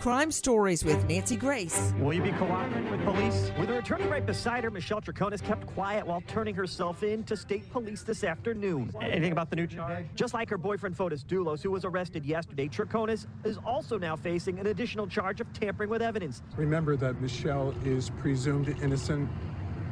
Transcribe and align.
Crime 0.00 0.30
Stories 0.30 0.82
with 0.82 1.06
Nancy 1.10 1.36
Grace. 1.36 1.92
Will 1.98 2.14
you 2.14 2.22
be 2.22 2.32
cooperating 2.32 2.90
with 2.90 3.04
police? 3.04 3.52
With 3.60 3.68
her 3.68 3.80
attorney 3.80 4.06
right 4.06 4.24
beside 4.24 4.64
her, 4.64 4.70
Michelle 4.70 5.02
Troconis 5.02 5.42
kept 5.42 5.66
quiet 5.66 6.06
while 6.06 6.22
turning 6.26 6.54
herself 6.54 7.02
in 7.02 7.22
to 7.24 7.36
state 7.36 7.70
police 7.70 8.02
this 8.02 8.24
afternoon. 8.24 8.90
Anything 9.02 9.32
about 9.32 9.50
the 9.50 9.56
new 9.56 9.66
charge? 9.66 10.06
Just 10.14 10.32
like 10.32 10.48
her 10.48 10.56
boyfriend 10.56 10.96
Fotis 10.96 11.22
Dulos, 11.22 11.62
who 11.62 11.70
was 11.70 11.84
arrested 11.84 12.24
yesterday, 12.24 12.66
Troconis 12.66 13.26
is 13.44 13.58
also 13.58 13.98
now 13.98 14.16
facing 14.16 14.58
an 14.58 14.68
additional 14.68 15.06
charge 15.06 15.38
of 15.42 15.52
tampering 15.52 15.90
with 15.90 16.00
evidence. 16.00 16.40
Remember 16.56 16.96
that 16.96 17.20
Michelle 17.20 17.74
is 17.84 18.08
presumed 18.08 18.74
innocent, 18.82 19.28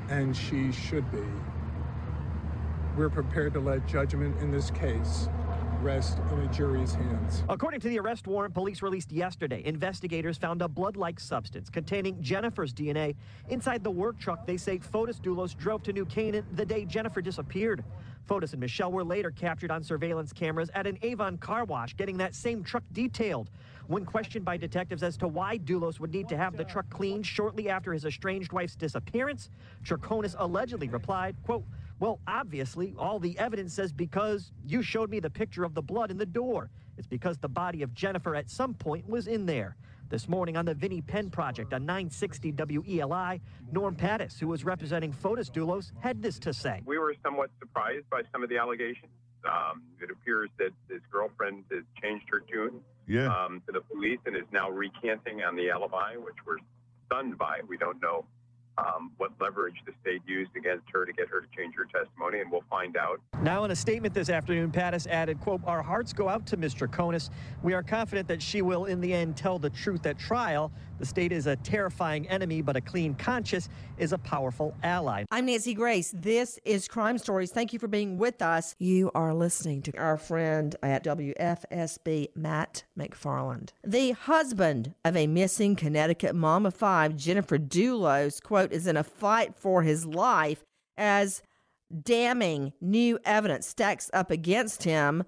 and 0.09 0.35
she 0.35 0.73
should 0.73 1.11
be. 1.13 1.23
We're 2.97 3.11
prepared 3.11 3.53
to 3.53 3.61
let 3.61 3.87
judgment 3.87 4.41
in 4.41 4.51
this 4.51 4.71
case 4.71 5.29
rest 5.81 6.19
in 6.33 6.39
a 6.41 6.47
jury's 6.49 6.95
hands. 6.95 7.45
According 7.49 7.81
to 7.81 7.89
the 7.89 7.99
arrest 7.99 8.27
warrant 8.27 8.55
police 8.55 8.83
released 8.83 9.13
yesterday, 9.13 9.63
investigators 9.65 10.37
found 10.37 10.63
a 10.63 10.69
blood-like 10.69 11.21
substance 11.21 11.71
containing 11.71 12.21
Jennifer's 12.23 12.73
DNA 12.73 13.15
inside 13.49 13.85
the 13.85 13.91
work 13.91 14.19
truck 14.19 14.47
they 14.47 14.57
say 14.57 14.79
Fotis 14.79 15.21
Dulos 15.21 15.57
drove 15.57 15.83
to 15.85 15.93
New 15.93 16.05
Canaan 16.05 16.45
the 16.55 16.65
day 16.65 16.85
Jennifer 16.85 17.21
disappeared. 17.21 17.85
Fotis 18.29 18.53
and 18.53 18.61
Michelle 18.61 18.93
were 18.93 19.05
later 19.05 19.31
captured 19.31 19.71
on 19.71 19.83
surveillance 19.83 20.33
cameras 20.33 20.71
at 20.75 20.87
an 20.87 20.99
Avon 21.03 21.39
car 21.39 21.65
wash 21.65 21.97
getting 21.97 22.17
that 22.19 22.35
same 22.35 22.63
truck 22.63 22.85
detailed. 22.93 23.51
When 23.87 24.05
questioned 24.05 24.45
by 24.45 24.59
detectives 24.59 25.03
as 25.03 25.17
to 25.19 25.29
why 25.29 25.59
Dulos 25.59 25.99
would 25.99 26.13
need 26.13 26.29
to 26.29 26.37
have 26.37 26.57
the 26.57 26.65
truck 26.65 26.91
cleaned 26.91 27.25
shortly 27.25 27.71
after 27.71 27.93
his 27.93 28.05
estranged 28.05 28.53
wife's 28.53 28.77
disappearance, 28.77 29.49
Troconis 29.83 30.35
allegedly 30.39 30.89
replied, 30.89 31.37
quote, 31.43 31.65
well, 32.01 32.21
obviously, 32.27 32.95
all 32.99 33.19
the 33.19 33.39
evidence 33.39 33.75
says 33.75 33.93
because 33.93 34.53
you 34.67 34.83
showed 34.83 35.11
me 35.11 35.21
the 35.21 35.31
picture 35.31 35.65
of 35.65 35.75
the 35.75 35.83
blood 35.83 36.11
in 36.11 36.19
the 36.19 36.27
door. 36.27 36.71
It's 36.97 37.07
because 37.07 37.39
the 37.39 37.49
body 37.49 37.83
of 37.83 37.95
Jennifer 37.95 38.35
at 38.35 38.51
some 38.51 38.75
point 38.75 39.09
was 39.09 39.27
in 39.27 39.47
there. 39.47 39.77
This 40.09 40.29
morning 40.29 40.57
on 40.57 40.65
the 40.65 40.75
Vinnie 40.75 41.03
Penn 41.03 41.29
Project 41.31 41.75
on 41.75 41.85
960 41.85 42.53
WELI, 42.53 43.41
Norm 43.73 43.95
Pattis, 43.95 44.39
who 44.39 44.49
was 44.49 44.65
representing 44.65 45.13
Fotis 45.13 45.51
Dulos, 45.51 45.93
had 46.01 46.23
this 46.23 46.39
to 46.41 46.53
say. 46.55 46.83
We 46.87 46.99
were 46.99 47.15
somewhat 47.23 47.51
surprised 47.59 48.09
by 48.11 48.23
some 48.33 48.43
of 48.43 48.49
the 48.49 48.57
allegations. 48.57 49.13
Um, 49.45 49.83
it 50.01 50.11
appears 50.11 50.49
that 50.59 50.71
his 50.89 51.01
girlfriend 51.13 51.65
has 51.71 51.85
changed 52.03 52.25
her 52.31 52.41
tune 52.41 52.81
Yeah. 53.07 53.27
um, 53.29 53.61
to 53.67 53.73
the 53.73 53.81
police 53.83 54.19
and 54.27 54.35
is 54.35 54.43
now 54.51 54.71
recanting 54.71 55.43
on 55.43 55.57
the 55.57 55.71
alibi, 55.71 56.17
which 56.17 56.35
we're 56.47 56.57
stunned 57.07 57.37
by. 57.39 57.61
We 57.69 57.77
don't 57.77 58.01
know 58.01 58.25
um, 58.79 59.11
what 59.17 59.33
leverage 59.41 59.77
the 59.87 59.93
state 60.01 60.23
used 60.27 60.55
against 60.57 60.85
her 60.93 61.05
to 61.05 61.13
get 61.13 61.29
her 61.29 61.41
to 61.41 61.47
change 61.57 61.75
her 61.75 61.85
testimony, 61.85 62.41
and 62.41 62.51
we'll 62.51 62.65
find 62.71 62.97
out. 62.97 63.21
Now, 63.43 63.65
in 63.65 63.71
a 63.71 63.77
statement 63.77 64.15
this 64.15 64.31
afternoon, 64.31 64.71
Pattis 64.71 65.07
added, 65.07 65.41
quote, 65.41 65.61
Our 65.67 65.83
hearts 65.83 66.13
go 66.13 66.29
out 66.29 66.47
to 66.47 66.57
Ms. 66.57 66.75
Troconis. 66.75 67.31
We 67.63 67.75
are 67.75 67.83
confident 67.83 68.29
that 68.29 68.43
she 68.43 68.63
will, 68.63 68.85
in 68.85 69.01
the 69.01 69.13
end, 69.13 69.37
tell 69.37 69.59
the 69.59 69.71
truth 69.71 70.07
at 70.07 70.19
trial. 70.19 70.71
The 70.99 71.07
state 71.07 71.31
is 71.31 71.47
a 71.47 71.55
terrifying 71.55 72.29
enemy, 72.29 72.61
but 72.61 72.75
a 72.75 72.81
clean 72.81 73.15
conscience 73.15 73.69
is 73.99 74.13
a 74.13 74.19
powerful 74.19 74.75
ally. 74.83 75.25
I'm 75.31 75.47
Nancy 75.47 75.73
Grace. 75.73 76.13
This 76.13 76.59
is 76.65 76.89
Crime 76.89 77.19
Stories. 77.19 77.53
Thank 77.53 77.73
you 77.73 77.79
for 77.79 77.87
being 77.87 78.19
with 78.19 78.43
us. 78.43 78.75
You 78.81 79.13
are 79.15 79.33
listening 79.33 79.83
to 79.83 79.97
our 79.97 80.17
friend 80.17 80.75
at 80.83 81.05
WFSB, 81.05 82.31
Matt 82.35 82.83
McFarland. 82.99 83.71
The 83.87 84.11
husband 84.11 84.95
of 85.05 85.17
a 85.17 85.29
missing 85.29 85.77
Connecticut 85.77 86.35
mom 86.35 86.67
of 86.67 86.75
five, 86.75 87.15
Jennifer 87.15 87.59
Dulos, 87.59 88.43
quote, 88.43 88.73
is 88.73 88.89
in 88.89 88.97
a 88.97 89.05
fight 89.05 89.55
for 89.55 89.85
his 89.85 90.05
life 90.05 90.65
as 90.97 91.43
damning 92.03 92.73
new 92.81 93.21
evidence 93.25 93.69
stacks 93.69 94.11
up 94.13 94.33
against 94.33 94.83
him. 94.83 95.23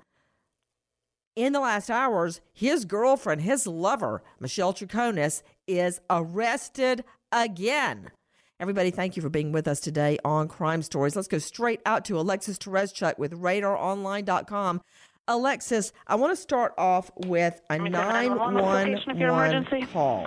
In 1.37 1.53
the 1.53 1.61
last 1.61 1.89
hours, 1.91 2.41
his 2.53 2.85
girlfriend, 2.85 3.43
his 3.43 3.67
lover, 3.67 4.23
Michelle 4.41 4.75
Troconis, 4.75 5.43
is 5.79 6.01
arrested 6.11 7.05
again. 7.33 8.11
Everybody, 8.59 8.91
thank 8.91 9.17
you 9.17 9.23
for 9.23 9.31
being 9.31 9.53
with 9.53 9.67
us 9.67 9.81
today 9.81 10.19
on 10.25 10.49
Crime 10.49 10.83
Stories. 10.83 11.17
Let's 11.17 11.29
go 11.29 11.39
straight 11.39 11.81
out 11.87 12.05
to 12.07 12.19
Alexis 12.19 12.59
Tereszcuk 12.59 13.19
with 13.19 13.33
RadarOnline.com. 13.33 14.83
Alexis, 15.29 15.93
I 16.07 16.17
want 16.17 16.33
to 16.33 16.37
start 16.37 16.75
off 16.77 17.11
with 17.27 17.61
a 17.71 17.79
911 17.79 19.87
call. 19.87 20.27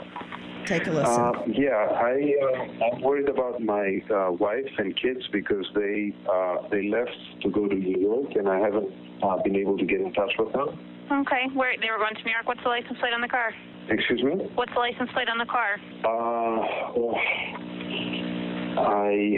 Take 0.66 0.88
a 0.88 0.92
listen. 0.92 1.22
Uh, 1.22 1.34
yeah, 1.48 1.76
I 1.76 2.34
uh, 2.42 2.86
I'm 2.86 3.02
worried 3.02 3.28
about 3.28 3.62
my 3.62 4.02
uh, 4.10 4.32
wife 4.32 4.70
and 4.78 4.96
kids 4.96 5.28
because 5.32 5.66
they 5.76 6.16
uh, 6.32 6.68
they 6.72 6.88
left 6.88 7.12
to 7.42 7.52
go 7.52 7.68
to 7.68 7.76
New 7.76 8.00
York 8.00 8.32
and 8.36 8.48
I 8.48 8.60
haven't 8.60 8.90
uh, 9.22 9.44
been 9.44 9.58
able 9.58 9.78
to 9.78 9.86
get 9.86 10.00
in 10.00 10.14
touch 10.14 10.32
with 10.40 10.54
them. 10.54 10.80
Okay, 11.12 11.48
where 11.54 11.76
they 11.82 11.92
were 11.92 11.98
going 11.98 12.16
to 12.16 12.24
New 12.24 12.32
York. 12.32 12.48
What's 12.48 12.64
the 12.64 12.70
license 12.70 12.98
plate 13.00 13.12
on 13.14 13.20
the 13.20 13.28
car? 13.28 13.54
Excuse 13.90 14.24
me. 14.24 14.32
What's 14.56 14.72
the 14.74 14.80
license 14.80 15.10
plate 15.14 15.28
on 15.30 15.38
the 15.38 15.46
car? 15.46 15.76
Uh, 16.04 16.98
oh, 16.98 17.14
I 18.76 19.36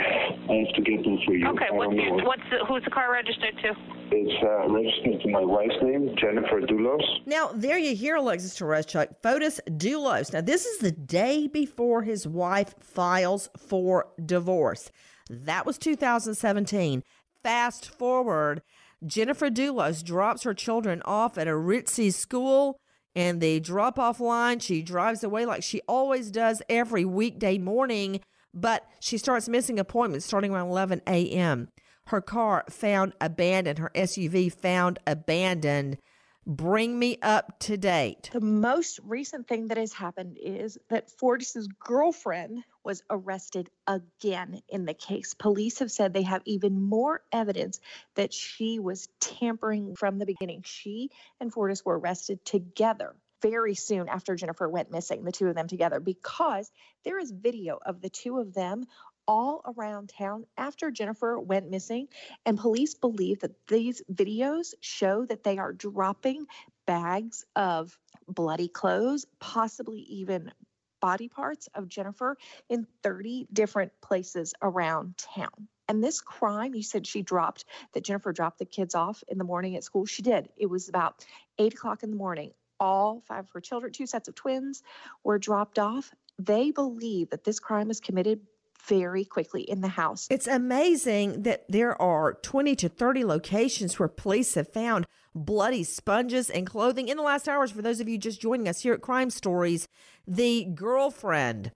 I 0.50 0.53
have 0.66 0.75
to 0.75 0.81
get 0.81 1.03
them 1.03 1.17
for 1.25 1.33
you. 1.33 1.47
Okay, 1.50 1.66
I 1.69 1.73
what's 1.73 1.95
don't 1.95 2.17
know. 2.17 2.23
what's 2.25 2.41
the, 2.51 2.66
who's 2.67 2.84
the 2.84 2.91
car 2.91 3.11
registered 3.11 3.55
to? 3.63 3.72
It's 4.11 4.44
uh, 4.44 4.69
registered 4.72 5.22
to 5.23 5.29
my 5.29 5.44
wife's 5.44 5.75
name, 5.81 6.16
Jennifer 6.17 6.61
Dulos. 6.61 7.01
Now, 7.25 7.50
there 7.53 7.78
you 7.78 7.95
hear 7.95 8.17
Alexis 8.17 8.57
Tereszcuk, 8.57 9.16
Fotis 9.23 9.59
Dulos. 9.67 10.31
Now, 10.31 10.41
this 10.41 10.66
is 10.66 10.78
the 10.78 10.91
day 10.91 11.47
before 11.47 12.03
his 12.03 12.28
wife 12.28 12.75
files 12.79 13.50
for 13.57 14.07
divorce. 14.23 14.91
That 15.29 15.66
was 15.66 15.79
2017. 15.79 17.03
Fast 17.41 17.89
forward, 17.89 18.61
Jennifer 19.05 19.49
Dulos 19.49 20.03
drops 20.03 20.43
her 20.43 20.53
children 20.53 21.02
off 21.03 21.37
at 21.37 21.47
a 21.47 21.52
ritzy 21.52 22.14
school. 22.14 22.79
And 23.16 23.40
the 23.40 23.59
drop 23.59 23.97
off 23.97 24.20
line, 24.20 24.59
she 24.59 24.82
drives 24.82 25.23
away 25.23 25.46
like 25.46 25.64
she 25.64 25.82
always 25.88 26.32
does 26.32 26.62
every 26.67 27.06
weekday 27.06 27.58
morning, 27.58 28.20
but 28.53 28.85
she 29.00 29.17
starts 29.17 29.47
missing 29.47 29.79
appointments 29.79 30.26
starting 30.26 30.52
around 30.52 30.67
11 30.67 31.02
a.m. 31.08 31.70
Her 32.08 32.22
car 32.22 32.66
found 32.70 33.14
abandoned, 33.22 33.79
her 33.79 33.91
SUV 33.96 34.52
found 34.53 35.00
abandoned. 35.08 35.97
Bring 36.46 37.00
me 37.00 37.17
up 37.23 37.58
to 37.62 37.78
date. 37.78 38.29
The 38.32 38.41
most 38.41 39.00
recent 39.03 39.47
thing 39.47 39.70
that 39.70 39.78
has 39.78 39.94
happened 39.94 40.38
is 40.40 40.78
that 40.90 41.09
Fotis's 41.09 41.67
girlfriend 41.67 42.64
was 42.85 43.03
arrested 43.09 43.70
again 43.87 44.61
in 44.70 44.85
the 44.85 44.93
case. 44.93 45.34
Police 45.34 45.79
have 45.79 45.91
said 45.91 46.14
they 46.14 46.22
have 46.22 46.43
even 46.46 46.82
more 46.82 47.22
evidence 47.32 47.79
that 48.16 48.34
she 48.34 48.79
was 48.79 49.09
tampering 49.20 49.96
from 49.96 50.20
the 50.20 50.26
beginning. 50.26 50.61
She 50.64 51.09
and 51.41 51.52
Fotis 51.52 51.84
were 51.84 51.99
arrested 51.99 52.46
together 52.46 53.16
very 53.41 53.76
soon 53.76 54.08
after 54.08 54.35
Jennifer 54.35 54.70
went 54.70 54.91
missing, 54.91 55.23
the 55.23 55.32
two 55.32 55.47
of 55.47 55.55
them 55.55 55.67
together, 55.67 55.99
because 55.99 56.72
there 57.03 57.20
is 57.20 57.32
video 57.32 57.78
of 57.85 58.02
the 58.02 58.09
two 58.09 58.40
of 58.40 58.53
them 58.53 58.85
all 59.28 59.61
around 59.76 60.09
town 60.09 60.46
after 60.58 60.91
Jennifer 60.91 61.40
went 61.40 61.70
missing. 61.70 62.08
And 62.46 62.58
police 62.58 62.93
believe 62.93 63.41
that 63.41 63.67
these 63.67 64.02
videos 64.11 64.73
show 64.81 65.26
that 65.26 65.43
they 65.43 65.58
are 65.58 65.73
dropping 65.73 66.46
bags 66.85 67.46
of 67.55 67.97
bloody 68.28 68.67
clothes, 68.67 69.26
possibly 69.40 69.99
even 69.99 70.52
body 71.01 71.27
parts 71.27 71.67
of 71.75 71.87
Jennifer 71.87 72.37
in 72.69 72.87
30 73.03 73.47
different 73.51 73.91
places 74.01 74.53
around 74.61 75.17
town. 75.17 75.67
And 75.87 76.03
this 76.03 76.21
crime, 76.21 76.73
you 76.73 76.83
said 76.83 77.05
she 77.05 77.21
dropped, 77.21 77.65
that 77.93 78.03
Jennifer 78.03 78.33
dropped 78.33 78.59
the 78.59 78.65
kids 78.65 78.95
off 78.95 79.23
in 79.27 79.37
the 79.37 79.43
morning 79.43 79.75
at 79.75 79.83
school. 79.83 80.05
She 80.05 80.21
did. 80.23 80.49
It 80.57 80.67
was 80.67 80.89
about 80.89 81.25
eight 81.59 81.73
o'clock 81.73 82.03
in 82.03 82.09
the 82.09 82.15
morning. 82.15 82.51
All 82.79 83.21
five 83.27 83.45
of 83.45 83.51
her 83.51 83.61
children, 83.61 83.93
two 83.93 84.07
sets 84.07 84.27
of 84.27 84.35
twins, 84.35 84.83
were 85.23 85.37
dropped 85.37 85.79
off. 85.79 86.11
They 86.39 86.71
believe 86.71 87.29
that 87.29 87.43
this 87.43 87.59
crime 87.59 87.87
was 87.87 87.99
committed 87.99 88.41
very 88.87 89.25
quickly 89.25 89.61
in 89.61 89.81
the 89.81 89.87
house. 89.87 90.27
It's 90.29 90.47
amazing 90.47 91.43
that 91.43 91.65
there 91.69 91.99
are 92.01 92.33
20 92.33 92.75
to 92.77 92.89
30 92.89 93.25
locations 93.25 93.97
where 93.97 94.07
police 94.07 94.53
have 94.55 94.71
found 94.71 95.05
bloody 95.35 95.84
sponges 95.84 96.49
and 96.49 96.66
clothing 96.66 97.09
in 97.09 97.17
the 97.17 97.23
last 97.23 97.47
hours. 97.47 97.72
For 97.72 97.82
those 97.82 97.99
of 97.99 98.08
you 98.08 98.17
just 98.17 98.41
joining 98.41 98.67
us 98.67 98.82
here 98.82 98.93
at 98.93 99.02
Crime 99.02 99.29
Stories, 99.29 99.87
the 100.26 100.64
girlfriend 100.73 101.72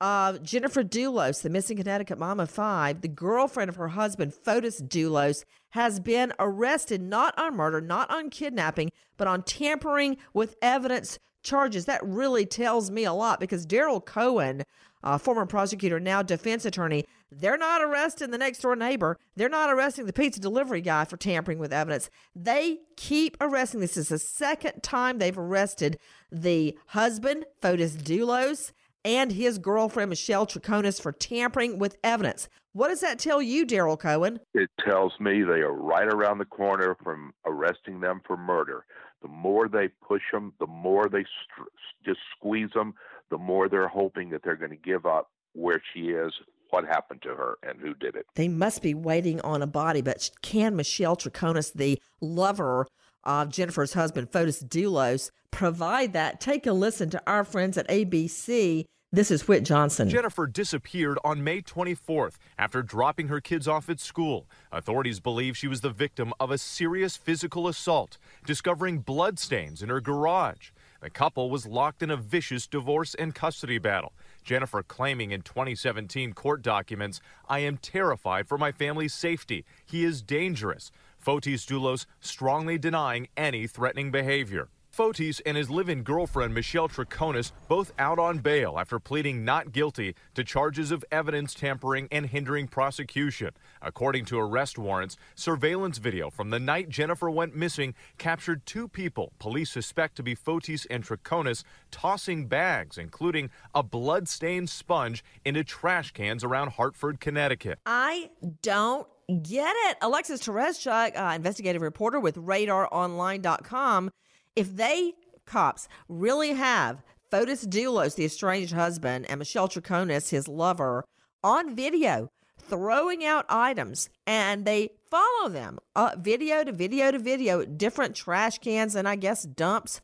of 0.00 0.42
Jennifer 0.42 0.82
Dulos, 0.82 1.42
the 1.42 1.50
missing 1.50 1.76
Connecticut 1.76 2.18
mom 2.18 2.40
of 2.40 2.50
five, 2.50 3.00
the 3.00 3.08
girlfriend 3.08 3.68
of 3.68 3.76
her 3.76 3.88
husband, 3.88 4.32
Fotis 4.34 4.82
Dulos, 4.82 5.44
has 5.70 6.00
been 6.00 6.32
arrested 6.38 7.00
not 7.00 7.38
on 7.38 7.56
murder, 7.56 7.80
not 7.80 8.10
on 8.10 8.30
kidnapping, 8.30 8.90
but 9.16 9.28
on 9.28 9.42
tampering 9.42 10.16
with 10.32 10.56
evidence 10.60 11.18
charges. 11.42 11.84
That 11.84 12.04
really 12.04 12.46
tells 12.46 12.90
me 12.90 13.04
a 13.04 13.12
lot 13.12 13.38
because 13.38 13.66
Daryl 13.66 14.04
Cohen, 14.04 14.64
uh, 15.02 15.18
former 15.18 15.46
prosecutor, 15.46 16.00
now 16.00 16.22
defense 16.22 16.64
attorney, 16.64 17.04
they're 17.40 17.58
not 17.58 17.82
arresting 17.82 18.30
the 18.30 18.38
next 18.38 18.60
door 18.60 18.76
neighbor. 18.76 19.18
They're 19.36 19.48
not 19.48 19.70
arresting 19.70 20.06
the 20.06 20.12
pizza 20.12 20.40
delivery 20.40 20.80
guy 20.80 21.04
for 21.04 21.16
tampering 21.16 21.58
with 21.58 21.72
evidence. 21.72 22.10
They 22.34 22.78
keep 22.96 23.36
arresting. 23.40 23.80
This 23.80 23.96
is 23.96 24.08
the 24.08 24.18
second 24.18 24.82
time 24.82 25.18
they've 25.18 25.36
arrested 25.36 25.98
the 26.30 26.78
husband, 26.88 27.46
Fotis 27.62 27.96
Dulos, 27.96 28.72
and 29.04 29.32
his 29.32 29.58
girlfriend, 29.58 30.10
Michelle 30.10 30.46
Troconis, 30.46 31.00
for 31.00 31.12
tampering 31.12 31.78
with 31.78 31.98
evidence. 32.02 32.48
What 32.72 32.88
does 32.88 33.00
that 33.00 33.18
tell 33.18 33.42
you, 33.42 33.66
Daryl 33.66 33.98
Cohen? 33.98 34.40
It 34.54 34.70
tells 34.84 35.12
me 35.20 35.42
they 35.42 35.60
are 35.60 35.72
right 35.72 36.08
around 36.08 36.38
the 36.38 36.44
corner 36.44 36.96
from 37.02 37.32
arresting 37.44 38.00
them 38.00 38.20
for 38.26 38.36
murder. 38.36 38.84
The 39.22 39.28
more 39.28 39.68
they 39.68 39.88
push 39.88 40.22
them, 40.32 40.52
the 40.58 40.66
more 40.66 41.08
they 41.08 41.24
st- 41.24 41.68
just 42.04 42.18
squeeze 42.36 42.70
them, 42.74 42.94
the 43.30 43.38
more 43.38 43.68
they're 43.68 43.88
hoping 43.88 44.30
that 44.30 44.42
they're 44.42 44.56
going 44.56 44.70
to 44.70 44.76
give 44.76 45.06
up 45.06 45.30
where 45.52 45.80
she 45.92 46.08
is, 46.08 46.32
what 46.74 46.84
happened 46.84 47.22
to 47.22 47.28
her, 47.28 47.56
and 47.62 47.80
who 47.80 47.94
did 47.94 48.16
it. 48.16 48.26
They 48.34 48.48
must 48.48 48.82
be 48.82 48.94
waiting 48.94 49.40
on 49.42 49.62
a 49.62 49.66
body, 49.66 50.02
but 50.02 50.28
can 50.42 50.74
Michelle 50.74 51.14
Troconis, 51.14 51.72
the 51.72 52.00
lover 52.20 52.88
of 53.22 53.48
Jennifer's 53.48 53.92
husband, 53.92 54.32
Fotis 54.32 54.64
Dulos, 54.64 55.30
provide 55.52 56.12
that? 56.14 56.40
Take 56.40 56.66
a 56.66 56.72
listen 56.72 57.10
to 57.10 57.22
our 57.28 57.44
friends 57.44 57.78
at 57.78 57.88
ABC. 57.88 58.86
This 59.12 59.30
is 59.30 59.46
Whit 59.46 59.62
Johnson. 59.62 60.08
Jennifer 60.08 60.48
disappeared 60.48 61.16
on 61.22 61.44
May 61.44 61.62
24th 61.62 62.34
after 62.58 62.82
dropping 62.82 63.28
her 63.28 63.40
kids 63.40 63.68
off 63.68 63.88
at 63.88 64.00
school. 64.00 64.48
Authorities 64.72 65.20
believe 65.20 65.56
she 65.56 65.68
was 65.68 65.80
the 65.80 65.90
victim 65.90 66.32
of 66.40 66.50
a 66.50 66.58
serious 66.58 67.16
physical 67.16 67.68
assault, 67.68 68.18
discovering 68.44 68.98
bloodstains 68.98 69.80
in 69.80 69.90
her 69.90 70.00
garage. 70.00 70.72
The 71.00 71.10
couple 71.10 71.50
was 71.50 71.66
locked 71.66 72.02
in 72.02 72.10
a 72.10 72.16
vicious 72.16 72.66
divorce 72.66 73.14
and 73.14 73.32
custody 73.32 73.78
battle. 73.78 74.14
Jennifer 74.44 74.82
claiming 74.82 75.32
in 75.32 75.42
2017 75.42 76.34
court 76.34 76.62
documents, 76.62 77.20
I 77.48 77.60
am 77.60 77.78
terrified 77.78 78.46
for 78.46 78.58
my 78.58 78.70
family's 78.70 79.14
safety. 79.14 79.64
He 79.84 80.04
is 80.04 80.22
dangerous. 80.22 80.90
Fotis 81.24 81.64
Dulos 81.64 82.06
strongly 82.20 82.78
denying 82.78 83.28
any 83.36 83.66
threatening 83.66 84.10
behavior. 84.10 84.68
Fotis 84.94 85.40
and 85.44 85.56
his 85.56 85.70
live-in 85.70 86.02
girlfriend 86.02 86.54
Michelle 86.54 86.88
Troconis 86.88 87.50
both 87.66 87.92
out 87.98 88.18
on 88.18 88.38
bail 88.38 88.78
after 88.78 89.00
pleading 89.00 89.44
not 89.44 89.72
guilty 89.72 90.14
to 90.34 90.44
charges 90.44 90.92
of 90.92 91.04
evidence 91.10 91.52
tampering 91.52 92.06
and 92.12 92.26
hindering 92.26 92.68
prosecution. 92.68 93.50
According 93.82 94.24
to 94.26 94.38
arrest 94.38 94.78
warrants, 94.78 95.16
surveillance 95.34 95.98
video 95.98 96.30
from 96.30 96.50
the 96.50 96.60
night 96.60 96.88
Jennifer 96.88 97.28
went 97.28 97.56
missing 97.56 97.94
captured 98.18 98.64
two 98.66 98.86
people 98.86 99.32
police 99.40 99.70
suspect 99.70 100.16
to 100.16 100.22
be 100.22 100.36
Fotis 100.36 100.86
and 100.88 101.04
Troconis 101.04 101.64
tossing 101.90 102.46
bags, 102.46 102.96
including 102.96 103.50
a 103.74 103.82
blood-stained 103.82 104.70
sponge, 104.70 105.24
into 105.44 105.64
trash 105.64 106.12
cans 106.12 106.44
around 106.44 106.70
Hartford, 106.70 107.18
Connecticut. 107.18 107.78
I 107.84 108.30
don't 108.62 109.06
get 109.42 109.74
it. 109.88 109.96
Alexis 110.02 110.40
Tereszcuk, 110.40 111.16
uh, 111.16 111.34
investigative 111.34 111.82
reporter 111.82 112.20
with 112.20 112.36
RadarOnline.com, 112.36 114.10
if 114.56 114.74
they 114.76 115.14
cops 115.46 115.88
really 116.08 116.52
have 116.52 117.02
Fotis 117.30 117.66
Dulos, 117.66 118.14
the 118.14 118.24
estranged 118.24 118.72
husband, 118.72 119.26
and 119.28 119.38
Michelle 119.38 119.68
Troconis, 119.68 120.30
his 120.30 120.48
lover, 120.48 121.04
on 121.42 121.74
video 121.74 122.30
throwing 122.58 123.24
out 123.24 123.44
items 123.48 124.08
and 124.26 124.64
they 124.64 124.88
follow 125.10 125.48
them 125.50 125.78
uh, 125.94 126.12
video 126.18 126.64
to 126.64 126.72
video 126.72 127.10
to 127.10 127.18
video, 127.18 127.64
different 127.64 128.14
trash 128.14 128.58
cans 128.58 128.94
and 128.94 129.08
I 129.08 129.16
guess 129.16 129.42
dumps, 129.42 130.00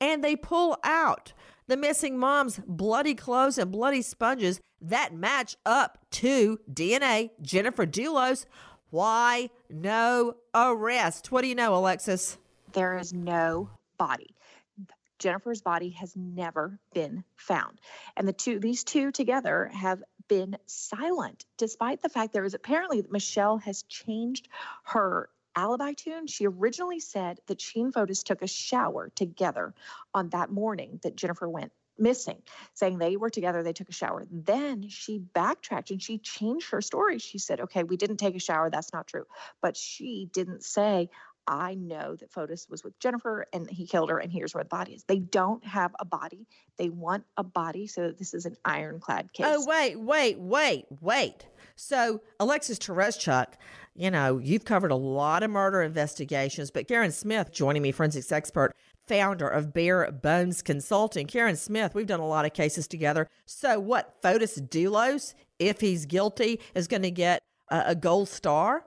and 0.00 0.24
they 0.24 0.36
pull 0.36 0.76
out 0.82 1.32
the 1.68 1.76
missing 1.76 2.18
mom's 2.18 2.60
bloody 2.66 3.14
clothes 3.14 3.58
and 3.58 3.70
bloody 3.70 4.02
sponges 4.02 4.60
that 4.80 5.14
match 5.14 5.56
up 5.64 5.98
to 6.10 6.58
DNA 6.72 7.30
Jennifer 7.42 7.86
Dulos. 7.86 8.46
Why 8.88 9.50
no 9.68 10.34
arrest? 10.52 11.30
What 11.30 11.42
do 11.42 11.48
you 11.48 11.54
know, 11.54 11.76
Alexis? 11.76 12.38
There 12.72 12.98
is 12.98 13.12
no 13.12 13.70
body. 14.00 14.34
Jennifer's 15.18 15.60
body 15.60 15.90
has 15.90 16.16
never 16.16 16.80
been 16.94 17.22
found. 17.36 17.78
And 18.16 18.26
the 18.26 18.32
two 18.32 18.58
these 18.58 18.82
two 18.82 19.12
together 19.12 19.70
have 19.74 20.02
been 20.26 20.56
silent 20.64 21.44
despite 21.58 22.00
the 22.00 22.08
fact 22.08 22.32
there 22.32 22.44
is 22.44 22.54
apparently 22.54 23.02
that 23.02 23.12
Michelle 23.12 23.58
has 23.58 23.82
changed 23.82 24.48
her 24.84 25.28
alibi 25.54 25.92
tune. 25.92 26.26
She 26.26 26.46
originally 26.46 27.00
said 27.00 27.40
that 27.48 27.60
she 27.60 27.82
and 27.82 27.92
Fotis 27.92 28.24
took 28.24 28.40
a 28.40 28.46
shower 28.46 29.10
together 29.14 29.74
on 30.14 30.30
that 30.30 30.50
morning 30.50 30.98
that 31.02 31.16
Jennifer 31.16 31.48
went 31.48 31.72
missing, 31.98 32.40
saying 32.72 32.96
they 32.96 33.16
were 33.16 33.28
together, 33.28 33.62
they 33.62 33.74
took 33.74 33.90
a 33.90 33.92
shower. 33.92 34.26
Then 34.30 34.88
she 34.88 35.18
backtracked 35.18 35.90
and 35.90 36.00
she 36.02 36.16
changed 36.16 36.70
her 36.70 36.80
story. 36.80 37.18
She 37.18 37.38
said, 37.38 37.60
okay, 37.60 37.82
we 37.82 37.98
didn't 37.98 38.16
take 38.16 38.34
a 38.34 38.40
shower. 38.40 38.70
That's 38.70 38.92
not 38.94 39.06
true. 39.06 39.26
But 39.60 39.76
she 39.76 40.30
didn't 40.32 40.64
say, 40.64 41.10
I 41.46 41.74
know 41.74 42.16
that 42.16 42.30
Fotis 42.30 42.68
was 42.70 42.84
with 42.84 42.98
Jennifer 42.98 43.46
and 43.52 43.68
he 43.68 43.86
killed 43.86 44.10
her, 44.10 44.18
and 44.18 44.30
here's 44.30 44.54
where 44.54 44.64
the 44.64 44.68
body 44.68 44.92
is. 44.92 45.04
They 45.04 45.18
don't 45.18 45.64
have 45.64 45.94
a 45.98 46.04
body. 46.04 46.46
They 46.76 46.88
want 46.88 47.24
a 47.36 47.42
body, 47.42 47.86
so 47.86 48.12
this 48.12 48.34
is 48.34 48.46
an 48.46 48.56
ironclad 48.64 49.26
oh, 49.26 49.32
case. 49.32 49.46
Oh, 49.48 49.66
wait, 49.66 49.98
wait, 49.98 50.38
wait, 50.38 50.86
wait. 51.00 51.46
So, 51.76 52.20
Alexis 52.38 52.78
Tereszcuk, 52.78 53.54
you 53.94 54.10
know, 54.10 54.38
you've 54.38 54.64
covered 54.64 54.90
a 54.90 54.96
lot 54.96 55.42
of 55.42 55.50
murder 55.50 55.82
investigations, 55.82 56.70
but 56.70 56.86
Karen 56.86 57.10
Smith, 57.10 57.52
joining 57.52 57.82
me, 57.82 57.90
forensics 57.90 58.30
expert, 58.30 58.74
founder 59.08 59.48
of 59.48 59.72
Bare 59.72 60.12
Bones 60.12 60.62
Consulting. 60.62 61.26
Karen 61.26 61.56
Smith, 61.56 61.94
we've 61.94 62.06
done 62.06 62.20
a 62.20 62.26
lot 62.26 62.44
of 62.44 62.52
cases 62.52 62.86
together. 62.86 63.26
So, 63.46 63.80
what, 63.80 64.20
Fotis 64.22 64.60
Dulos, 64.60 65.34
if 65.58 65.80
he's 65.80 66.06
guilty, 66.06 66.60
is 66.74 66.86
going 66.86 67.02
to 67.02 67.10
get 67.10 67.42
a, 67.70 67.84
a 67.86 67.94
gold 67.94 68.28
star 68.28 68.84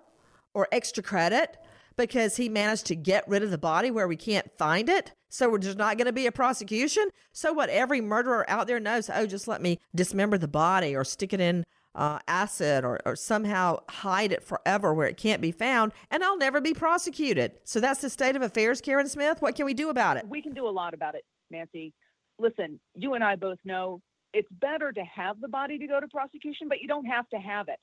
or 0.54 0.68
extra 0.72 1.04
credit? 1.04 1.58
Because 1.96 2.38
he 2.38 2.50
managed 2.50 2.86
to 2.88 2.96
get 2.96 3.28
rid 3.28 3.44
of 3.44 3.52
the 3.52 3.58
body 3.58 3.92
where 3.92 4.08
we 4.08 4.16
can't 4.16 4.52
find 4.58 4.90
it. 4.90 5.12
So 5.30 5.58
there's 5.58 5.76
not 5.76 5.98
going 5.98 6.06
to 6.06 6.14
be 6.14 6.28
a 6.28 6.32
prosecution. 6.32 7.10
So 7.32 7.54
what 7.54 7.70
every 7.70 8.02
murderer 8.02 8.50
out 8.50 8.68
there 8.68 8.80
knows, 8.80 9.10
oh, 9.14 9.26
just 9.26 9.48
let 9.48 9.62
me 9.62 9.80
dismember 9.96 10.38
the 10.38 10.48
body 10.48 10.96
or 10.96 11.04
stick 11.04 11.34
it 11.34 11.40
in 11.40 11.64
uh, 11.96 12.20
acid 12.28 12.84
or, 12.84 13.00
or 13.06 13.16
somehow 13.16 13.80
hide 13.90 14.32
it 14.32 14.44
forever 14.44 14.94
where 14.94 15.08
it 15.08 15.18
can't 15.18 15.42
be 15.42 15.52
found, 15.52 15.92
and 16.10 16.24
I'll 16.24 16.38
never 16.38 16.60
be 16.62 16.74
prosecuted. 16.74 17.54
So 17.64 17.80
that's 17.80 18.02
the 18.02 18.10
state 18.10 18.36
of 18.36 18.42
affairs, 18.42 18.82
Karen 18.82 19.08
Smith. 19.08 19.42
What 19.42 19.56
can 19.56 19.66
we 19.66 19.74
do 19.74 19.90
about 19.90 20.18
it? 20.18 20.28
We 20.28 20.42
can 20.42 20.54
do 20.54 20.68
a 20.68 20.70
lot 20.70 20.94
about 20.94 21.16
it, 21.16 21.24
Nancy. 21.52 21.94
Listen, 22.40 22.80
you 22.96 23.14
and 23.14 23.24
I 23.24 23.36
both 23.36 23.60
know 23.64 24.02
it's 24.34 24.50
better 24.60 24.92
to 24.92 25.04
have 25.04 25.40
the 25.40 25.48
body 25.48 25.78
to 25.78 25.88
go 25.88 26.00
to 26.00 26.08
prosecution, 26.08 26.68
but 26.68 26.82
you 26.82 26.88
don't 26.88 27.06
have 27.06 27.30
to 27.30 27.38
have 27.38 27.68
it. 27.68 27.80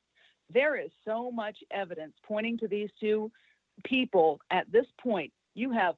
There 0.52 0.76
is 0.76 0.90
so 1.05 1.31
much 1.31 1.57
evidence 1.71 2.14
pointing 2.26 2.59
to 2.59 2.69
these 2.69 2.90
two 2.99 3.31
people 3.84 4.40
at 4.50 4.70
this 4.70 4.87
point. 5.00 5.32
You 5.54 5.70
have 5.72 5.94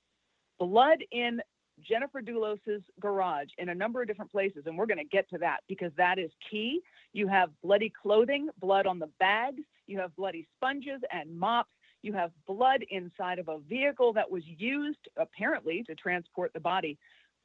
blood 0.58 0.98
in 1.10 1.40
Jennifer 1.80 2.20
Dulos's 2.20 2.82
garage 3.00 3.48
in 3.58 3.68
a 3.68 3.74
number 3.74 4.00
of 4.00 4.08
different 4.08 4.30
places, 4.30 4.64
and 4.66 4.76
we're 4.76 4.86
going 4.86 4.98
to 4.98 5.04
get 5.04 5.28
to 5.30 5.38
that 5.38 5.60
because 5.68 5.92
that 5.96 6.18
is 6.18 6.30
key. 6.50 6.80
You 7.12 7.26
have 7.28 7.50
bloody 7.62 7.90
clothing, 7.90 8.48
blood 8.60 8.86
on 8.86 8.98
the 8.98 9.10
bags, 9.18 9.62
you 9.86 9.98
have 9.98 10.14
bloody 10.16 10.46
sponges 10.56 11.00
and 11.12 11.38
mops, 11.38 11.72
you 12.02 12.12
have 12.12 12.30
blood 12.46 12.84
inside 12.90 13.38
of 13.38 13.48
a 13.48 13.58
vehicle 13.58 14.12
that 14.12 14.30
was 14.30 14.42
used 14.44 15.08
apparently 15.16 15.82
to 15.84 15.94
transport 15.94 16.52
the 16.52 16.60
body. 16.60 16.98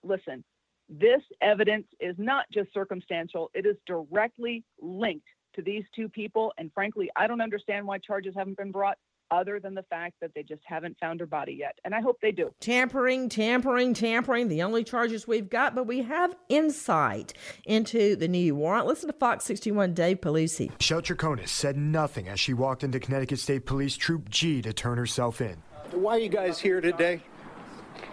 Listen, 0.03 0.43
this 0.89 1.21
evidence 1.41 1.87
is 1.99 2.15
not 2.17 2.45
just 2.51 2.73
circumstantial, 2.73 3.49
it 3.53 3.65
is 3.65 3.75
directly 3.85 4.63
linked 4.81 5.27
to 5.55 5.61
these 5.61 5.83
two 5.95 6.07
people. 6.07 6.53
And 6.57 6.71
frankly, 6.73 7.09
I 7.15 7.27
don't 7.27 7.41
understand 7.41 7.85
why 7.85 7.97
charges 7.97 8.33
haven't 8.35 8.57
been 8.57 8.71
brought 8.71 8.97
other 9.31 9.59
than 9.59 9.73
the 9.73 9.83
fact 9.83 10.15
that 10.21 10.31
they 10.35 10.43
just 10.43 10.61
haven't 10.65 10.97
found 10.99 11.19
her 11.19 11.25
body 11.25 11.53
yet. 11.53 11.77
And 11.85 11.93
I 11.93 12.01
hope 12.01 12.17
they 12.21 12.31
do. 12.31 12.51
Tampering, 12.59 13.29
tampering, 13.29 13.93
tampering, 13.93 14.47
the 14.47 14.63
only 14.63 14.83
charges 14.83 15.27
we've 15.27 15.49
got, 15.49 15.75
but 15.75 15.85
we 15.85 16.03
have 16.03 16.35
insight 16.49 17.33
into 17.65 18.15
the 18.15 18.27
new 18.27 18.55
warrant. 18.55 18.87
Listen 18.87 19.07
to 19.07 19.13
Fox 19.13 19.45
61 19.45 19.93
Dave 19.93 20.21
Puglisi. 20.21 20.71
Michelle 20.79 21.01
Troconis 21.01 21.49
said 21.49 21.77
nothing 21.77 22.27
as 22.27 22.39
she 22.39 22.53
walked 22.53 22.83
into 22.83 22.99
Connecticut 22.99 23.39
State 23.39 23.65
Police 23.65 23.97
Troop 23.97 24.29
G 24.29 24.61
to 24.61 24.73
turn 24.73 24.97
herself 24.97 25.41
in. 25.41 25.61
Why 25.91 26.15
are 26.15 26.19
you 26.19 26.29
guys 26.29 26.59
here 26.59 26.81
today? 26.81 27.21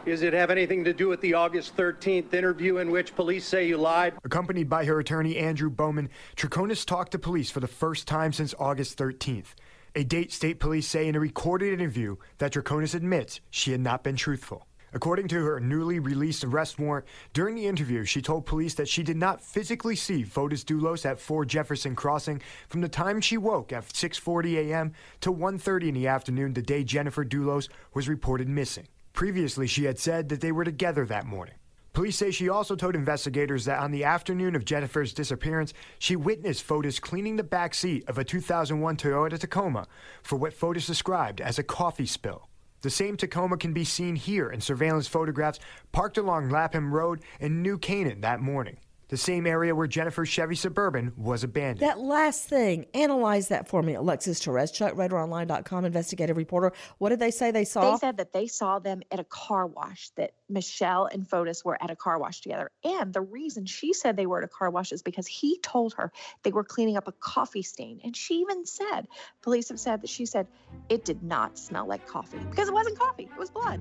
Does 0.06 0.22
it 0.22 0.34
have 0.34 0.50
anything 0.50 0.84
to 0.84 0.92
do 0.92 1.08
with 1.08 1.20
the 1.22 1.34
August 1.34 1.76
13th 1.76 2.34
interview 2.34 2.76
in 2.76 2.90
which 2.90 3.14
police 3.16 3.46
say 3.46 3.66
you 3.66 3.78
lied? 3.78 4.14
Accompanied 4.22 4.68
by 4.68 4.84
her 4.84 4.98
attorney 4.98 5.36
Andrew 5.36 5.70
Bowman, 5.70 6.10
Troconis 6.36 6.84
talked 6.84 7.12
to 7.12 7.18
police 7.18 7.50
for 7.50 7.60
the 7.60 7.66
first 7.66 8.06
time 8.06 8.32
since 8.32 8.54
August 8.58 8.98
13th. 8.98 9.54
A 9.96 10.02
date 10.02 10.32
state 10.32 10.58
police 10.58 10.88
say 10.88 11.06
in 11.06 11.14
a 11.14 11.20
recorded 11.20 11.72
interview 11.72 12.16
that 12.38 12.52
Troconis 12.52 12.96
admits 12.96 13.40
she 13.48 13.70
had 13.70 13.80
not 13.80 14.02
been 14.02 14.16
truthful. 14.16 14.66
According 14.92 15.28
to 15.28 15.44
her 15.44 15.60
newly 15.60 16.00
released 16.00 16.42
arrest 16.42 16.80
warrant, 16.80 17.06
during 17.32 17.54
the 17.54 17.68
interview, 17.68 18.04
she 18.04 18.20
told 18.20 18.44
police 18.44 18.74
that 18.74 18.88
she 18.88 19.04
did 19.04 19.16
not 19.16 19.40
physically 19.40 19.94
see 19.94 20.24
Fotis 20.24 20.64
Dulos 20.64 21.06
at 21.06 21.20
4 21.20 21.44
Jefferson 21.44 21.94
Crossing 21.94 22.42
from 22.68 22.80
the 22.80 22.88
time 22.88 23.20
she 23.20 23.36
woke 23.36 23.72
at 23.72 23.88
6:40 23.88 24.56
a.m. 24.68 24.92
to 25.20 25.32
1:30 25.32 25.88
in 25.88 25.94
the 25.94 26.08
afternoon 26.08 26.54
the 26.54 26.62
day 26.62 26.82
Jennifer 26.82 27.24
Dulos 27.24 27.68
was 27.92 28.08
reported 28.08 28.48
missing. 28.48 28.88
Previously, 29.12 29.68
she 29.68 29.84
had 29.84 30.00
said 30.00 30.28
that 30.28 30.40
they 30.40 30.50
were 30.50 30.64
together 30.64 31.06
that 31.06 31.24
morning. 31.24 31.54
Police 31.94 32.16
say 32.16 32.32
she 32.32 32.48
also 32.48 32.74
told 32.74 32.96
investigators 32.96 33.66
that 33.66 33.78
on 33.78 33.92
the 33.92 34.02
afternoon 34.02 34.56
of 34.56 34.64
Jennifer's 34.64 35.12
disappearance, 35.14 35.72
she 36.00 36.16
witnessed 36.16 36.66
Fotis 36.66 37.00
cleaning 37.00 37.36
the 37.36 37.44
back 37.44 37.72
seat 37.72 38.02
of 38.08 38.18
a 38.18 38.24
2001 38.24 38.96
Toyota 38.96 39.38
Tacoma 39.38 39.86
for 40.20 40.34
what 40.34 40.52
Fotis 40.52 40.88
described 40.88 41.40
as 41.40 41.56
a 41.56 41.62
coffee 41.62 42.04
spill. 42.04 42.48
The 42.80 42.90
same 42.90 43.16
Tacoma 43.16 43.56
can 43.58 43.72
be 43.72 43.84
seen 43.84 44.16
here 44.16 44.50
in 44.50 44.60
surveillance 44.60 45.06
photographs 45.06 45.60
parked 45.92 46.18
along 46.18 46.50
Lapham 46.50 46.92
Road 46.92 47.20
in 47.38 47.62
New 47.62 47.78
Canaan 47.78 48.22
that 48.22 48.40
morning, 48.40 48.78
the 49.08 49.16
same 49.16 49.46
area 49.46 49.74
where 49.74 49.86
Jennifer's 49.86 50.28
Chevy 50.28 50.54
Suburban 50.54 51.12
was 51.16 51.44
abandoned. 51.44 51.80
That 51.80 51.98
last 51.98 52.48
thing, 52.48 52.86
analyze 52.94 53.48
that 53.48 53.68
for 53.68 53.82
me, 53.82 53.94
Alexis 53.94 54.40
Tereszcuk, 54.40 54.92
RadarOnline.com 54.94 55.84
investigative 55.84 56.36
reporter. 56.36 56.72
What 56.98 57.10
did 57.10 57.18
they 57.18 57.30
say 57.30 57.50
they 57.50 57.64
saw? 57.64 57.92
They 57.92 57.98
said 57.98 58.16
that 58.16 58.32
they 58.32 58.46
saw 58.46 58.78
them 58.78 59.02
at 59.10 59.20
a 59.20 59.24
car 59.24 59.66
wash, 59.66 60.10
that 60.16 60.32
Michelle 60.48 61.06
and 61.06 61.28
Fotis 61.28 61.64
were 61.64 61.82
at 61.82 61.90
a 61.90 61.96
car 61.96 62.18
wash 62.18 62.40
together. 62.40 62.70
And 62.82 63.12
the 63.12 63.20
reason 63.20 63.66
she 63.66 63.92
said 63.92 64.16
they 64.16 64.26
were 64.26 64.38
at 64.38 64.44
a 64.44 64.48
car 64.48 64.70
wash 64.70 64.92
is 64.92 65.02
because 65.02 65.26
he 65.26 65.58
told 65.58 65.94
her 65.94 66.12
they 66.42 66.52
were 66.52 66.64
cleaning 66.64 66.96
up 66.96 67.08
a 67.08 67.12
coffee 67.12 67.62
stain. 67.62 68.00
And 68.04 68.16
she 68.16 68.36
even 68.36 68.66
said, 68.66 69.02
police 69.42 69.68
have 69.68 69.80
said 69.80 70.02
that 70.02 70.10
she 70.10 70.26
said 70.26 70.46
it 70.88 71.04
did 71.04 71.22
not 71.22 71.58
smell 71.58 71.86
like 71.86 72.06
coffee 72.06 72.38
because 72.50 72.68
it 72.68 72.74
wasn't 72.74 72.98
coffee, 72.98 73.24
it 73.24 73.38
was 73.38 73.50
blood. 73.50 73.80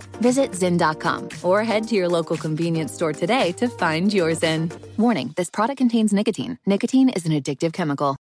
Visit 0.21 0.51
Zyn.com 0.51 1.29
or 1.41 1.63
head 1.63 1.87
to 1.87 1.95
your 1.95 2.07
local 2.07 2.37
convenience 2.37 2.93
store 2.93 3.11
today 3.11 3.51
to 3.53 3.67
find 3.67 4.13
your 4.13 4.31
Zyn. 4.31 4.71
Warning 4.97 5.33
this 5.35 5.49
product 5.49 5.79
contains 5.79 6.13
nicotine. 6.13 6.59
Nicotine 6.67 7.09
is 7.09 7.25
an 7.25 7.31
addictive 7.31 7.73
chemical. 7.73 8.15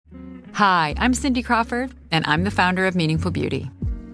Hi, 0.54 0.95
I'm 0.99 1.14
Cindy 1.14 1.42
Crawford, 1.42 1.92
and 2.11 2.25
I'm 2.26 2.45
the 2.45 2.50
founder 2.50 2.87
of 2.87 2.97
Meaningful 2.97 3.30
Beauty. 3.30 3.71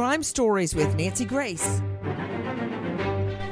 Crime 0.00 0.22
Stories 0.22 0.74
with 0.74 0.94
Nancy 0.94 1.26
Grace. 1.26 1.82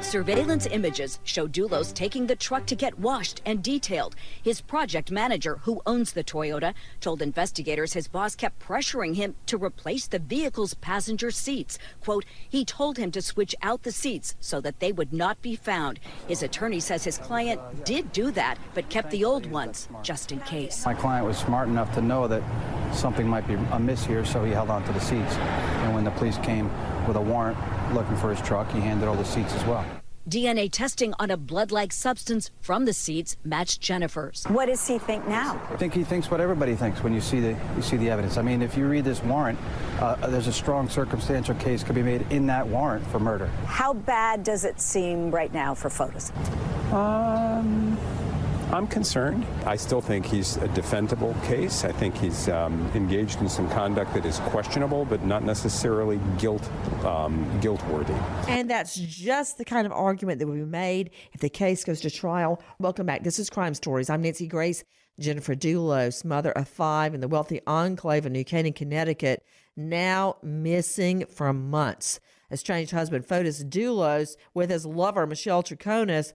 Surveillance 0.01 0.65
images 0.65 1.19
show 1.23 1.47
Dulos 1.47 1.93
taking 1.93 2.25
the 2.25 2.35
truck 2.35 2.65
to 2.65 2.75
get 2.75 2.97
washed 2.97 3.39
and 3.45 3.61
detailed. 3.61 4.15
His 4.41 4.59
project 4.59 5.11
manager, 5.11 5.57
who 5.57 5.79
owns 5.85 6.13
the 6.13 6.23
Toyota, 6.23 6.73
told 7.01 7.21
investigators 7.21 7.93
his 7.93 8.07
boss 8.07 8.35
kept 8.35 8.57
pressuring 8.57 9.15
him 9.15 9.35
to 9.45 9.63
replace 9.63 10.07
the 10.07 10.17
vehicle's 10.17 10.73
passenger 10.73 11.29
seats. 11.29 11.77
Quote, 12.01 12.25
he 12.49 12.65
told 12.65 12.97
him 12.97 13.11
to 13.11 13.21
switch 13.21 13.53
out 13.61 13.83
the 13.83 13.91
seats 13.91 14.35
so 14.39 14.59
that 14.59 14.79
they 14.79 14.91
would 14.91 15.13
not 15.13 15.39
be 15.43 15.55
found. 15.55 15.99
His 16.27 16.41
attorney 16.41 16.79
says 16.79 17.03
his 17.03 17.19
client 17.19 17.61
did 17.85 18.11
do 18.11 18.31
that, 18.31 18.57
but 18.73 18.89
kept 18.89 19.11
the 19.11 19.23
old 19.23 19.45
ones 19.45 19.87
just 20.01 20.31
in 20.31 20.39
case. 20.39 20.83
My 20.83 20.95
client 20.95 21.27
was 21.27 21.37
smart 21.37 21.67
enough 21.67 21.93
to 21.93 22.01
know 22.01 22.27
that 22.27 22.41
something 22.93 23.27
might 23.27 23.47
be 23.47 23.55
amiss 23.71 24.05
here, 24.05 24.25
so 24.25 24.43
he 24.43 24.51
held 24.51 24.69
on 24.69 24.83
to 24.85 24.93
the 24.93 24.99
seats. 24.99 25.35
And 25.35 25.93
when 25.93 26.03
the 26.03 26.11
police 26.11 26.37
came 26.39 26.69
with 27.07 27.15
a 27.15 27.21
warrant 27.21 27.57
looking 27.93 28.17
for 28.17 28.29
his 28.29 28.41
truck, 28.45 28.69
he 28.71 28.79
handed 28.79 29.07
all 29.07 29.15
the 29.15 29.25
seats 29.25 29.53
as 29.53 29.65
well. 29.65 29.85
DNA 30.29 30.69
testing 30.71 31.11
on 31.17 31.31
a 31.31 31.37
blood 31.37 31.71
like 31.71 31.91
substance 31.91 32.51
from 32.61 32.85
the 32.85 32.93
seats 32.93 33.35
matched 33.43 33.81
Jennifer's. 33.81 34.43
What 34.45 34.67
does 34.67 34.85
he 34.85 34.99
think 34.99 35.27
now? 35.27 35.59
I 35.71 35.75
think 35.77 35.93
he 35.93 36.03
thinks 36.03 36.29
what 36.29 36.39
everybody 36.39 36.75
thinks 36.75 37.01
when 37.01 37.15
you 37.15 37.21
see 37.21 37.39
the 37.39 37.57
you 37.75 37.81
see 37.81 37.97
the 37.97 38.11
evidence. 38.11 38.37
I 38.37 38.43
mean, 38.43 38.61
if 38.61 38.77
you 38.77 38.87
read 38.87 39.05
this 39.05 39.23
warrant, 39.23 39.57
uh, 39.99 40.27
there's 40.27 40.45
a 40.45 40.53
strong 40.53 40.87
circumstantial 40.87 41.55
case 41.55 41.83
could 41.83 41.95
be 41.95 42.03
made 42.03 42.27
in 42.29 42.45
that 42.45 42.67
warrant 42.67 43.07
for 43.07 43.19
murder. 43.19 43.47
How 43.65 43.93
bad 43.93 44.43
does 44.43 44.65
it 44.65 44.79
seem 44.79 45.31
right 45.31 45.51
now 45.51 45.73
for 45.73 45.89
Fotis? 45.89 46.31
Um, 46.93 47.88
I'm 48.71 48.85
concerned. 48.85 49.47
I 49.65 49.75
still 49.77 49.99
think 49.99 50.27
he's 50.27 50.57
a 50.57 50.67
defendable 50.67 51.33
case. 51.43 51.83
I 51.83 51.91
think 51.91 52.15
he's 52.15 52.47
um, 52.49 52.87
engaged 52.93 53.41
in 53.41 53.49
some 53.49 53.67
conduct 53.71 54.13
that 54.13 54.27
is 54.27 54.37
questionable, 54.41 55.05
but 55.05 55.23
not 55.23 55.43
necessarily 55.43 56.19
guilt 56.37 56.69
um, 57.03 57.49
guilt 57.61 57.83
worthy. 57.87 58.13
And 58.47 58.69
that's 58.69 58.95
just 58.95 59.57
the 59.57 59.65
kind 59.65 59.87
of 59.87 59.91
argument 59.91 60.37
that 60.37 60.45
will 60.45 60.53
be 60.53 60.65
made 60.65 61.09
if 61.33 61.41
the 61.41 61.49
case 61.49 61.83
goes 61.83 61.99
to 62.01 62.11
trial. 62.11 62.61
Welcome 62.77 63.07
back. 63.07 63.23
This 63.23 63.39
is 63.39 63.49
Crime 63.49 63.73
Stories. 63.73 64.07
I'm 64.07 64.21
Nancy 64.21 64.45
Grace. 64.45 64.83
Jennifer 65.19 65.55
Dulos, 65.55 66.23
mother 66.23 66.51
of 66.51 66.67
five 66.67 67.15
in 67.15 67.21
the 67.21 67.27
wealthy 67.27 67.61
enclave 67.65 68.27
of 68.27 68.31
New 68.31 68.45
Canaan, 68.45 68.73
Connecticut, 68.73 69.43
now 69.75 70.37
missing 70.43 71.25
for 71.25 71.51
months. 71.53 72.19
Estranged 72.51 72.91
husband 72.91 73.27
Fotis 73.27 73.63
Dulos 73.63 74.35
with 74.53 74.69
his 74.69 74.85
lover 74.85 75.27
Michelle 75.27 75.61
Troconis 75.61 76.33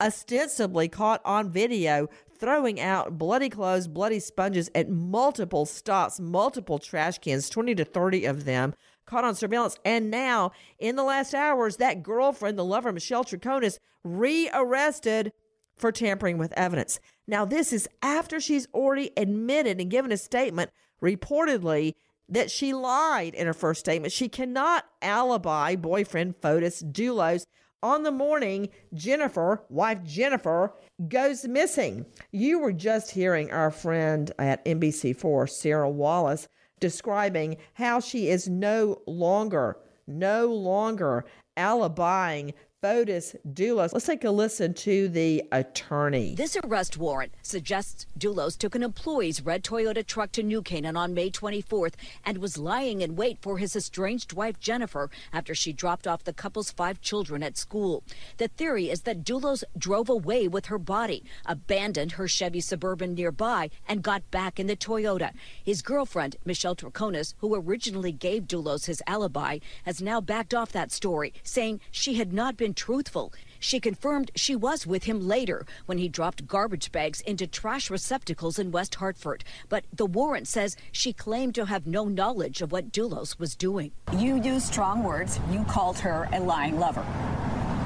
ostensibly 0.00 0.88
caught 0.88 1.20
on 1.24 1.50
video 1.50 2.08
throwing 2.38 2.80
out 2.80 3.18
bloody 3.18 3.48
clothes, 3.48 3.88
bloody 3.88 4.20
sponges 4.20 4.70
at 4.74 4.88
multiple 4.88 5.66
stops, 5.66 6.20
multiple 6.20 6.78
trash 6.78 7.18
cans, 7.18 7.48
20 7.48 7.74
to 7.74 7.84
30 7.84 8.24
of 8.26 8.44
them, 8.44 8.74
caught 9.06 9.24
on 9.24 9.34
surveillance. 9.34 9.76
And 9.84 10.10
now, 10.10 10.52
in 10.78 10.96
the 10.96 11.02
last 11.02 11.34
hours, 11.34 11.76
that 11.76 12.02
girlfriend, 12.02 12.58
the 12.58 12.64
lover, 12.64 12.92
Michelle 12.92 13.24
Troconis, 13.24 13.78
rearrested 14.04 15.32
for 15.76 15.90
tampering 15.92 16.38
with 16.38 16.52
evidence. 16.52 17.00
Now, 17.26 17.44
this 17.44 17.72
is 17.72 17.88
after 18.02 18.40
she's 18.40 18.68
already 18.72 19.10
admitted 19.16 19.80
and 19.80 19.90
given 19.90 20.12
a 20.12 20.16
statement, 20.16 20.70
reportedly, 21.02 21.94
that 22.28 22.50
she 22.50 22.74
lied 22.74 23.34
in 23.34 23.46
her 23.46 23.54
first 23.54 23.80
statement. 23.80 24.12
She 24.12 24.28
cannot 24.28 24.84
alibi 25.00 25.76
boyfriend 25.76 26.40
Fotis 26.40 26.82
Dulos 26.82 27.46
on 27.82 28.02
the 28.02 28.10
morning 28.10 28.68
Jennifer, 28.94 29.62
wife 29.68 30.02
Jennifer, 30.04 30.74
goes 31.08 31.44
missing. 31.46 32.06
You 32.32 32.58
were 32.58 32.72
just 32.72 33.10
hearing 33.10 33.50
our 33.50 33.70
friend 33.70 34.30
at 34.38 34.64
NBC4, 34.64 35.48
Sarah 35.48 35.90
Wallace, 35.90 36.48
describing 36.80 37.56
how 37.74 38.00
she 38.00 38.28
is 38.28 38.48
no 38.48 39.02
longer, 39.06 39.78
no 40.06 40.46
longer 40.46 41.24
alibying 41.56 42.54
Fotis 42.80 43.34
Dulos. 43.44 43.92
Let's 43.92 44.06
take 44.06 44.22
a 44.22 44.30
listen 44.30 44.72
to 44.74 45.08
the 45.08 45.42
attorney. 45.50 46.36
This 46.36 46.56
arrest 46.62 46.96
warrant 46.96 47.34
suggests 47.42 48.06
Dulos 48.16 48.56
took 48.56 48.76
an 48.76 48.84
employee's 48.84 49.42
red 49.42 49.64
Toyota 49.64 50.06
truck 50.06 50.30
to 50.32 50.44
New 50.44 50.62
Canaan 50.62 50.96
on 50.96 51.12
May 51.12 51.28
24th 51.28 51.94
and 52.24 52.38
was 52.38 52.56
lying 52.56 53.00
in 53.00 53.16
wait 53.16 53.38
for 53.42 53.58
his 53.58 53.74
estranged 53.74 54.32
wife 54.32 54.60
Jennifer 54.60 55.10
after 55.32 55.56
she 55.56 55.72
dropped 55.72 56.06
off 56.06 56.22
the 56.22 56.32
couple's 56.32 56.70
five 56.70 57.00
children 57.00 57.42
at 57.42 57.56
school. 57.56 58.04
The 58.36 58.46
theory 58.46 58.90
is 58.90 59.00
that 59.02 59.24
Dulos 59.24 59.64
drove 59.76 60.08
away 60.08 60.46
with 60.46 60.66
her 60.66 60.78
body, 60.78 61.24
abandoned 61.46 62.12
her 62.12 62.28
Chevy 62.28 62.60
Suburban 62.60 63.14
nearby, 63.14 63.70
and 63.88 64.04
got 64.04 64.30
back 64.30 64.60
in 64.60 64.68
the 64.68 64.76
Toyota. 64.76 65.32
His 65.64 65.82
girlfriend, 65.82 66.36
Michelle 66.44 66.76
Troconis, 66.76 67.34
who 67.38 67.56
originally 67.56 68.12
gave 68.12 68.44
Dulos 68.44 68.86
his 68.86 69.02
alibi, 69.08 69.58
has 69.84 70.00
now 70.00 70.20
backed 70.20 70.54
off 70.54 70.70
that 70.70 70.92
story, 70.92 71.34
saying 71.42 71.80
she 71.90 72.14
had 72.14 72.32
not 72.32 72.56
been 72.56 72.67
truthful. 72.74 73.32
She 73.58 73.80
confirmed 73.80 74.30
she 74.34 74.54
was 74.54 74.86
with 74.86 75.04
him 75.04 75.26
later 75.26 75.66
when 75.86 75.98
he 75.98 76.08
dropped 76.08 76.46
garbage 76.46 76.92
bags 76.92 77.20
into 77.22 77.46
trash 77.46 77.90
receptacles 77.90 78.58
in 78.58 78.70
West 78.70 78.96
Hartford. 78.96 79.44
But 79.68 79.84
the 79.92 80.06
warrant 80.06 80.46
says 80.46 80.76
she 80.92 81.12
claimed 81.12 81.54
to 81.56 81.66
have 81.66 81.86
no 81.86 82.04
knowledge 82.04 82.62
of 82.62 82.72
what 82.72 82.92
Dulos 82.92 83.38
was 83.38 83.56
doing. 83.56 83.92
You 84.16 84.40
used 84.40 84.66
strong 84.66 85.02
words. 85.02 85.40
You 85.50 85.64
called 85.64 85.98
her 85.98 86.28
a 86.32 86.40
lying 86.40 86.78
lover. 86.78 87.04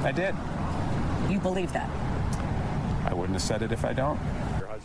I 0.03 0.11
did. 0.11 0.35
You 1.29 1.39
believe 1.39 1.73
that? 1.73 1.89
I 3.05 3.13
wouldn't 3.13 3.33
have 3.33 3.41
said 3.41 3.61
it 3.61 3.71
if 3.71 3.83
I 3.85 3.93
don't. 3.93 4.19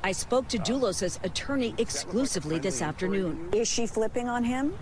I 0.05 0.13
spoke 0.13 0.49
to 0.49 0.59
Dulos' 0.59 1.23
attorney 1.25 1.75
exclusively 1.77 2.59
this 2.59 2.83
afternoon. 2.83 3.49
Is 3.53 3.67
she 3.69 3.87
flipping 3.87 4.29
on 4.29 4.45
him? 4.45 4.75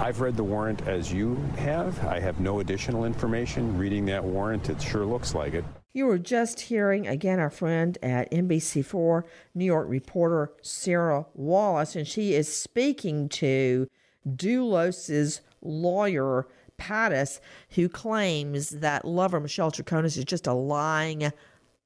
I've 0.00 0.20
read 0.20 0.36
the 0.36 0.44
warrant 0.44 0.86
as 0.86 1.12
you 1.12 1.34
have. 1.56 2.06
I 2.06 2.20
have 2.20 2.38
no 2.38 2.60
additional 2.60 3.04
information. 3.04 3.76
Reading 3.76 4.06
that 4.06 4.22
warrant, 4.22 4.70
it 4.70 4.80
sure 4.80 5.04
looks 5.04 5.34
like 5.34 5.54
it. 5.54 5.64
You 5.92 6.06
were 6.06 6.18
just 6.18 6.60
hearing 6.60 7.08
again 7.08 7.40
our 7.40 7.50
friend 7.50 7.98
at 8.00 8.30
NBC4 8.30 9.24
New 9.56 9.64
York 9.64 9.88
reporter 9.88 10.52
Sarah 10.62 11.26
Wallace, 11.34 11.96
and 11.96 12.06
she 12.06 12.34
is 12.34 12.54
speaking 12.54 13.28
to 13.30 13.88
Dulos's 14.24 15.40
lawyer 15.62 16.46
Pattis, 16.78 17.40
who 17.70 17.88
claims 17.88 18.70
that 18.70 19.04
lover 19.04 19.40
Michelle 19.40 19.72
Troconis 19.72 20.16
is 20.16 20.24
just 20.24 20.46
a 20.46 20.52
lying 20.52 21.32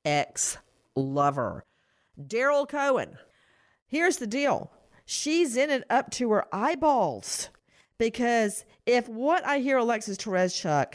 ex 0.04 0.58
lover. 0.94 1.64
Daryl 2.20 2.68
Cohen. 2.68 3.16
Here's 3.86 4.18
the 4.18 4.26
deal. 4.26 4.70
She's 5.06 5.56
in 5.56 5.70
it 5.70 5.84
up 5.88 6.10
to 6.12 6.30
her 6.32 6.44
eyeballs 6.54 7.48
because 8.02 8.64
if 8.84 9.08
what 9.08 9.46
I 9.46 9.60
hear 9.60 9.78
Alexis 9.78 10.16
Tereszcuk 10.16 10.94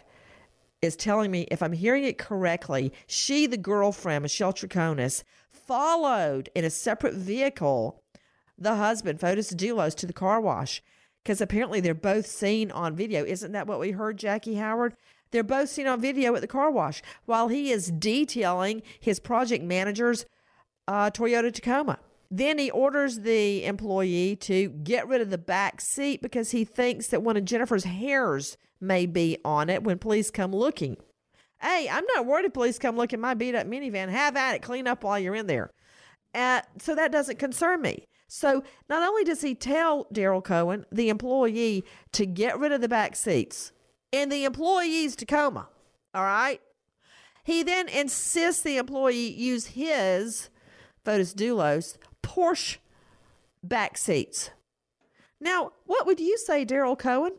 is 0.81 0.97
telling 0.97 1.31
me, 1.31 1.47
if 1.49 1.63
I'm 1.63 1.71
hearing 1.71 2.03
it 2.03 2.17
correctly, 2.17 2.91
she, 3.07 3.47
the 3.47 3.55
girlfriend, 3.55 4.23
Michelle 4.23 4.51
Troconis, 4.51 5.23
followed 5.49 6.49
in 6.53 6.65
a 6.65 6.69
separate 6.69 7.13
vehicle 7.13 8.03
the 8.57 8.75
husband, 8.75 9.21
Fotis 9.21 9.55
Dulos, 9.55 9.95
to 9.95 10.05
the 10.05 10.11
car 10.11 10.41
wash 10.41 10.83
because 11.23 11.39
apparently 11.39 11.79
they're 11.79 11.93
both 11.93 12.27
seen 12.27 12.71
on 12.71 12.93
video. 12.93 13.23
Isn't 13.23 13.53
that 13.53 13.67
what 13.67 13.79
we 13.79 13.91
heard, 13.91 14.17
Jackie 14.17 14.55
Howard? 14.55 14.93
They're 15.31 15.43
both 15.43 15.69
seen 15.69 15.87
on 15.87 16.01
video 16.01 16.35
at 16.35 16.41
the 16.41 16.47
car 16.47 16.69
wash 16.69 17.01
while 17.23 17.47
he 17.47 17.71
is 17.71 17.89
detailing 17.89 18.81
his 18.99 19.21
project 19.21 19.63
manager's 19.63 20.25
uh, 20.89 21.09
Toyota 21.11 21.53
Tacoma. 21.53 21.99
Then 22.29 22.57
he 22.57 22.69
orders 22.71 23.21
the 23.21 23.63
employee 23.65 24.35
to 24.37 24.69
get 24.69 25.07
rid 25.07 25.21
of 25.21 25.29
the 25.29 25.37
back 25.37 25.79
seat 25.79 26.21
because 26.21 26.51
he 26.51 26.65
thinks 26.65 27.07
that 27.07 27.23
one 27.23 27.37
of 27.37 27.45
Jennifer's 27.45 27.85
hairs 27.85 28.57
may 28.81 29.05
be 29.05 29.37
on 29.45 29.69
it 29.69 29.83
when 29.83 29.97
police 29.97 30.29
come 30.29 30.51
looking. 30.51 30.97
Hey, 31.61 31.87
I'm 31.89 32.05
not 32.15 32.25
worried 32.25 32.45
if 32.45 32.53
police 32.53 32.77
come 32.77 32.97
look 32.97 33.13
at 33.13 33.19
my 33.19 33.33
beat 33.33 33.55
up 33.55 33.65
minivan. 33.65 34.09
Have 34.09 34.35
at 34.35 34.55
it. 34.55 34.61
Clean 34.61 34.87
up 34.87 35.03
while 35.03 35.17
you're 35.17 35.35
in 35.35 35.47
there. 35.47 35.71
Uh, 36.35 36.61
so 36.77 36.93
that 36.95 37.11
doesn't 37.11 37.39
concern 37.39 37.81
me. 37.81 38.05
So 38.27 38.63
not 38.89 39.07
only 39.07 39.23
does 39.23 39.41
he 39.41 39.55
tell 39.55 40.05
Daryl 40.13 40.43
Cohen, 40.43 40.85
the 40.91 41.09
employee, 41.09 41.85
to 42.11 42.25
get 42.25 42.59
rid 42.59 42.71
of 42.71 42.81
the 42.81 42.89
back 42.89 43.15
seats 43.15 43.71
in 44.11 44.29
the 44.29 44.43
employee's 44.43 45.15
Tacoma, 45.15 45.69
all 46.13 46.23
right? 46.23 46.61
He 47.43 47.63
then 47.63 47.87
insists 47.87 48.61
the 48.61 48.77
employee 48.77 49.31
use 49.31 49.67
his, 49.67 50.49
Fotis 51.05 51.33
Dulos, 51.33 51.97
Porsche 52.27 52.77
back 53.63 53.97
seats. 53.97 54.51
Now, 55.39 55.71
what 55.85 56.05
would 56.05 56.19
you 56.19 56.37
say, 56.37 56.65
Daryl 56.65 56.99
Cohen? 56.99 57.33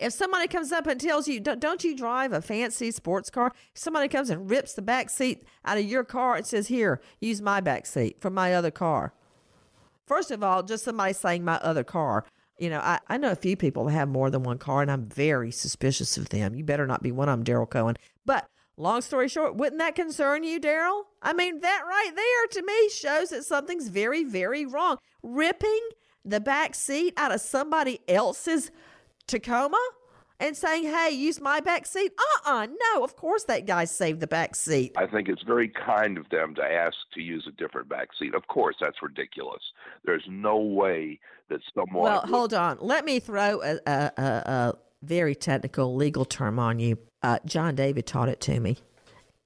If 0.00 0.14
somebody 0.14 0.48
comes 0.48 0.72
up 0.72 0.86
and 0.86 0.98
tells 0.98 1.28
you, 1.28 1.38
don't 1.38 1.84
you 1.84 1.94
drive 1.94 2.32
a 2.32 2.40
fancy 2.40 2.90
sports 2.90 3.30
car? 3.30 3.52
If 3.74 3.80
somebody 3.80 4.08
comes 4.08 4.30
and 4.30 4.50
rips 4.50 4.72
the 4.72 4.82
back 4.82 5.10
seat 5.10 5.44
out 5.64 5.78
of 5.78 5.84
your 5.84 6.04
car 6.04 6.36
and 6.36 6.46
says, 6.46 6.68
here, 6.68 7.00
use 7.20 7.40
my 7.40 7.60
back 7.60 7.86
seat 7.86 8.16
from 8.20 8.34
my 8.34 8.54
other 8.54 8.70
car. 8.70 9.12
First 10.06 10.30
of 10.30 10.42
all, 10.42 10.62
just 10.62 10.84
somebody 10.84 11.12
saying 11.12 11.44
my 11.44 11.56
other 11.56 11.84
car. 11.84 12.24
You 12.58 12.70
know, 12.70 12.80
I, 12.80 12.98
I 13.08 13.16
know 13.16 13.30
a 13.30 13.36
few 13.36 13.56
people 13.56 13.84
that 13.84 13.92
have 13.92 14.08
more 14.08 14.30
than 14.30 14.42
one 14.42 14.58
car, 14.58 14.82
and 14.82 14.90
I'm 14.90 15.06
very 15.06 15.52
suspicious 15.52 16.16
of 16.16 16.30
them. 16.30 16.54
You 16.54 16.64
better 16.64 16.86
not 16.86 17.02
be 17.02 17.12
one 17.12 17.28
of 17.28 17.38
them, 17.38 17.44
Daryl 17.44 17.70
Cohen. 17.70 17.96
But 18.24 18.48
long 18.80 19.02
story 19.02 19.28
short, 19.28 19.56
wouldn't 19.56 19.78
that 19.78 19.94
concern 19.94 20.42
you, 20.42 20.60
Daryl? 20.60 21.02
I 21.22 21.32
mean, 21.32 21.60
that 21.60 21.82
right 21.86 22.12
there 22.14 22.46
to 22.60 22.66
me 22.66 22.88
shows 22.88 23.30
that 23.30 23.44
something's 23.44 23.88
very, 23.88 24.24
very 24.24 24.66
wrong. 24.66 24.96
Ripping 25.22 25.80
the 26.24 26.40
back 26.40 26.74
seat 26.74 27.14
out 27.16 27.32
of 27.32 27.40
somebody 27.40 28.00
else's 28.08 28.70
Tacoma 29.26 29.80
and 30.38 30.56
saying, 30.56 30.84
hey, 30.84 31.10
use 31.10 31.40
my 31.40 31.60
back 31.60 31.86
seat? 31.86 32.12
Uh 32.18 32.50
uh 32.50 32.66
no, 32.66 33.04
of 33.04 33.16
course 33.16 33.44
that 33.44 33.66
guy 33.66 33.84
saved 33.84 34.20
the 34.20 34.26
back 34.26 34.54
seat. 34.54 34.92
I 34.96 35.06
think 35.06 35.28
it's 35.28 35.42
very 35.42 35.68
kind 35.68 36.16
of 36.16 36.28
them 36.30 36.54
to 36.54 36.62
ask 36.62 36.96
to 37.14 37.20
use 37.20 37.46
a 37.46 37.52
different 37.52 37.88
back 37.88 38.08
seat. 38.18 38.34
Of 38.34 38.46
course, 38.48 38.76
that's 38.80 39.02
ridiculous. 39.02 39.62
There's 40.04 40.24
no 40.28 40.56
way 40.56 41.20
that 41.48 41.60
someone. 41.74 42.04
Well, 42.04 42.20
hold 42.26 42.54
on. 42.54 42.78
Let 42.80 43.04
me 43.04 43.20
throw 43.20 43.62
a, 43.62 43.78
a, 43.86 44.12
a, 44.16 44.22
a 44.22 44.74
very 45.02 45.34
technical 45.34 45.94
legal 45.94 46.24
term 46.24 46.58
on 46.58 46.78
you. 46.78 46.98
Uh, 47.22 47.38
John 47.44 47.74
David 47.74 48.06
taught 48.06 48.28
it 48.28 48.40
to 48.42 48.60
me. 48.60 48.78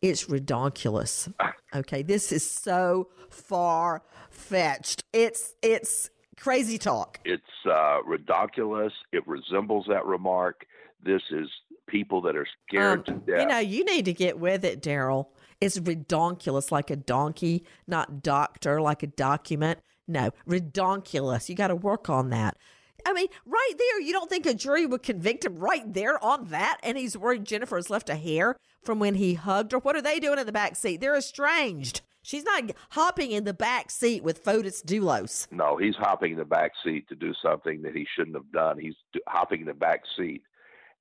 It's 0.01 0.25
redonkulous. 0.25 1.33
Okay, 1.75 2.03
this 2.03 2.31
is 2.31 2.49
so 2.49 3.09
far 3.31 4.03
fetched. 4.31 5.03
It's 5.13 5.55
it's 5.63 6.11
crazy 6.37 6.79
talk. 6.79 7.21
It's 7.25 7.43
uh, 7.65 8.01
redonkulous. 8.07 8.93
It 9.13 9.27
resembles 9.27 9.87
that 9.89 10.05
remark. 10.05 10.67
This 11.03 11.23
is 11.31 11.49
people 11.87 12.21
that 12.23 12.37
are 12.37 12.47
scared 12.67 12.99
Um, 12.99 13.05
to 13.05 13.13
death. 13.13 13.41
You 13.41 13.47
know, 13.47 13.59
you 13.59 13.85
need 13.85 14.05
to 14.05 14.13
get 14.13 14.39
with 14.39 14.65
it, 14.65 14.83
Daryl. 14.83 15.29
It's 15.61 15.79
redonkulous, 15.79 16.71
like 16.71 16.91
a 16.91 16.97
donkey, 16.97 17.65
not 17.87 18.23
doctor, 18.23 18.81
like 18.81 19.03
a 19.03 19.07
document. 19.07 19.79
No, 20.07 20.33
redonkulous. 20.47 21.49
You 21.49 21.55
got 21.55 21.69
to 21.69 21.77
work 21.77 22.11
on 22.11 22.31
that. 22.31 22.59
I 23.07 23.13
mean, 23.13 23.29
right 23.45 23.73
there, 23.77 24.01
you 24.01 24.13
don't 24.13 24.31
think 24.31 24.47
a 24.47 24.55
jury 24.55 24.87
would 24.87 25.03
convict 25.03 25.45
him 25.45 25.59
right 25.59 25.93
there 25.93 26.23
on 26.25 26.47
that? 26.47 26.79
And 26.83 26.97
he's 26.97 27.17
worried 27.17 27.45
Jennifer 27.45 27.77
has 27.77 27.91
left 27.91 28.09
a 28.09 28.17
hair 28.17 28.57
from 28.83 28.99
when 28.99 29.15
he 29.15 29.35
hugged 29.35 29.73
her. 29.73 29.79
What 29.79 29.97
are 29.97 30.03
they 30.03 30.21
doing 30.21 30.39
in 30.39 30.47
the 30.47 30.53
back 30.53 30.77
seat? 30.77 31.01
They're 31.01 31.17
estranged. 31.17 32.01
She's 32.23 32.45
not 32.45 32.71
hopping 32.91 33.33
in 33.33 33.45
the 33.45 33.53
back 33.53 33.91
seat 33.91 34.23
with 34.25 34.43
Fotis 34.43 34.83
Dulos. 34.83 35.47
No, 35.51 35.77
he's 35.77 35.97
hopping 35.97 36.33
in 36.33 36.39
the 36.39 36.45
back 36.47 36.73
seat 36.83 37.07
to 37.09 37.15
do 37.15 37.35
something 37.43 37.83
that 37.83 37.95
he 37.95 38.07
shouldn't 38.17 38.37
have 38.37 38.51
done. 38.51 38.79
He's 38.79 38.97
hopping 39.29 39.61
in 39.61 39.67
the 39.67 39.75
back 39.75 40.05
seat, 40.17 40.43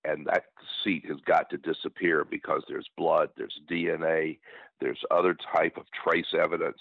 and 0.03 0.25
that 0.25 0.43
seat 0.83 1.05
has 1.07 1.21
got 1.25 1.49
to 1.51 1.57
disappear 1.57 2.25
because 2.29 2.61
there's 2.67 2.89
blood, 2.97 3.29
there's 3.37 3.57
DNA, 3.71 4.39
there's 4.81 4.99
other 5.11 5.37
type 5.55 5.77
of 5.77 5.85
trace 6.03 6.33
evidence. 6.37 6.79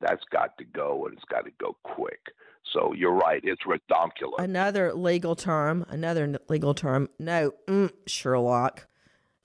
That's 0.00 0.24
got 0.32 0.58
to 0.58 0.64
go, 0.64 1.06
and 1.06 1.14
it's 1.14 1.24
got 1.30 1.44
to 1.44 1.52
go 1.60 1.76
quick. 1.84 2.18
So 2.72 2.92
you're 2.92 3.12
right; 3.12 3.40
it's 3.44 3.62
redonkulous. 3.62 4.38
Another 4.38 4.92
legal 4.94 5.36
term, 5.36 5.84
another 5.88 6.38
legal 6.48 6.74
term. 6.74 7.08
No, 7.18 7.52
mm, 7.66 7.90
Sherlock. 8.06 8.86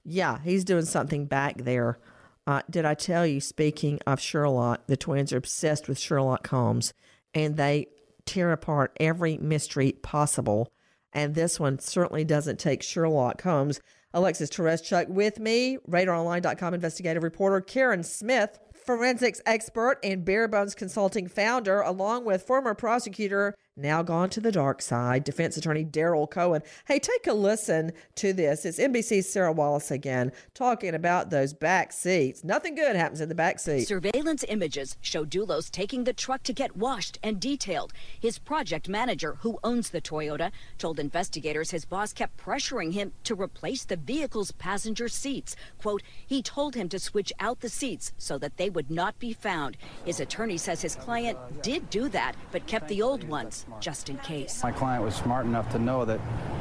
Yeah, 0.03 0.39
he's 0.43 0.63
doing 0.63 0.85
something 0.85 1.25
back 1.25 1.63
there. 1.63 1.99
Uh, 2.47 2.63
did 2.67 2.83
I 2.83 2.95
tell 2.95 3.27
you, 3.27 3.39
speaking 3.39 3.99
of 4.07 4.19
Sherlock, 4.19 4.87
the 4.87 4.97
twins 4.97 5.31
are 5.31 5.37
obsessed 5.37 5.87
with 5.87 5.99
Sherlock 5.99 6.47
Holmes 6.47 6.93
and 7.35 7.57
they 7.57 7.87
tear 8.25 8.51
apart 8.51 8.95
every 8.99 9.37
mystery 9.37 9.91
possible. 10.01 10.71
And 11.13 11.35
this 11.35 11.59
one 11.59 11.79
certainly 11.79 12.23
doesn't 12.23 12.59
take 12.59 12.81
Sherlock 12.81 13.41
Holmes. 13.41 13.79
Alexis 14.13 14.49
Tereszcuk 14.49 15.09
with 15.09 15.39
me, 15.39 15.77
radaronline.com 15.87 16.73
investigative 16.73 17.23
reporter 17.23 17.61
Karen 17.61 18.03
Smith. 18.03 18.59
Forensics 18.89 19.39
expert 19.45 19.99
and 20.03 20.25
Barebones 20.25 20.75
Consulting 20.75 21.27
founder, 21.27 21.79
along 21.81 22.25
with 22.25 22.41
former 22.41 22.73
prosecutor 22.73 23.53
now 23.79 24.03
gone 24.03 24.29
to 24.31 24.41
the 24.41 24.51
dark 24.51 24.81
side, 24.81 25.23
defense 25.23 25.57
attorney 25.57 25.85
Daryl 25.85 26.29
Cohen. 26.29 26.61
Hey, 26.85 26.99
take 26.99 27.27
a 27.27 27.33
listen 27.33 27.91
to 28.15 28.33
this. 28.33 28.65
It's 28.65 28.79
NBC's 28.79 29.31
Sarah 29.31 29.51
Wallace 29.51 29.91
again 29.91 30.31
talking 30.53 30.93
about 30.93 31.29
those 31.29 31.53
back 31.53 31.91
seats. 31.91 32.43
Nothing 32.43 32.75
good 32.75 32.95
happens 32.95 33.21
in 33.21 33.29
the 33.29 33.35
back 33.35 33.59
seat. 33.59 33.87
Surveillance 33.87 34.43
images 34.47 34.97
show 35.01 35.25
Dulos 35.25 35.71
taking 35.71 36.03
the 36.03 36.13
truck 36.13 36.43
to 36.43 36.53
get 36.53 36.75
washed 36.75 37.17
and 37.23 37.39
detailed. 37.39 37.93
His 38.19 38.37
project 38.37 38.89
manager, 38.89 39.37
who 39.41 39.59
owns 39.63 39.89
the 39.89 40.01
Toyota, 40.01 40.51
told 40.77 40.99
investigators 40.99 41.71
his 41.71 41.85
boss 41.85 42.13
kept 42.13 42.37
pressuring 42.37 42.93
him 42.93 43.13
to 43.23 43.35
replace 43.35 43.85
the 43.85 43.97
vehicle's 43.97 44.51
passenger 44.51 45.07
seats. 45.07 45.55
Quote, 45.77 46.03
he 46.25 46.41
told 46.41 46.75
him 46.75 46.89
to 46.89 46.99
switch 46.99 47.31
out 47.39 47.61
the 47.61 47.69
seats 47.69 48.11
so 48.17 48.37
that 48.37 48.57
they 48.57 48.69
would 48.69 48.91
not 48.91 49.17
be 49.19 49.33
found. 49.33 49.77
His 50.05 50.19
attorney 50.19 50.57
says 50.57 50.81
his 50.81 50.95
client 50.95 51.37
did 51.61 51.89
do 51.89 52.09
that, 52.09 52.35
but 52.51 52.67
kept 52.67 52.87
the 52.87 53.01
old 53.01 53.23
ones 53.23 53.65
just 53.79 54.09
in 54.09 54.17
case. 54.19 54.61
My 54.63 54.71
client 54.71 55.03
was 55.03 55.15
smart 55.15 55.45
enough 55.45 55.69
to 55.71 55.79
know 55.79 56.05
that 56.05 56.19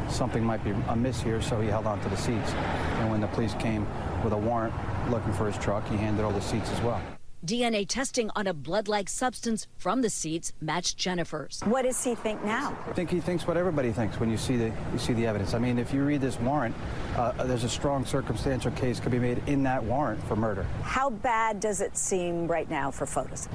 something 0.09 0.43
might 0.45 0.63
be 0.65 0.71
amiss 0.89 1.21
here, 1.21 1.41
so 1.43 1.61
he 1.61 1.69
held 1.69 1.87
on 1.87 2.01
to 2.03 2.09
the 2.09 2.17
seats. 2.17 2.53
And 2.99 3.11
when 3.11 3.21
the 3.21 3.29
police 3.29 3.55
came 3.55 3.87
with 4.23 4.33
a 4.33 4.37
warrant 4.37 4.75
looking 5.11 5.33
for 5.33 5.47
his 5.47 5.57
truck, 5.59 5.87
he 5.89 5.97
handed 5.97 6.25
over 6.25 6.39
the 6.39 6.45
seats 6.45 6.71
as 6.71 6.81
well. 6.83 7.01
DNA 7.45 7.87
testing 7.87 8.31
on 8.35 8.49
a 8.49 8.53
blood 8.53 8.89
like 8.89 9.09
substance 9.09 9.69
from 9.77 10.03
the 10.03 10.11
seats 10.11 10.53
matched 10.61 10.97
Jennifer's. 10.97 11.61
What 11.65 11.83
does 11.83 12.03
he 12.03 12.17
think 12.17 12.45
now? 12.45 12.77
I 12.89 12.93
think 12.95 13.11
he 13.11 13.21
thinks 13.21 13.47
what 13.47 13.57
everybody 13.57 13.93
thinks 13.93 14.19
when 14.19 14.29
you 14.29 14.37
see 14.37 14.57
the 14.57 14.73
you 14.93 14.99
see 14.99 15.13
the 15.13 15.25
evidence. 15.27 15.55
I 15.55 15.61
mean, 15.61 15.79
if 15.79 15.95
you 15.95 16.03
read 16.03 16.21
this 16.21 16.39
warrant, 16.41 16.75
uh, 17.17 17.45
there's 17.45 17.63
a 17.63 17.69
strong 17.69 18.05
circumstantial 18.05 18.73
case 18.73 18.99
could 18.99 19.13
be 19.13 19.21
made 19.21 19.41
in 19.47 19.63
that 19.63 19.85
warrant 19.85 20.23
for 20.25 20.35
murder. 20.35 20.67
How 20.83 21.11
bad 21.11 21.61
does 21.61 21.81
it 21.81 21.97
seem 21.97 22.49
right 22.49 22.69
now 22.69 22.91
for 22.91 23.07
Fotis? 23.07 23.49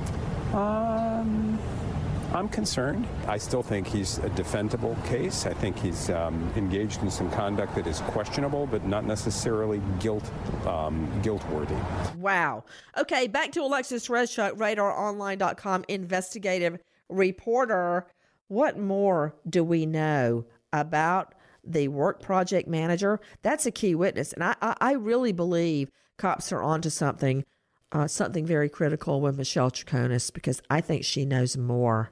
Um, 0.53 1.59
I'm 2.33 2.49
concerned. 2.49 3.07
I 3.27 3.37
still 3.37 3.61
think 3.61 3.85
he's 3.85 4.17
a 4.17 4.29
defendable 4.31 5.01
case. 5.05 5.45
I 5.45 5.53
think 5.53 5.77
he's 5.77 6.09
um, 6.09 6.51
engaged 6.55 7.03
in 7.03 7.11
some 7.11 7.29
conduct 7.29 7.75
that 7.75 7.85
is 7.85 7.99
questionable, 8.01 8.65
but 8.65 8.85
not 8.85 9.05
necessarily 9.05 9.79
guilt 9.99 10.31
um, 10.65 11.07
guilt 11.21 11.47
worthy. 11.49 11.75
Wow. 12.17 12.63
Okay, 12.97 13.27
back 13.27 13.51
to 13.51 13.61
Alexis 13.61 14.07
Tereszcuk, 14.07 14.53
RadarOnline.com 14.53 15.85
investigative 15.87 16.79
reporter. 17.07 18.07
What 18.47 18.79
more 18.79 19.35
do 19.47 19.63
we 19.63 19.85
know 19.85 20.45
about 20.71 21.35
the 21.63 21.87
work 21.89 22.19
project 22.19 22.67
manager? 22.67 23.19
That's 23.43 23.67
a 23.67 23.71
key 23.71 23.93
witness, 23.93 24.33
and 24.33 24.43
I, 24.43 24.55
I, 24.59 24.75
I 24.81 24.91
really 24.93 25.33
believe 25.33 25.91
cops 26.17 26.51
are 26.51 26.63
onto 26.63 26.89
something. 26.89 27.45
Uh, 27.91 28.07
something 28.07 28.43
very 28.43 28.69
critical 28.69 29.21
with 29.21 29.37
Michelle 29.37 29.69
Troconis 29.69 30.33
because 30.33 30.59
I 30.67 30.81
think 30.81 31.05
she 31.05 31.25
knows 31.25 31.55
more. 31.55 32.09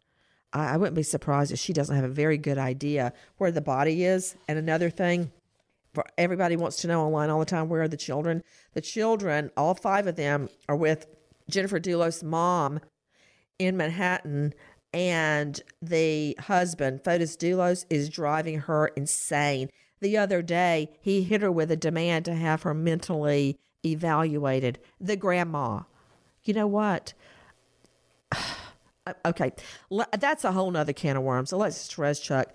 I, 0.53 0.73
I 0.73 0.77
wouldn't 0.77 0.95
be 0.95 1.03
surprised 1.03 1.51
if 1.51 1.59
she 1.59 1.73
doesn't 1.73 1.95
have 1.95 2.05
a 2.05 2.09
very 2.09 2.37
good 2.37 2.57
idea 2.57 3.13
where 3.37 3.51
the 3.51 3.61
body 3.61 4.03
is. 4.03 4.35
And 4.47 4.57
another 4.57 4.89
thing, 4.89 5.31
everybody 6.17 6.55
wants 6.55 6.77
to 6.77 6.87
know 6.87 7.01
online 7.01 7.29
all 7.29 7.39
the 7.39 7.45
time 7.45 7.69
where 7.69 7.81
are 7.81 7.87
the 7.87 7.97
children? 7.97 8.43
The 8.73 8.81
children, 8.81 9.51
all 9.57 9.75
five 9.75 10.07
of 10.07 10.15
them, 10.15 10.49
are 10.67 10.75
with 10.75 11.07
Jennifer 11.49 11.79
Dulos' 11.79 12.23
mom 12.23 12.79
in 13.59 13.77
Manhattan, 13.77 14.53
and 14.93 15.61
the 15.81 16.35
husband, 16.39 17.03
Fotis 17.03 17.37
Dulos, 17.37 17.85
is 17.89 18.09
driving 18.09 18.59
her 18.61 18.87
insane. 18.87 19.69
The 19.99 20.17
other 20.17 20.41
day, 20.41 20.89
he 20.99 21.23
hit 21.23 21.41
her 21.41 21.51
with 21.51 21.71
a 21.71 21.75
demand 21.75 22.25
to 22.25 22.33
have 22.33 22.63
her 22.63 22.73
mentally 22.73 23.59
evaluated. 23.85 24.79
The 24.99 25.15
grandma. 25.15 25.81
You 26.43 26.55
know 26.55 26.67
what? 26.67 27.13
Uh, 29.23 29.29
okay, 29.29 29.51
that's 30.19 30.43
a 30.43 30.51
whole 30.51 30.71
nother 30.71 30.93
can 30.93 31.17
of 31.17 31.23
worms. 31.23 31.49
So 31.49 31.57
let's, 31.57 31.87
Trez, 31.87 32.21
Chuck, 32.21 32.49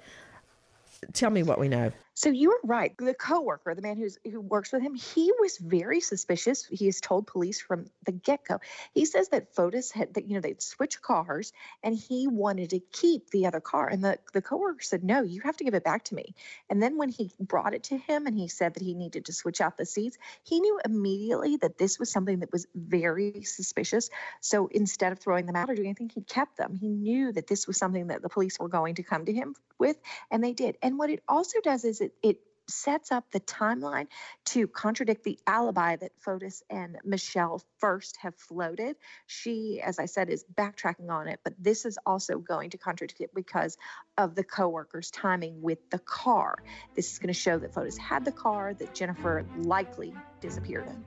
tell 1.12 1.30
me 1.30 1.42
what 1.42 1.58
we 1.58 1.68
know. 1.68 1.92
So 2.16 2.30
you 2.30 2.48
were 2.48 2.60
right. 2.64 2.96
The 2.96 3.12
coworker, 3.12 3.74
the 3.74 3.82
man 3.82 3.98
who's 3.98 4.18
who 4.24 4.40
works 4.40 4.72
with 4.72 4.80
him, 4.80 4.94
he 4.94 5.30
was 5.38 5.58
very 5.58 6.00
suspicious. 6.00 6.64
He 6.64 6.86
has 6.86 6.98
told 6.98 7.26
police 7.26 7.60
from 7.60 7.84
the 8.06 8.12
get-go. 8.12 8.58
He 8.94 9.04
says 9.04 9.28
that 9.28 9.54
Fotis 9.54 9.92
had 9.92 10.14
that 10.14 10.26
you 10.26 10.32
know 10.32 10.40
they'd 10.40 10.62
switch 10.62 11.02
cars 11.02 11.52
and 11.82 11.94
he 11.94 12.26
wanted 12.26 12.70
to 12.70 12.80
keep 12.80 13.28
the 13.28 13.44
other 13.44 13.60
car. 13.60 13.88
And 13.88 14.02
the, 14.02 14.18
the 14.32 14.40
coworker 14.40 14.80
said, 14.80 15.04
No, 15.04 15.20
you 15.20 15.42
have 15.42 15.58
to 15.58 15.64
give 15.64 15.74
it 15.74 15.84
back 15.84 16.04
to 16.04 16.14
me. 16.14 16.34
And 16.70 16.82
then 16.82 16.96
when 16.96 17.10
he 17.10 17.30
brought 17.38 17.74
it 17.74 17.82
to 17.84 17.98
him 17.98 18.26
and 18.26 18.34
he 18.34 18.48
said 18.48 18.72
that 18.72 18.82
he 18.82 18.94
needed 18.94 19.26
to 19.26 19.34
switch 19.34 19.60
out 19.60 19.76
the 19.76 19.84
seats, 19.84 20.16
he 20.42 20.60
knew 20.60 20.80
immediately 20.86 21.58
that 21.58 21.76
this 21.76 21.98
was 21.98 22.10
something 22.10 22.38
that 22.38 22.50
was 22.50 22.66
very 22.74 23.42
suspicious. 23.42 24.08
So 24.40 24.68
instead 24.68 25.12
of 25.12 25.18
throwing 25.18 25.44
them 25.44 25.56
out 25.56 25.68
or 25.68 25.74
doing 25.74 25.88
anything, 25.88 26.10
he 26.14 26.22
kept 26.22 26.56
them. 26.56 26.76
He 26.80 26.88
knew 26.88 27.32
that 27.32 27.46
this 27.46 27.66
was 27.66 27.76
something 27.76 28.06
that 28.06 28.22
the 28.22 28.30
police 28.30 28.58
were 28.58 28.68
going 28.68 28.94
to 28.94 29.02
come 29.02 29.26
to 29.26 29.34
him 29.34 29.54
with, 29.78 29.98
and 30.30 30.42
they 30.42 30.54
did. 30.54 30.78
And 30.80 30.98
what 30.98 31.10
it 31.10 31.22
also 31.28 31.60
does 31.60 31.84
is 31.84 32.00
it 32.22 32.38
sets 32.68 33.12
up 33.12 33.30
the 33.30 33.40
timeline 33.40 34.06
to 34.44 34.66
contradict 34.66 35.24
the 35.24 35.38
alibi 35.46 35.96
that 35.96 36.12
Fotis 36.20 36.62
and 36.68 36.98
Michelle 37.04 37.62
first 37.78 38.16
have 38.20 38.34
floated. 38.34 38.96
She, 39.26 39.80
as 39.84 39.98
I 39.98 40.06
said, 40.06 40.30
is 40.30 40.44
backtracking 40.54 41.10
on 41.10 41.28
it, 41.28 41.40
but 41.44 41.54
this 41.58 41.84
is 41.84 41.98
also 42.04 42.38
going 42.38 42.70
to 42.70 42.78
contradict 42.78 43.20
it 43.20 43.34
because 43.34 43.76
of 44.18 44.34
the 44.34 44.44
coworker's 44.44 45.10
timing 45.10 45.62
with 45.62 45.78
the 45.90 45.98
car. 46.00 46.56
This 46.94 47.12
is 47.12 47.18
going 47.18 47.28
to 47.28 47.34
show 47.34 47.58
that 47.58 47.72
Fotis 47.72 47.98
had 47.98 48.24
the 48.24 48.32
car 48.32 48.74
that 48.74 48.94
Jennifer 48.94 49.44
likely 49.58 50.14
disappeared 50.40 50.88
in. 50.88 51.04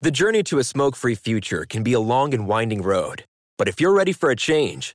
The 0.00 0.10
journey 0.10 0.42
to 0.44 0.58
a 0.58 0.64
smoke 0.64 0.96
free 0.96 1.14
future 1.14 1.64
can 1.64 1.82
be 1.82 1.94
a 1.94 2.00
long 2.00 2.34
and 2.34 2.46
winding 2.46 2.82
road. 2.82 3.24
But 3.56 3.68
if 3.68 3.80
you're 3.80 3.94
ready 3.94 4.12
for 4.12 4.30
a 4.30 4.36
change, 4.36 4.94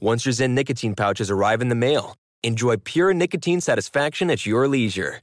Once 0.00 0.26
your 0.26 0.32
Zyn 0.34 0.50
nicotine 0.50 0.94
pouches 0.94 1.30
arrive 1.30 1.62
in 1.62 1.70
the 1.70 1.74
mail, 1.74 2.16
enjoy 2.42 2.76
pure 2.76 3.14
nicotine 3.14 3.62
satisfaction 3.62 4.30
at 4.30 4.44
your 4.44 4.68
leisure. 4.68 5.20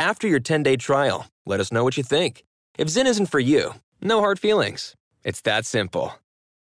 After 0.00 0.26
your 0.26 0.40
10 0.40 0.64
day 0.64 0.76
trial, 0.76 1.26
let 1.46 1.60
us 1.60 1.70
know 1.70 1.84
what 1.84 1.96
you 1.96 2.02
think. 2.02 2.42
If 2.76 2.88
Zyn 2.88 3.06
isn't 3.06 3.26
for 3.26 3.38
you, 3.38 3.74
no 4.02 4.18
hard 4.20 4.40
feelings. 4.40 4.96
It's 5.22 5.40
that 5.42 5.64
simple. 5.64 6.14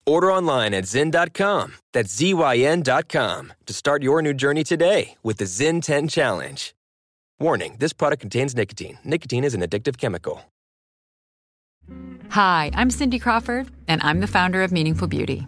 Order 0.08 0.32
online 0.32 0.74
at 0.74 0.86
Zyn.com, 0.86 1.76
that's 1.94 2.16
Z-Y-N.com, 2.16 3.54
to 3.66 3.74
start 3.74 4.02
your 4.02 4.22
new 4.22 4.34
journey 4.34 4.64
today 4.64 5.16
with 5.22 5.38
the 5.38 5.46
Zyn 5.46 5.84
10 5.84 6.08
Challenge. 6.08 6.74
Warning 7.40 7.76
this 7.78 7.94
product 7.94 8.22
contains 8.22 8.56
nicotine. 8.56 8.98
Nicotine 9.04 9.44
is 9.44 9.54
an 9.54 9.62
addictive 9.62 9.98
chemical. 9.98 10.42
Hi, 12.30 12.72
I'm 12.74 12.90
Cindy 12.90 13.20
Crawford, 13.20 13.68
and 13.88 14.02
I'm 14.02 14.20
the 14.20 14.28
founder 14.28 14.64
of 14.64 14.72
Meaningful 14.72 15.08
Beauty. 15.08 15.48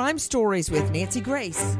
Crime 0.00 0.18
Stories 0.18 0.70
with 0.70 0.90
Nancy 0.92 1.20
Grace. 1.20 1.76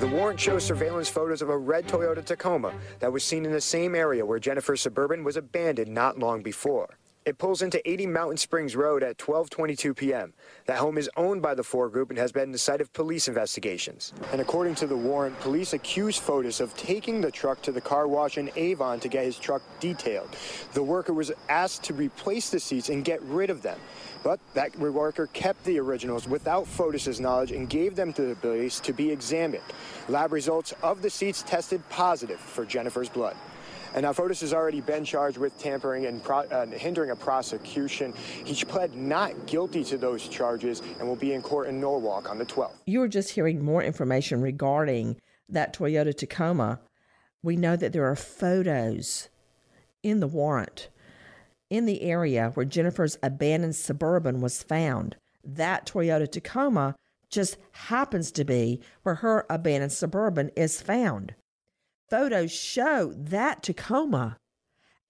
The 0.00 0.10
warrant 0.12 0.38
shows 0.38 0.64
surveillance 0.64 1.08
photos 1.08 1.40
of 1.40 1.48
a 1.48 1.56
red 1.56 1.88
Toyota 1.88 2.22
Tacoma 2.22 2.74
that 2.98 3.10
was 3.10 3.24
seen 3.24 3.46
in 3.46 3.52
the 3.52 3.60
same 3.62 3.94
area 3.94 4.26
where 4.26 4.38
Jennifer's 4.38 4.82
Suburban 4.82 5.24
was 5.24 5.38
abandoned 5.38 5.88
not 5.88 6.18
long 6.18 6.42
before. 6.42 6.98
It 7.28 7.36
pulls 7.36 7.60
into 7.60 7.86
80 7.86 8.06
Mountain 8.06 8.36
Springs 8.38 8.74
Road 8.74 9.02
at 9.02 9.18
12:22 9.18 9.94
p.m. 9.94 10.32
That 10.64 10.78
home 10.78 10.96
is 10.96 11.10
owned 11.16 11.42
by 11.42 11.54
the 11.54 11.62
Fore 11.62 11.90
Group 11.90 12.08
and 12.08 12.18
has 12.18 12.32
been 12.32 12.52
the 12.52 12.58
site 12.58 12.80
of 12.80 12.90
police 12.94 13.28
investigations. 13.28 14.14
And 14.32 14.40
according 14.40 14.76
to 14.76 14.86
the 14.86 14.96
warrant, 14.96 15.38
police 15.40 15.74
accuse 15.74 16.18
Fotis 16.18 16.58
of 16.58 16.74
taking 16.74 17.20
the 17.20 17.30
truck 17.30 17.60
to 17.62 17.72
the 17.72 17.82
car 17.82 18.08
wash 18.08 18.38
in 18.38 18.50
Avon 18.56 18.98
to 19.00 19.08
get 19.08 19.24
his 19.24 19.38
truck 19.38 19.60
detailed. 19.78 20.34
The 20.72 20.82
worker 20.82 21.12
was 21.12 21.30
asked 21.50 21.82
to 21.84 21.92
replace 21.92 22.48
the 22.48 22.60
seats 22.60 22.88
and 22.88 23.04
get 23.04 23.22
rid 23.24 23.50
of 23.50 23.60
them. 23.60 23.78
But 24.22 24.40
that 24.54 24.76
worker 24.78 25.28
kept 25.32 25.64
the 25.64 25.78
originals 25.78 26.26
without 26.28 26.66
Fotis's 26.66 27.20
knowledge 27.20 27.52
and 27.52 27.68
gave 27.68 27.96
them 27.96 28.12
to 28.14 28.22
the 28.22 28.34
police 28.34 28.80
to 28.80 28.92
be 28.92 29.10
examined. 29.10 29.62
Lab 30.08 30.32
results 30.32 30.74
of 30.82 31.02
the 31.02 31.10
seats 31.10 31.42
tested 31.42 31.86
positive 31.88 32.40
for 32.40 32.64
Jennifer's 32.64 33.08
blood. 33.08 33.36
And 33.94 34.04
now 34.04 34.12
Fotis 34.12 34.40
has 34.42 34.52
already 34.52 34.80
been 34.80 35.04
charged 35.04 35.38
with 35.38 35.58
tampering 35.58 36.06
and 36.06 36.20
uh, 36.28 36.66
hindering 36.66 37.10
a 37.10 37.16
prosecution. 37.16 38.12
He 38.44 38.64
pled 38.64 38.94
not 38.94 39.46
guilty 39.46 39.82
to 39.84 39.96
those 39.96 40.28
charges 40.28 40.82
and 40.98 41.08
will 41.08 41.16
be 41.16 41.32
in 41.32 41.42
court 41.42 41.68
in 41.68 41.80
Norwalk 41.80 42.30
on 42.30 42.38
the 42.38 42.44
12th. 42.44 42.74
You 42.86 43.00
were 43.00 43.08
just 43.08 43.30
hearing 43.30 43.64
more 43.64 43.82
information 43.82 44.42
regarding 44.42 45.16
that 45.48 45.74
Toyota 45.74 46.14
Tacoma. 46.14 46.80
We 47.42 47.56
know 47.56 47.76
that 47.76 47.92
there 47.92 48.04
are 48.04 48.16
photos 48.16 49.30
in 50.02 50.20
the 50.20 50.26
warrant 50.26 50.88
in 51.70 51.86
the 51.86 52.02
area 52.02 52.50
where 52.54 52.66
Jennifer's 52.66 53.18
abandoned 53.22 53.76
suburban 53.76 54.40
was 54.40 54.62
found. 54.62 55.16
That 55.44 55.86
Toyota 55.86 56.30
Tacoma 56.30 56.96
just 57.30 57.56
happens 57.72 58.30
to 58.32 58.44
be 58.44 58.80
where 59.02 59.16
her 59.16 59.46
abandoned 59.50 59.92
suburban 59.92 60.50
is 60.56 60.80
found. 60.80 61.34
Photos 62.08 62.50
show 62.50 63.12
that 63.16 63.62
Tacoma 63.62 64.38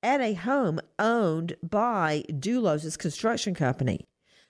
at 0.03 0.21
a 0.21 0.35
home 0.35 0.81
owned 0.99 1.57
by 1.62 2.25
Dulos' 2.29 2.99
construction 2.99 3.55
company. 3.55 4.07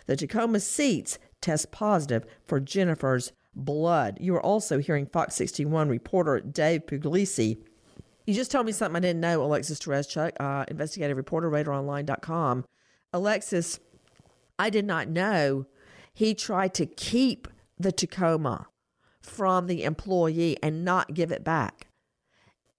The 0.07 0.16
Tacoma 0.16 0.61
seats 0.61 1.18
test 1.40 1.71
positive 1.71 2.25
for 2.44 2.61
Jennifer's 2.61 3.33
blood. 3.55 4.18
You 4.21 4.35
are 4.35 4.42
also 4.42 4.79
hearing 4.79 5.07
Fox 5.07 5.35
61 5.35 5.88
reporter 5.88 6.40
Dave 6.40 6.87
Puglisi. 6.87 7.59
You 8.28 8.34
just 8.34 8.50
told 8.50 8.66
me 8.66 8.72
something 8.72 8.96
I 8.96 9.00
didn't 9.00 9.22
know, 9.22 9.42
Alexis 9.42 9.78
Tereszcuk, 9.78 10.32
uh, 10.38 10.66
investigative 10.68 11.16
reporter, 11.16 11.50
RadarOnline.com. 11.50 12.66
Alexis, 13.14 13.80
I 14.58 14.68
did 14.68 14.84
not 14.84 15.08
know 15.08 15.64
he 16.12 16.34
tried 16.34 16.74
to 16.74 16.84
keep 16.84 17.48
the 17.78 17.90
Tacoma 17.90 18.66
from 19.22 19.66
the 19.66 19.82
employee 19.82 20.58
and 20.62 20.84
not 20.84 21.14
give 21.14 21.32
it 21.32 21.42
back. 21.42 21.86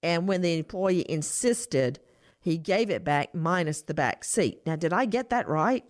And 0.04 0.28
when 0.28 0.42
the 0.42 0.56
employee 0.56 1.04
insisted, 1.10 1.98
he 2.40 2.60
gave 2.60 2.92
it 2.92 3.04
back 3.04 3.34
minus 3.34 3.82
the 3.82 3.96
back 3.96 4.24
seat. 4.24 4.60
Now, 4.68 4.76
did 4.76 4.94
I 4.94 5.06
get 5.06 5.32
that 5.32 5.48
right? 5.48 5.84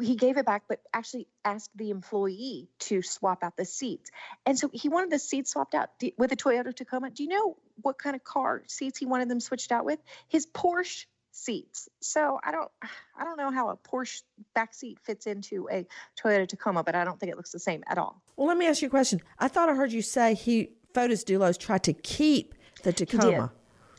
He 0.00 0.16
gave 0.16 0.36
it 0.36 0.46
back, 0.46 0.64
but 0.68 0.80
actually 0.92 1.26
asked 1.44 1.70
the 1.76 1.90
employee 1.90 2.68
to 2.80 3.02
swap 3.02 3.42
out 3.42 3.56
the 3.56 3.64
seats. 3.64 4.10
And 4.46 4.58
so 4.58 4.70
he 4.72 4.88
wanted 4.88 5.10
the 5.10 5.18
seats 5.18 5.52
swapped 5.52 5.74
out 5.74 5.90
with 6.18 6.32
a 6.32 6.36
Toyota 6.36 6.74
Tacoma. 6.74 7.10
Do 7.10 7.22
you 7.22 7.28
know 7.28 7.56
what 7.80 7.98
kind 7.98 8.14
of 8.14 8.24
car 8.24 8.62
seats 8.66 8.98
he 8.98 9.06
wanted 9.06 9.28
them 9.28 9.40
switched 9.40 9.72
out 9.72 9.84
with? 9.84 9.98
His 10.28 10.46
Porsche 10.46 11.06
seats. 11.32 11.88
So 12.00 12.38
I 12.42 12.52
don't 12.52 12.70
I 13.16 13.24
don't 13.24 13.38
know 13.38 13.50
how 13.50 13.70
a 13.70 13.76
Porsche 13.76 14.22
back 14.54 14.74
seat 14.74 14.98
fits 15.02 15.26
into 15.26 15.68
a 15.70 15.86
Toyota 16.22 16.46
Tacoma, 16.46 16.84
but 16.84 16.94
I 16.94 17.04
don't 17.04 17.18
think 17.18 17.32
it 17.32 17.36
looks 17.36 17.52
the 17.52 17.58
same 17.58 17.82
at 17.86 17.98
all. 17.98 18.22
Well, 18.36 18.46
let 18.46 18.56
me 18.56 18.66
ask 18.66 18.82
you 18.82 18.88
a 18.88 18.90
question. 18.90 19.20
I 19.38 19.48
thought 19.48 19.68
I 19.68 19.74
heard 19.74 19.92
you 19.92 20.02
say 20.02 20.34
he 20.34 20.70
Fotis 20.94 21.24
Dulos 21.24 21.58
tried 21.58 21.82
to 21.84 21.92
keep 21.92 22.54
the 22.82 22.92
Tacoma. 22.92 23.52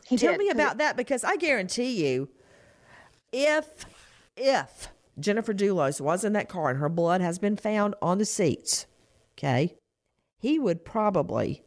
He 0.06 0.16
did. 0.16 0.26
Tell 0.26 0.32
did. 0.34 0.38
me 0.38 0.50
about 0.50 0.78
that 0.78 0.96
because 0.96 1.24
I 1.24 1.36
guarantee 1.36 2.06
you, 2.06 2.28
if 3.32 3.86
if 4.36 4.88
Jennifer 5.18 5.54
Dulos 5.54 6.00
was 6.00 6.24
in 6.24 6.32
that 6.32 6.48
car 6.48 6.70
and 6.70 6.78
her 6.78 6.88
blood 6.88 7.20
has 7.20 7.38
been 7.38 7.56
found 7.56 7.94
on 8.02 8.18
the 8.18 8.24
seats, 8.24 8.86
okay, 9.36 9.76
he 10.38 10.58
would 10.58 10.84
probably, 10.84 11.62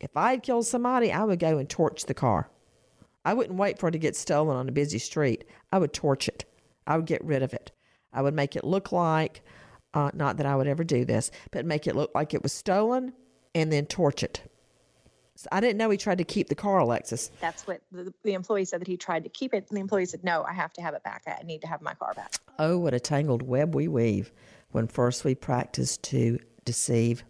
if 0.00 0.16
I 0.16 0.30
had 0.30 0.42
killed 0.42 0.66
somebody, 0.66 1.12
I 1.12 1.24
would 1.24 1.38
go 1.38 1.58
and 1.58 1.68
torch 1.68 2.04
the 2.04 2.14
car. 2.14 2.50
I 3.24 3.34
wouldn't 3.34 3.58
wait 3.58 3.78
for 3.78 3.88
it 3.88 3.92
to 3.92 3.98
get 3.98 4.16
stolen 4.16 4.56
on 4.56 4.68
a 4.68 4.72
busy 4.72 4.98
street. 4.98 5.44
I 5.70 5.78
would 5.78 5.92
torch 5.92 6.28
it. 6.28 6.44
I 6.86 6.96
would 6.96 7.06
get 7.06 7.24
rid 7.24 7.42
of 7.42 7.54
it. 7.54 7.70
I 8.12 8.22
would 8.22 8.34
make 8.34 8.56
it 8.56 8.64
look 8.64 8.92
like, 8.92 9.42
uh, 9.94 10.10
not 10.14 10.36
that 10.38 10.46
I 10.46 10.56
would 10.56 10.66
ever 10.66 10.84
do 10.84 11.04
this, 11.04 11.30
but 11.50 11.66
make 11.66 11.86
it 11.86 11.96
look 11.96 12.10
like 12.14 12.34
it 12.34 12.42
was 12.42 12.52
stolen 12.52 13.12
and 13.54 13.72
then 13.72 13.86
torch 13.86 14.22
it. 14.22 14.42
So 15.42 15.48
I 15.50 15.60
didn't 15.60 15.76
know 15.76 15.90
he 15.90 15.98
tried 15.98 16.18
to 16.18 16.24
keep 16.24 16.48
the 16.48 16.54
car, 16.54 16.78
Alexis. 16.78 17.32
That's 17.40 17.66
what 17.66 17.80
the, 17.90 18.14
the 18.22 18.34
employee 18.34 18.64
said 18.64 18.80
that 18.80 18.86
he 18.86 18.96
tried 18.96 19.24
to 19.24 19.28
keep 19.28 19.52
it. 19.52 19.66
And 19.68 19.76
the 19.76 19.80
employee 19.80 20.06
said, 20.06 20.22
No, 20.22 20.44
I 20.44 20.52
have 20.52 20.72
to 20.74 20.82
have 20.82 20.94
it 20.94 21.02
back. 21.02 21.24
I 21.26 21.42
need 21.42 21.62
to 21.62 21.66
have 21.66 21.82
my 21.82 21.94
car 21.94 22.14
back. 22.14 22.34
Oh, 22.60 22.78
what 22.78 22.94
a 22.94 23.00
tangled 23.00 23.42
web 23.42 23.74
we 23.74 23.88
weave 23.88 24.30
when 24.70 24.86
first 24.86 25.24
we 25.24 25.34
practice 25.34 25.96
to 25.96 26.38
deceive. 26.64 27.24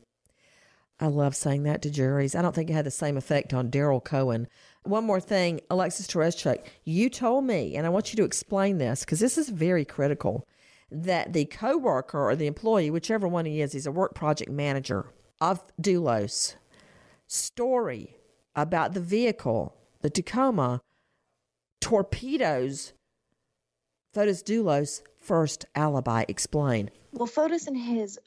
I 1.01 1.07
love 1.07 1.35
saying 1.35 1.62
that 1.62 1.81
to 1.83 1.90
juries. 1.90 2.35
I 2.35 2.42
don't 2.42 2.55
think 2.55 2.68
it 2.68 2.75
had 2.75 2.85
the 2.85 2.90
same 2.90 3.16
effect 3.16 3.55
on 3.55 3.70
Daryl 3.70 4.05
Cohen. 4.05 4.46
One 4.83 5.05
more 5.05 5.18
thing, 5.18 5.62
Alexis 5.70 6.07
Tereszcuk, 6.07 6.66
you 6.85 7.09
told 7.09 7.44
me, 7.44 7.77
and 7.77 7.87
I 7.87 7.88
want 7.88 8.12
you 8.12 8.18
to 8.18 8.25
explain 8.25 8.77
this 8.77 9.01
because 9.01 9.20
this 9.20 9.38
is 9.38 9.48
very 9.48 9.87
critical, 9.87 10.46
that 10.90 11.33
the 11.33 11.46
coworker 11.46 12.20
or 12.20 12.37
the 12.37 12.46
employee, 12.46 12.90
whichever 12.90 13.27
one 13.27 13.46
he 13.46 13.62
is, 13.62 13.72
he's 13.72 13.87
a 13.87 13.90
work 13.90 14.14
project 14.14 14.51
manager 14.51 15.07
of 15.40 15.64
Dulos, 15.81 16.57
story 17.33 18.16
about 18.55 18.92
the 18.92 19.01
vehicle, 19.01 19.75
the 20.01 20.11
Tacoma, 20.11 20.83
torpedoes 21.81 22.92
Fotis 24.14 24.42
Dulos' 24.42 25.03
first 25.18 25.64
alibi. 25.75 26.25
Explain. 26.29 26.90
Well, 27.12 27.27
Fotis 27.27 27.66
and 27.66 27.77
his 27.77 28.18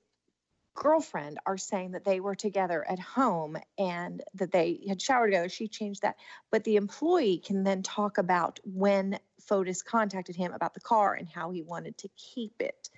girlfriend 0.74 1.39
are 1.46 1.58
saying 1.58 1.91
that 1.91 2.04
they 2.04 2.20
were 2.20 2.36
together 2.36 2.86
at 2.89 3.00
home 3.00 3.58
and 3.78 4.24
that 4.34 4.52
they 4.52 4.82
had 4.88 5.02
showered 5.02 5.28
together. 5.28 5.50
She 5.50 5.68
changed 5.68 6.02
that. 6.02 6.15
But 6.52 6.63
the 6.63 6.76
employee 6.76 7.38
can 7.38 7.63
then 7.63 7.84
talk 7.84 8.18
about 8.18 8.60
when 8.63 9.20
Fotis 9.48 9.84
contacted 9.84 10.36
him 10.36 10.52
about 10.54 10.74
the 10.74 10.82
car 10.82 11.13
and 11.13 11.30
how 11.30 11.52
he 11.52 11.62
wanted 11.62 11.98
to 12.00 12.10
keep 12.18 12.54
it. 12.60 12.89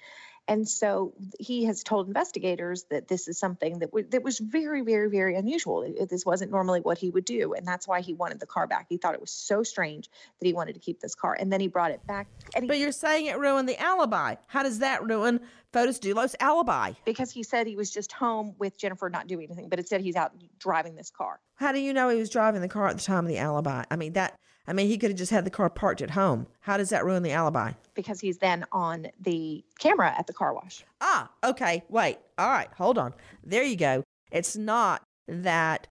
And 0.47 0.67
so 0.67 1.13
he 1.39 1.65
has 1.65 1.83
told 1.83 2.07
investigators 2.07 2.85
that 2.89 3.07
this 3.07 3.27
is 3.27 3.37
something 3.37 3.79
that, 3.79 3.87
w- 3.87 4.07
that 4.11 4.23
was 4.23 4.39
very, 4.39 4.81
very, 4.81 5.09
very 5.09 5.35
unusual. 5.35 5.81
It- 5.81 6.09
This 6.09 6.25
wasn't 6.25 6.51
normally 6.51 6.79
what 6.79 6.97
he 6.97 7.09
would 7.09 7.25
do. 7.25 7.53
And 7.53 7.67
that's 7.67 7.87
why 7.87 7.99
he 8.01 8.13
wanted 8.13 8.39
the 8.39 8.45
car 8.45 8.65
back. 8.65 8.85
He 8.89 8.97
thought 8.97 9.13
it 9.13 9.19
was 9.21 9.31
so 9.31 9.63
strange 9.63 10.09
that 10.39 10.45
he 10.45 10.53
wanted 10.53 10.73
to 10.73 10.79
keep 10.79 10.99
this 11.01 11.15
car. 11.15 11.35
And 11.37 11.51
then 11.51 11.59
he 11.59 11.67
brought 11.67 11.91
it 11.91 12.05
back. 12.07 12.27
He, 12.57 12.65
But 12.65 12.77
you're 12.79 12.91
saying 12.93 13.25
it 13.25 13.37
ruined 13.37 13.67
the 13.67 13.79
alibi. 13.81 14.35
How 14.47 14.63
does 14.63 14.79
that 14.79 15.03
ruin 15.05 15.41
Fotis 15.73 15.99
Dulos' 15.99 16.35
alibi? 16.39 16.93
because 17.05 17.29
he 17.29 17.43
said 17.43 17.67
he 17.67 17.75
was 17.75 17.91
just 17.91 18.11
home 18.13 18.55
with 18.57 18.77
Jennifer 18.77 19.09
not 19.09 19.27
doing 19.27 19.47
anything, 19.47 19.67
but 19.69 19.79
it 19.79 19.87
said 19.89 19.99
he's 20.01 20.15
out 20.15 20.31
driving 20.59 20.95
this 20.95 21.09
car. 21.09 21.39
How 21.55 21.71
do 21.73 21.79
you 21.79 21.91
know 21.93 22.07
he 22.09 22.17
was 22.19 22.29
driving 22.29 22.61
the 22.61 22.69
car 22.69 22.87
at 22.87 22.97
the 22.97 23.03
time 23.03 23.25
of 23.25 23.29
the 23.29 23.37
alibi? 23.37 23.83
I 23.91 23.95
mean 23.97 24.13
that. 24.13 24.39
I 24.67 24.73
mean 24.73 24.87
he 24.87 24.97
could 24.97 25.11
have 25.11 25.17
just 25.17 25.31
had 25.31 25.45
the 25.45 25.49
car 25.49 25.69
parked 25.69 26.01
at 26.01 26.11
home. 26.11 26.47
How 26.59 26.77
does 26.77 26.89
that 26.89 27.05
ruin 27.05 27.23
the 27.23 27.31
alibi? 27.31 27.71
Because 27.93 28.19
he's 28.19 28.37
then 28.37 28.65
on 28.71 29.07
the 29.19 29.63
camera 29.79 30.13
at 30.17 30.27
the 30.27 30.33
car 30.33 30.53
wash. 30.53 30.83
Ah, 31.01 31.31
okay. 31.43 31.83
Wait. 31.89 32.17
All 32.37 32.49
right. 32.49 32.69
Hold 32.77 32.97
on. 32.97 33.13
There 33.43 33.63
you 33.63 33.77
go. 33.77 34.03
It's 34.31 34.57
not 34.57 35.03
that 35.27 35.87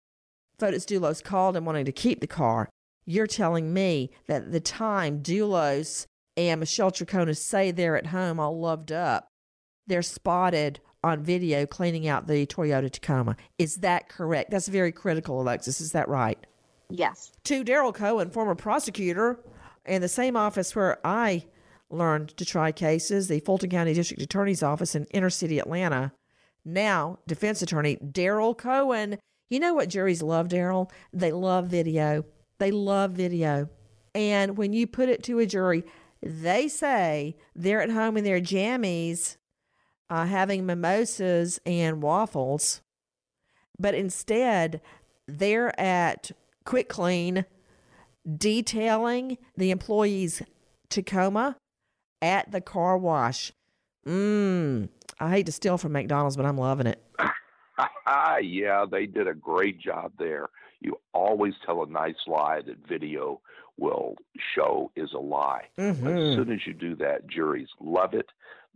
Fotis 0.58 0.84
Dulos 0.84 1.24
called 1.24 1.56
and 1.56 1.64
wanting 1.66 1.86
to 1.86 1.92
keep 1.92 2.20
the 2.20 2.26
car. 2.26 2.68
You're 3.06 3.26
telling 3.26 3.72
me 3.72 4.10
that 4.26 4.42
at 4.42 4.52
the 4.52 4.60
time 4.60 5.22
Dulos 5.22 6.06
and 6.36 6.60
Michelle 6.60 6.90
Tricona 6.90 7.36
say 7.36 7.70
they're 7.70 7.96
at 7.96 8.06
home 8.06 8.38
all 8.38 8.58
loved 8.60 8.92
up, 8.92 9.28
they're 9.86 10.02
spotted 10.02 10.80
on 11.04 11.22
video 11.22 11.66
cleaning 11.66 12.08
out 12.08 12.26
the 12.26 12.46
Toyota 12.46 12.90
Tacoma. 12.90 13.36
Is 13.58 13.76
that 13.76 14.08
correct? 14.08 14.50
That's 14.50 14.68
very 14.68 14.92
critical, 14.92 15.40
Alexis. 15.40 15.80
Is 15.80 15.92
that 15.92 16.08
right? 16.08 16.38
Yes. 16.90 17.32
To 17.44 17.64
Daryl 17.64 17.94
Cohen, 17.94 18.30
former 18.30 18.54
prosecutor 18.54 19.40
in 19.84 20.02
the 20.02 20.08
same 20.08 20.36
office 20.36 20.74
where 20.74 20.98
I 21.04 21.46
learned 21.90 22.36
to 22.36 22.44
try 22.44 22.72
cases, 22.72 23.28
the 23.28 23.40
Fulton 23.40 23.70
County 23.70 23.94
District 23.94 24.22
Attorney's 24.22 24.62
Office 24.62 24.94
in 24.94 25.04
inner 25.06 25.30
city 25.30 25.58
Atlanta. 25.58 26.12
Now, 26.64 27.18
defense 27.26 27.62
attorney 27.62 27.96
Daryl 27.96 28.56
Cohen. 28.56 29.18
You 29.48 29.60
know 29.60 29.74
what 29.74 29.88
juries 29.88 30.22
love, 30.22 30.48
Daryl? 30.48 30.90
They 31.12 31.32
love 31.32 31.68
video. 31.68 32.24
They 32.58 32.70
love 32.70 33.12
video. 33.12 33.68
And 34.14 34.56
when 34.56 34.72
you 34.72 34.86
put 34.86 35.08
it 35.08 35.22
to 35.24 35.38
a 35.38 35.46
jury, 35.46 35.84
they 36.22 36.68
say 36.68 37.36
they're 37.54 37.82
at 37.82 37.90
home 37.90 38.16
in 38.16 38.24
their 38.24 38.40
jammies 38.40 39.36
uh, 40.08 40.26
having 40.26 40.66
mimosas 40.66 41.60
and 41.66 42.02
waffles, 42.02 42.80
but 43.78 43.94
instead 43.94 44.80
they're 45.26 45.78
at 45.78 46.30
Quick 46.66 46.88
Clean 46.88 47.46
detailing 48.36 49.38
the 49.56 49.70
employee's 49.70 50.42
Tacoma 50.90 51.56
at 52.20 52.50
the 52.50 52.60
car 52.60 52.98
wash. 52.98 53.52
Mmm. 54.04 54.88
I 55.18 55.30
hate 55.30 55.46
to 55.46 55.52
steal 55.52 55.78
from 55.78 55.92
McDonald's, 55.92 56.36
but 56.36 56.44
I'm 56.44 56.58
loving 56.58 56.88
it. 56.88 57.02
yeah, 58.42 58.84
they 58.90 59.06
did 59.06 59.28
a 59.28 59.34
great 59.34 59.80
job 59.80 60.12
there. 60.18 60.48
You 60.80 60.98
always 61.14 61.54
tell 61.64 61.82
a 61.82 61.86
nice 61.86 62.14
lie 62.26 62.60
that 62.66 62.86
video 62.86 63.40
will 63.78 64.16
show 64.54 64.90
is 64.96 65.12
a 65.12 65.18
lie. 65.18 65.66
Mm-hmm. 65.78 66.06
As 66.06 66.34
soon 66.34 66.52
as 66.52 66.66
you 66.66 66.74
do 66.74 66.96
that, 66.96 67.28
juries 67.28 67.68
love 67.80 68.12
it. 68.12 68.26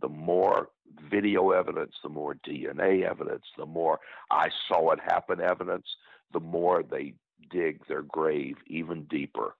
The 0.01 0.09
more 0.09 0.69
video 1.09 1.51
evidence, 1.51 1.93
the 2.03 2.09
more 2.09 2.35
DNA 2.35 3.03
evidence, 3.03 3.43
the 3.57 3.65
more 3.65 3.99
I 4.29 4.47
saw 4.67 4.91
it 4.91 4.99
happen 4.99 5.41
evidence, 5.41 5.85
the 6.33 6.39
more 6.39 6.83
they 6.83 7.13
dig 7.49 7.85
their 7.87 8.01
grave 8.01 8.57
even 8.67 9.03
deeper. 9.05 9.55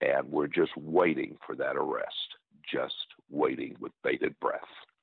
And 0.00 0.30
we're 0.30 0.48
just 0.48 0.76
waiting 0.76 1.36
for 1.46 1.54
that 1.56 1.76
arrest, 1.76 2.36
just 2.70 2.94
waiting 3.30 3.76
with 3.80 3.92
bated 4.02 4.38
breath. 4.40 4.60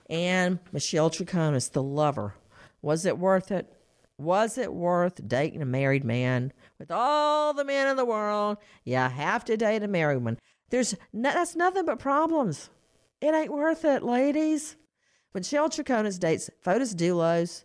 And 0.10 0.60
Michelle 0.72 1.10
Troconis, 1.10 1.72
the 1.72 1.84
lover. 1.84 2.36
Was 2.82 3.06
it 3.06 3.18
worth 3.18 3.52
it? 3.52 3.72
Was 4.18 4.58
it 4.58 4.74
worth 4.74 5.26
dating 5.28 5.62
a 5.62 5.65
married 5.65 6.04
man? 6.04 6.52
With 6.78 6.92
all 6.92 7.54
the 7.54 7.63
men 7.63 7.88
in 7.88 7.96
the 7.96 8.06
world, 8.06 8.58
you 8.84 8.96
have 8.96 9.46
to 9.46 9.56
date 9.56 9.84
a 9.84 9.88
married 9.88 10.24
one. 10.24 10.38
There's 10.70 10.96
no, 11.13 11.32
that's 11.32 11.56
nothing 11.56 11.86
but 11.86 12.00
problems. 12.00 12.70
It 13.22 13.34
ain't 13.34 13.54
worth 13.54 13.86
it, 13.86 14.04
ladies. 14.04 14.76
Michelle 15.34 15.70
Troconis 15.70 16.20
dates 16.20 16.50
Fotis 16.65 16.94
Dulos, 16.94 17.63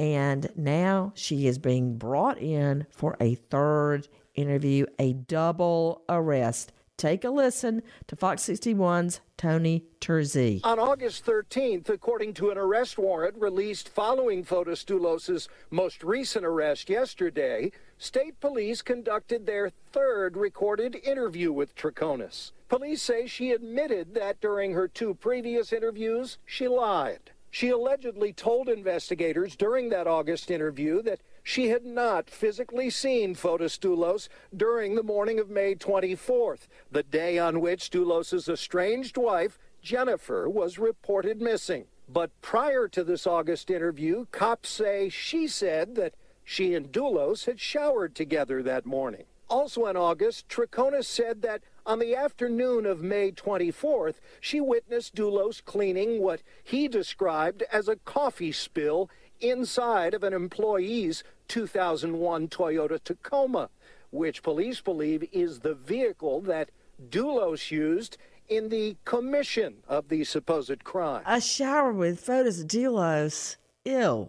and 0.00 0.50
now 0.56 1.12
she 1.14 1.46
is 1.46 1.58
being 1.58 1.98
brought 1.98 2.38
in 2.38 2.86
for 2.90 3.18
a 3.20 3.34
third 3.34 4.08
interview, 4.34 4.86
a 4.98 5.12
double 5.12 6.00
arrest. 6.08 6.72
Take 6.96 7.22
a 7.22 7.28
listen 7.28 7.82
to 8.06 8.16
Fox 8.16 8.42
61's 8.42 9.20
Tony 9.36 9.84
Terzi. 10.00 10.60
On 10.64 10.78
August 10.78 11.26
13th, 11.26 11.90
according 11.90 12.32
to 12.34 12.50
an 12.50 12.56
arrest 12.56 12.96
warrant 12.96 13.36
released 13.38 13.90
following 13.90 14.42
Fotis 14.42 14.86
Dulos' 14.86 15.48
most 15.70 16.02
recent 16.02 16.46
arrest 16.46 16.88
yesterday, 16.88 17.70
state 17.98 18.40
police 18.40 18.80
conducted 18.80 19.44
their 19.44 19.70
third 19.92 20.34
recorded 20.34 20.96
interview 21.04 21.52
with 21.52 21.76
Troconis. 21.76 22.52
Police 22.70 23.02
say 23.02 23.26
she 23.26 23.50
admitted 23.50 24.14
that 24.14 24.40
during 24.40 24.72
her 24.72 24.88
two 24.88 25.12
previous 25.12 25.74
interviews, 25.74 26.38
she 26.46 26.68
lied. 26.68 27.32
She 27.50 27.68
allegedly 27.68 28.32
told 28.32 28.68
investigators 28.68 29.56
during 29.56 29.88
that 29.88 30.06
August 30.06 30.50
interview 30.50 31.02
that 31.02 31.20
she 31.42 31.68
had 31.68 31.84
not 31.84 32.30
physically 32.30 32.90
seen 32.90 33.34
Fotis 33.34 33.76
Dulos 33.78 34.28
during 34.56 34.94
the 34.94 35.02
morning 35.02 35.40
of 35.40 35.50
May 35.50 35.74
24th, 35.74 36.68
the 36.92 37.02
day 37.02 37.38
on 37.38 37.60
which 37.60 37.90
Dulos' 37.90 38.48
estranged 38.48 39.16
wife, 39.16 39.58
Jennifer, 39.82 40.48
was 40.48 40.78
reported 40.78 41.40
missing. 41.40 41.86
But 42.08 42.30
prior 42.40 42.86
to 42.88 43.02
this 43.02 43.26
August 43.26 43.70
interview, 43.70 44.26
cops 44.30 44.68
say 44.68 45.08
she 45.08 45.48
said 45.48 45.96
that 45.96 46.14
she 46.44 46.74
and 46.74 46.92
Dulos 46.92 47.46
had 47.46 47.60
showered 47.60 48.14
together 48.14 48.62
that 48.62 48.86
morning. 48.86 49.24
Also 49.48 49.86
in 49.86 49.96
August, 49.96 50.48
Troconis 50.48 51.06
said 51.06 51.42
that 51.42 51.62
on 51.90 51.98
the 51.98 52.14
afternoon 52.14 52.86
of 52.86 53.02
May 53.02 53.32
24th, 53.32 54.20
she 54.40 54.60
witnessed 54.60 55.16
Dulos 55.16 55.60
cleaning 55.64 56.22
what 56.22 56.40
he 56.62 56.86
described 56.86 57.64
as 57.72 57.88
a 57.88 57.96
coffee 57.96 58.52
spill 58.52 59.10
inside 59.40 60.14
of 60.14 60.22
an 60.22 60.32
employee's 60.32 61.24
2001 61.48 62.46
Toyota 62.46 63.02
Tacoma, 63.02 63.70
which 64.12 64.44
police 64.44 64.80
believe 64.80 65.28
is 65.32 65.60
the 65.60 65.74
vehicle 65.74 66.40
that 66.42 66.70
Dulos 67.08 67.72
used 67.72 68.16
in 68.48 68.68
the 68.68 68.96
commission 69.04 69.78
of 69.88 70.10
the 70.10 70.22
supposed 70.22 70.84
crime. 70.84 71.24
A 71.26 71.40
shower 71.40 71.92
with 71.92 72.24
Fotis 72.24 72.64
Dulos. 72.64 73.56
Ew. 73.84 74.28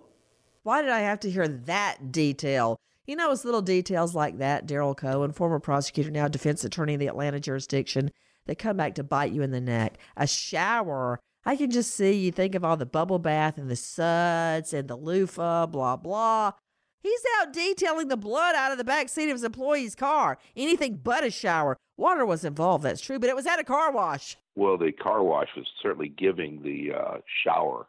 Why 0.64 0.82
did 0.82 0.90
I 0.90 1.02
have 1.02 1.20
to 1.20 1.30
hear 1.30 1.48
that 1.48 2.12
detail? 2.12 2.80
You 3.12 3.18
know, 3.18 3.30
it's 3.34 3.44
little 3.44 3.62
details 3.62 4.16
like 4.16 4.38
that, 4.38 4.66
Daryl 4.66 4.96
Cohen, 4.96 5.34
former 5.34 5.60
prosecutor, 5.60 6.10
now 6.12 6.30
defense 6.30 6.64
attorney 6.64 6.94
in 6.94 7.00
the 7.02 7.08
Atlanta 7.08 7.42
jurisdiction, 7.42 8.10
that 8.46 8.58
come 8.58 8.78
back 8.78 8.96
to 8.96 9.04
bite 9.04 9.34
you 9.34 9.42
in 9.42 9.52
the 9.52 9.60
neck. 9.60 9.98
A 10.16 10.26
shower. 10.26 11.20
I 11.44 11.58
can 11.58 11.72
just 11.72 11.94
see 11.94 12.14
you 12.14 12.32
think 12.32 12.56
of 12.56 12.64
all 12.64 12.78
the 12.78 12.86
bubble 12.86 13.20
bath 13.20 13.58
and 13.58 13.70
the 13.70 13.76
suds 13.76 14.74
and 14.74 14.88
the 14.88 14.96
loofah, 14.96 15.66
blah, 15.66 15.98
blah. 15.98 16.54
He's 17.02 17.22
out 17.38 17.52
detailing 17.52 18.08
the 18.08 18.16
blood 18.16 18.56
out 18.56 18.72
of 18.72 18.78
the 18.78 18.86
back 18.86 19.10
seat 19.10 19.26
of 19.30 19.36
his 19.36 19.44
employee's 19.44 19.94
car. 19.94 20.38
Anything 20.56 21.02
but 21.04 21.26
a 21.26 21.32
shower. 21.32 21.76
Water 21.98 22.26
was 22.26 22.46
involved, 22.46 22.86
that's 22.86 23.02
true, 23.02 23.20
but 23.20 23.30
it 23.30 23.36
was 23.36 23.46
at 23.46 23.60
a 23.60 23.66
car 23.66 23.92
wash. 23.92 24.38
Well, 24.56 24.78
the 24.78 24.94
car 24.94 25.22
wash 25.22 25.50
was 25.58 25.68
certainly 25.84 26.08
giving 26.08 26.62
the 26.64 26.94
uh, 26.98 27.18
shower 27.44 27.88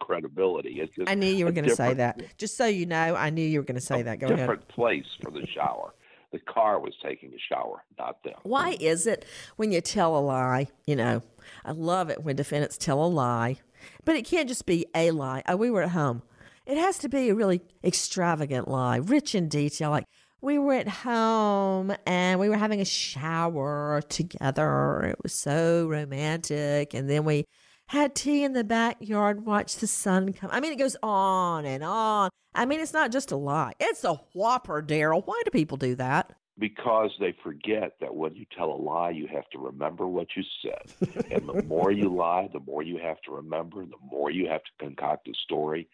credibility. 0.00 0.80
It's 0.80 0.94
just 0.94 1.10
I 1.10 1.14
knew 1.14 1.26
you 1.26 1.44
were 1.44 1.52
going 1.52 1.68
to 1.68 1.76
say 1.76 1.94
that. 1.94 2.22
Just 2.38 2.56
so 2.56 2.66
you 2.66 2.86
know, 2.86 3.14
I 3.14 3.30
knew 3.30 3.46
you 3.46 3.60
were 3.60 3.64
going 3.64 3.76
to 3.76 3.80
say 3.80 4.02
that. 4.02 4.18
Go 4.18 4.26
ahead. 4.26 4.38
different 4.38 4.68
place 4.68 5.06
for 5.22 5.30
the 5.30 5.46
shower. 5.46 5.94
The 6.30 6.38
car 6.40 6.78
was 6.78 6.92
taking 7.02 7.32
a 7.32 7.38
shower, 7.38 7.84
not 7.98 8.22
them. 8.22 8.34
Why 8.42 8.76
is 8.80 9.06
it 9.06 9.24
when 9.56 9.72
you 9.72 9.80
tell 9.80 10.16
a 10.16 10.20
lie? 10.20 10.68
You 10.86 10.96
know, 10.96 11.22
I 11.64 11.72
love 11.72 12.10
it 12.10 12.22
when 12.22 12.36
defendants 12.36 12.76
tell 12.76 13.02
a 13.02 13.06
lie, 13.06 13.56
but 14.04 14.14
it 14.14 14.26
can't 14.26 14.48
just 14.48 14.66
be 14.66 14.86
a 14.94 15.10
lie. 15.10 15.42
Oh, 15.48 15.56
we 15.56 15.70
were 15.70 15.82
at 15.82 15.90
home. 15.90 16.22
It 16.66 16.76
has 16.76 16.98
to 16.98 17.08
be 17.08 17.30
a 17.30 17.34
really 17.34 17.62
extravagant 17.82 18.68
lie, 18.68 18.98
rich 18.98 19.34
in 19.34 19.48
detail. 19.48 19.88
Like 19.88 20.04
we 20.42 20.58
were 20.58 20.74
at 20.74 20.88
home 20.88 21.94
and 22.06 22.38
we 22.38 22.50
were 22.50 22.58
having 22.58 22.82
a 22.82 22.84
shower 22.84 24.02
together. 24.08 25.00
It 25.04 25.16
was 25.22 25.32
so 25.32 25.88
romantic. 25.88 26.92
And 26.92 27.08
then 27.08 27.24
we 27.24 27.46
had 27.88 28.14
tea 28.14 28.44
in 28.44 28.52
the 28.52 28.64
backyard, 28.64 29.44
watched 29.44 29.80
the 29.80 29.86
sun 29.86 30.32
come. 30.32 30.50
I 30.52 30.60
mean, 30.60 30.72
it 30.72 30.78
goes 30.78 30.96
on 31.02 31.64
and 31.64 31.82
on. 31.82 32.30
I 32.54 32.64
mean, 32.64 32.80
it's 32.80 32.92
not 32.92 33.12
just 33.12 33.32
a 33.32 33.36
lie, 33.36 33.72
it's 33.80 34.04
a 34.04 34.14
whopper, 34.34 34.82
Daryl. 34.82 35.22
Why 35.24 35.40
do 35.44 35.50
people 35.50 35.76
do 35.76 35.94
that? 35.96 36.32
Because 36.58 37.10
they 37.20 37.34
forget 37.42 37.94
that 38.00 38.14
when 38.14 38.34
you 38.34 38.44
tell 38.56 38.72
a 38.72 38.76
lie, 38.76 39.10
you 39.10 39.28
have 39.28 39.48
to 39.50 39.58
remember 39.58 40.06
what 40.08 40.26
you 40.36 40.42
said. 40.62 41.24
and 41.30 41.48
the 41.48 41.62
more 41.62 41.92
you 41.92 42.14
lie, 42.14 42.48
the 42.52 42.60
more 42.60 42.82
you 42.82 42.98
have 42.98 43.20
to 43.26 43.30
remember, 43.32 43.84
the 43.84 43.96
more 44.02 44.30
you 44.30 44.48
have 44.48 44.62
to 44.64 44.70
concoct 44.84 45.28
a 45.28 45.34
story. 45.44 45.88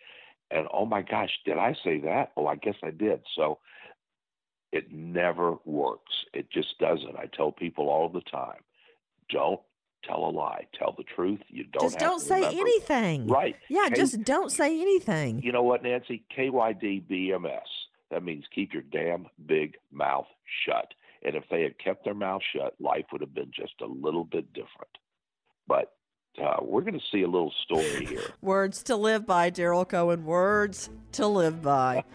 And 0.50 0.66
oh 0.72 0.86
my 0.86 1.02
gosh, 1.02 1.30
did 1.44 1.58
I 1.58 1.76
say 1.84 2.00
that? 2.00 2.32
Oh, 2.36 2.46
I 2.46 2.56
guess 2.56 2.76
I 2.82 2.90
did. 2.90 3.20
So 3.36 3.58
it 4.72 4.90
never 4.90 5.56
works. 5.66 6.12
It 6.32 6.50
just 6.50 6.78
doesn't. 6.78 7.16
I 7.16 7.26
tell 7.26 7.52
people 7.52 7.88
all 7.88 8.08
the 8.08 8.22
time 8.22 8.60
don't 9.30 9.60
tell 10.06 10.24
a 10.26 10.30
lie. 10.30 10.66
Tell 10.78 10.94
the 10.96 11.04
truth. 11.04 11.40
You 11.48 11.64
don't 11.64 11.82
just 11.82 12.00
have 12.00 12.10
don't 12.10 12.20
to 12.20 12.24
say 12.26 12.34
remember. 12.36 12.60
anything. 12.60 13.26
Right. 13.26 13.56
Yeah, 13.68 13.88
K- 13.88 13.94
just 13.96 14.22
don't 14.24 14.50
say 14.50 14.80
anything. 14.80 15.42
You 15.42 15.52
know 15.52 15.62
what, 15.62 15.82
Nancy? 15.82 16.24
KYD 16.36 17.04
BMS. 17.08 17.60
That 18.10 18.22
means 18.22 18.44
keep 18.54 18.72
your 18.72 18.82
damn 18.82 19.26
big 19.46 19.76
mouth 19.92 20.26
shut. 20.66 20.92
And 21.22 21.34
if 21.34 21.44
they 21.50 21.62
had 21.62 21.78
kept 21.78 22.04
their 22.04 22.14
mouth 22.14 22.42
shut, 22.54 22.74
life 22.80 23.06
would 23.12 23.20
have 23.22 23.34
been 23.34 23.50
just 23.54 23.74
a 23.80 23.86
little 23.86 24.24
bit 24.24 24.52
different. 24.52 24.90
But 25.66 25.92
uh, 26.42 26.56
we're 26.62 26.82
going 26.82 26.94
to 26.94 27.06
see 27.10 27.22
a 27.22 27.28
little 27.28 27.52
story 27.64 28.04
here. 28.06 28.22
Words 28.42 28.82
to 28.84 28.96
live 28.96 29.26
by, 29.26 29.50
Daryl 29.50 29.88
Cohen. 29.88 30.24
Words 30.24 30.90
to 31.12 31.26
live 31.26 31.62
by. 31.62 32.04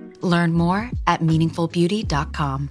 Learn 0.21 0.53
more 0.53 0.89
at 1.07 1.21
meaningfulbeauty.com. 1.21 2.69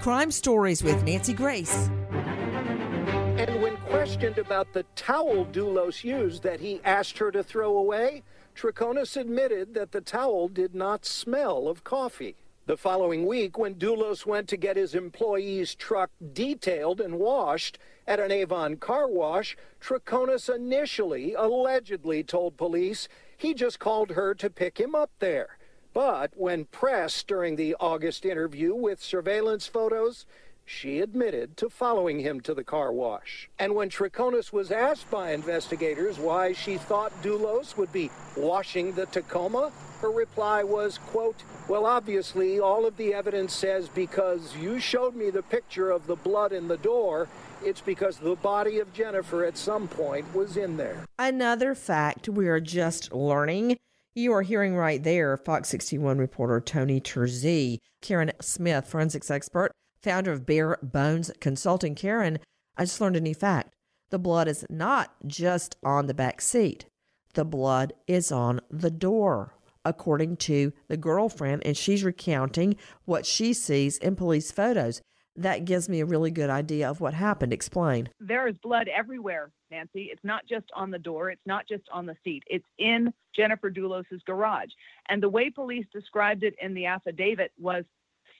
Crime 0.00 0.30
Stories 0.30 0.82
with 0.82 1.04
Nancy 1.04 1.34
Grace. 1.34 1.90
And 2.10 3.60
when 3.60 3.76
questioned 3.76 4.38
about 4.38 4.72
the 4.72 4.84
towel 4.96 5.44
Dulos 5.44 6.02
used 6.02 6.42
that 6.44 6.60
he 6.60 6.80
asked 6.82 7.18
her 7.18 7.30
to 7.30 7.42
throw 7.42 7.76
away, 7.76 8.22
Troconis 8.56 9.16
admitted 9.16 9.74
that 9.74 9.92
the 9.92 10.00
towel 10.00 10.48
did 10.48 10.74
not 10.74 11.04
smell 11.04 11.68
of 11.68 11.84
coffee. 11.84 12.36
The 12.68 12.76
following 12.76 13.24
week, 13.24 13.56
when 13.56 13.76
Dulos 13.76 14.26
went 14.26 14.46
to 14.50 14.58
get 14.58 14.76
his 14.76 14.94
employee's 14.94 15.74
truck 15.74 16.10
detailed 16.34 17.00
and 17.00 17.18
washed 17.18 17.78
at 18.06 18.20
an 18.20 18.30
Avon 18.30 18.76
car 18.76 19.08
wash, 19.08 19.56
Troconis 19.80 20.54
initially 20.54 21.32
allegedly 21.32 22.22
told 22.22 22.58
police 22.58 23.08
he 23.38 23.54
just 23.54 23.78
called 23.78 24.10
her 24.10 24.34
to 24.34 24.50
pick 24.50 24.78
him 24.78 24.94
up 24.94 25.10
there. 25.18 25.56
But 25.94 26.32
when 26.34 26.66
pressed 26.66 27.26
during 27.26 27.56
the 27.56 27.74
August 27.80 28.26
interview 28.26 28.74
with 28.74 29.02
surveillance 29.02 29.66
photos, 29.66 30.26
she 30.68 31.00
admitted 31.00 31.56
to 31.56 31.70
following 31.70 32.20
him 32.20 32.40
to 32.42 32.52
the 32.52 32.62
car 32.62 32.92
wash. 32.92 33.48
And 33.58 33.74
when 33.74 33.88
Troconis 33.88 34.52
was 34.52 34.70
asked 34.70 35.10
by 35.10 35.32
investigators 35.32 36.18
why 36.18 36.52
she 36.52 36.76
thought 36.76 37.22
Dulos 37.22 37.76
would 37.76 37.92
be 37.92 38.10
washing 38.36 38.92
the 38.92 39.06
Tacoma, 39.06 39.72
her 40.00 40.10
reply 40.10 40.62
was, 40.62 40.98
quote, 40.98 41.42
well, 41.68 41.86
obviously, 41.86 42.60
all 42.60 42.86
of 42.86 42.96
the 42.96 43.14
evidence 43.14 43.54
says 43.54 43.88
because 43.88 44.54
you 44.56 44.78
showed 44.78 45.16
me 45.16 45.30
the 45.30 45.42
picture 45.42 45.90
of 45.90 46.06
the 46.06 46.16
blood 46.16 46.52
in 46.52 46.68
the 46.68 46.76
door, 46.76 47.28
it's 47.64 47.80
because 47.80 48.18
the 48.18 48.36
body 48.36 48.78
of 48.78 48.92
Jennifer 48.92 49.44
at 49.44 49.56
some 49.56 49.88
point 49.88 50.32
was 50.34 50.56
in 50.56 50.76
there. 50.76 51.04
Another 51.18 51.74
fact 51.74 52.28
we 52.28 52.46
are 52.46 52.60
just 52.60 53.12
learning. 53.12 53.76
You 54.14 54.32
are 54.32 54.42
hearing 54.42 54.76
right 54.76 55.02
there 55.02 55.36
Fox 55.36 55.68
61 55.68 56.18
reporter 56.18 56.60
Tony 56.60 57.00
Terzi, 57.00 57.78
Karen 58.02 58.32
Smith, 58.40 58.86
forensics 58.86 59.30
expert, 59.30 59.72
founder 60.02 60.32
of 60.32 60.46
Bare 60.46 60.78
Bones 60.82 61.30
Consulting. 61.40 61.94
Karen, 61.94 62.38
I 62.76 62.84
just 62.84 63.00
learned 63.00 63.16
a 63.16 63.20
new 63.20 63.34
fact. 63.34 63.74
The 64.10 64.18
blood 64.18 64.48
is 64.48 64.64
not 64.70 65.14
just 65.26 65.76
on 65.82 66.06
the 66.06 66.14
back 66.14 66.40
seat, 66.40 66.86
the 67.34 67.44
blood 67.44 67.92
is 68.06 68.32
on 68.32 68.60
the 68.70 68.90
door, 68.90 69.54
according 69.84 70.36
to 70.38 70.72
the 70.88 70.96
girlfriend, 70.96 71.62
and 71.64 71.76
she's 71.76 72.04
recounting 72.04 72.76
what 73.04 73.26
she 73.26 73.52
sees 73.52 73.98
in 73.98 74.16
police 74.16 74.50
photos. 74.50 75.02
That 75.36 75.66
gives 75.66 75.88
me 75.88 76.00
a 76.00 76.06
really 76.06 76.32
good 76.32 76.50
idea 76.50 76.90
of 76.90 77.00
what 77.00 77.14
happened. 77.14 77.52
Explain. 77.52 78.08
There 78.18 78.48
is 78.48 78.56
blood 78.58 78.88
everywhere, 78.88 79.50
Nancy. 79.70 80.08
It's 80.10 80.24
not 80.24 80.46
just 80.48 80.66
on 80.74 80.90
the 80.90 80.98
door, 80.98 81.30
it's 81.30 81.46
not 81.46 81.68
just 81.68 81.84
on 81.92 82.06
the 82.06 82.16
seat. 82.24 82.42
It's 82.48 82.66
in 82.78 83.12
Jennifer 83.36 83.70
Dulos's 83.70 84.22
garage. 84.26 84.70
And 85.08 85.22
the 85.22 85.28
way 85.28 85.50
police 85.50 85.86
described 85.92 86.42
it 86.42 86.54
in 86.60 86.74
the 86.74 86.86
affidavit 86.86 87.52
was 87.56 87.84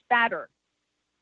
spatter 0.03 0.49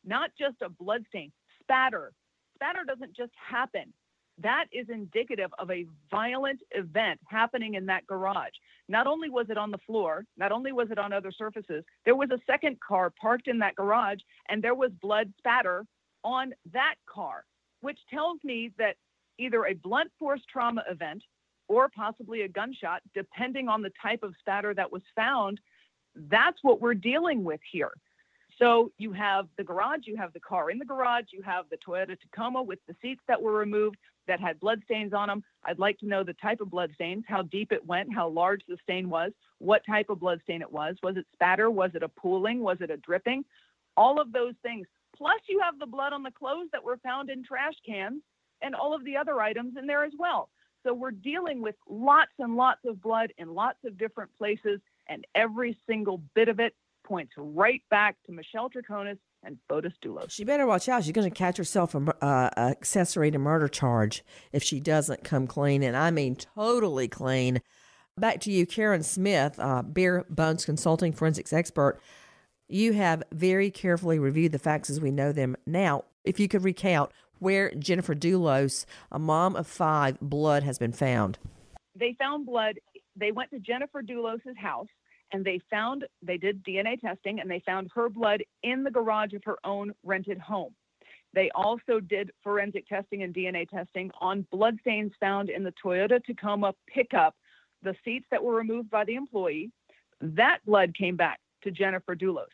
not 0.07 0.31
just 0.39 0.61
a 0.61 0.69
blood 0.69 1.03
stain, 1.09 1.31
spatter. 1.61 2.13
Spatter 2.55 2.83
doesn't 2.85 3.15
just 3.15 3.33
happen. 3.35 3.93
That 4.39 4.65
is 4.71 4.87
indicative 4.89 5.51
of 5.57 5.71
a 5.71 5.85
violent 6.11 6.61
event 6.71 7.19
happening 7.27 7.73
in 7.73 7.87
that 7.87 8.05
garage. 8.05 8.53
Not 8.87 9.07
only 9.07 9.29
was 9.29 9.47
it 9.49 9.57
on 9.57 9.71
the 9.71 9.79
floor, 9.79 10.25
not 10.37 10.51
only 10.51 10.71
was 10.71 10.91
it 10.91 10.99
on 10.99 11.11
other 11.11 11.31
surfaces, 11.31 11.83
there 12.05 12.15
was 12.15 12.29
a 12.31 12.39
second 12.45 12.77
car 12.79 13.11
parked 13.19 13.47
in 13.47 13.59
that 13.59 13.75
garage 13.75 14.19
and 14.49 14.63
there 14.63 14.75
was 14.75 14.91
blood 15.01 15.33
spatter 15.37 15.85
on 16.23 16.53
that 16.71 16.95
car, 17.07 17.45
which 17.81 17.99
tells 18.09 18.39
me 18.43 18.71
that 18.77 18.95
either 19.39 19.65
a 19.65 19.73
blunt 19.73 20.11
force 20.19 20.41
trauma 20.51 20.83
event 20.89 21.23
or 21.67 21.89
possibly 21.89 22.41
a 22.41 22.47
gunshot, 22.47 23.01
depending 23.13 23.67
on 23.67 23.81
the 23.81 23.91
type 24.01 24.23
of 24.23 24.33
spatter 24.39 24.73
that 24.73 24.91
was 24.91 25.01
found, 25.15 25.59
that's 26.29 26.59
what 26.61 26.79
we're 26.79 26.93
dealing 26.93 27.43
with 27.43 27.59
here. 27.71 27.91
So 28.59 28.91
you 28.97 29.11
have 29.13 29.47
the 29.57 29.63
garage, 29.63 30.01
you 30.07 30.17
have 30.17 30.33
the 30.33 30.39
car 30.39 30.71
in 30.71 30.79
the 30.79 30.85
garage, 30.85 31.25
you 31.31 31.43
have 31.43 31.65
the 31.69 31.77
Toyota 31.77 32.19
Tacoma 32.19 32.63
with 32.63 32.79
the 32.87 32.95
seats 33.01 33.21
that 33.27 33.41
were 33.41 33.53
removed 33.53 33.97
that 34.27 34.39
had 34.39 34.59
blood 34.59 34.81
stains 34.83 35.13
on 35.13 35.27
them. 35.27 35.43
I'd 35.63 35.79
like 35.79 35.99
to 35.99 36.07
know 36.07 36.23
the 36.23 36.33
type 36.33 36.59
of 36.59 36.69
blood 36.69 36.91
stains, 36.95 37.23
how 37.27 37.43
deep 37.43 37.71
it 37.71 37.85
went, 37.85 38.13
how 38.13 38.27
large 38.27 38.61
the 38.67 38.77
stain 38.81 39.09
was, 39.09 39.31
what 39.59 39.85
type 39.85 40.09
of 40.09 40.19
blood 40.19 40.41
stain 40.43 40.61
it 40.61 40.71
was. 40.71 40.95
Was 41.03 41.17
it 41.17 41.25
spatter? 41.33 41.69
Was 41.69 41.91
it 41.93 42.03
a 42.03 42.09
pooling? 42.09 42.61
Was 42.61 42.79
it 42.81 42.89
a 42.89 42.97
dripping? 42.97 43.45
All 43.95 44.19
of 44.19 44.31
those 44.31 44.53
things. 44.63 44.87
Plus, 45.15 45.39
you 45.47 45.59
have 45.59 45.79
the 45.79 45.85
blood 45.85 46.13
on 46.13 46.23
the 46.23 46.31
clothes 46.31 46.69
that 46.71 46.83
were 46.83 46.97
found 46.97 47.29
in 47.29 47.43
trash 47.43 47.73
cans 47.85 48.21
and 48.61 48.75
all 48.75 48.93
of 48.93 49.05
the 49.05 49.17
other 49.17 49.39
items 49.39 49.75
in 49.77 49.87
there 49.87 50.03
as 50.03 50.13
well. 50.17 50.49
So 50.83 50.93
we're 50.93 51.11
dealing 51.11 51.61
with 51.61 51.75
lots 51.87 52.31
and 52.39 52.55
lots 52.55 52.81
of 52.85 53.01
blood 53.01 53.33
in 53.37 53.53
lots 53.53 53.79
of 53.85 53.97
different 53.97 54.31
places, 54.37 54.79
and 55.07 55.25
every 55.35 55.77
single 55.87 56.21
bit 56.33 56.49
of 56.49 56.59
it 56.59 56.75
points 57.07 57.33
right 57.37 57.81
back 57.89 58.17
to 58.25 58.31
Michelle 58.31 58.69
Troconis 58.69 59.17
and 59.43 59.57
Fotis 59.69 59.93
Dulos. 60.03 60.31
She 60.31 60.43
better 60.43 60.67
watch 60.67 60.89
out. 60.89 61.03
She's 61.03 61.13
going 61.13 61.29
to 61.29 61.35
catch 61.35 61.57
herself 61.57 61.95
a 61.95 62.25
uh, 62.25 62.49
accessory 62.57 63.31
to 63.31 63.39
murder 63.39 63.67
charge 63.67 64.23
if 64.51 64.63
she 64.63 64.79
doesn't 64.79 65.23
come 65.23 65.47
clean, 65.47 65.83
and 65.83 65.95
I 65.95 66.11
mean 66.11 66.35
totally 66.35 67.07
clean. 67.07 67.61
Back 68.17 68.41
to 68.41 68.51
you, 68.51 68.65
Karen 68.65 69.03
Smith, 69.03 69.59
uh, 69.59 69.83
Bare 69.83 70.25
Bones 70.29 70.65
Consulting 70.65 71.13
forensics 71.13 71.53
expert. 71.53 71.99
You 72.67 72.93
have 72.93 73.23
very 73.31 73.69
carefully 73.71 74.19
reviewed 74.19 74.51
the 74.51 74.59
facts 74.59 74.89
as 74.89 74.99
we 74.99 75.11
know 75.11 75.31
them 75.31 75.55
now. 75.65 76.03
If 76.25 76.39
you 76.39 76.47
could 76.47 76.63
recount 76.63 77.11
where 77.39 77.71
Jennifer 77.75 78.15
Dulos, 78.15 78.85
a 79.11 79.19
mom 79.19 79.55
of 79.55 79.67
five, 79.67 80.19
blood 80.19 80.63
has 80.63 80.77
been 80.79 80.91
found. 80.91 81.37
They 81.95 82.15
found 82.19 82.45
blood. 82.45 82.75
They 83.15 83.31
went 83.31 83.51
to 83.51 83.59
Jennifer 83.59 84.01
Dulos's 84.01 84.57
house 84.57 84.87
and 85.31 85.43
they 85.43 85.59
found 85.69 86.05
they 86.21 86.37
did 86.37 86.63
DNA 86.63 86.99
testing 86.99 87.39
and 87.39 87.49
they 87.49 87.61
found 87.65 87.89
her 87.93 88.09
blood 88.09 88.43
in 88.63 88.83
the 88.83 88.91
garage 88.91 89.33
of 89.33 89.43
her 89.45 89.57
own 89.63 89.93
rented 90.03 90.39
home. 90.39 90.73
They 91.33 91.49
also 91.53 91.99
did 91.99 92.31
forensic 92.43 92.87
testing 92.87 93.23
and 93.23 93.33
DNA 93.33 93.69
testing 93.69 94.11
on 94.21 94.47
bloodstains 94.51 95.11
found 95.19 95.49
in 95.49 95.63
the 95.63 95.73
Toyota 95.83 96.23
Tacoma 96.23 96.73
pickup, 96.87 97.35
the 97.83 97.95
seats 98.03 98.25
that 98.31 98.43
were 98.43 98.55
removed 98.55 98.89
by 98.89 99.03
the 99.03 99.15
employee. 99.15 99.71
That 100.21 100.59
blood 100.65 100.95
came 100.95 101.15
back 101.15 101.39
to 101.63 101.71
Jennifer 101.71 102.15
Dulos. 102.15 102.45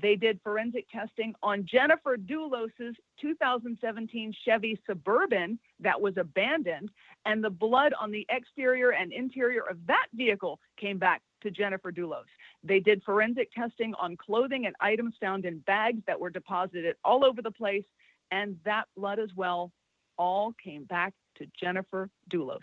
They 0.00 0.16
did 0.16 0.40
forensic 0.42 0.88
testing 0.90 1.34
on 1.42 1.66
Jennifer 1.66 2.16
Dulos's 2.16 2.96
2017 3.20 4.34
Chevy 4.44 4.78
Suburban 4.86 5.58
that 5.80 6.00
was 6.00 6.16
abandoned, 6.16 6.90
and 7.26 7.44
the 7.44 7.50
blood 7.50 7.92
on 8.00 8.10
the 8.10 8.26
exterior 8.30 8.92
and 8.92 9.12
interior 9.12 9.62
of 9.68 9.76
that 9.86 10.06
vehicle 10.14 10.58
came 10.78 10.98
back 10.98 11.20
to 11.42 11.50
Jennifer 11.50 11.92
Dulos. 11.92 12.24
They 12.64 12.80
did 12.80 13.02
forensic 13.04 13.52
testing 13.52 13.92
on 13.94 14.16
clothing 14.16 14.66
and 14.66 14.74
items 14.80 15.14
found 15.20 15.44
in 15.44 15.58
bags 15.58 16.02
that 16.06 16.18
were 16.18 16.30
deposited 16.30 16.96
all 17.04 17.24
over 17.24 17.42
the 17.42 17.50
place, 17.50 17.84
and 18.30 18.56
that 18.64 18.88
blood 18.96 19.18
as 19.18 19.30
well 19.36 19.72
all 20.16 20.54
came 20.62 20.84
back 20.84 21.12
to 21.36 21.46
Jennifer 21.60 22.08
Dulos. 22.30 22.60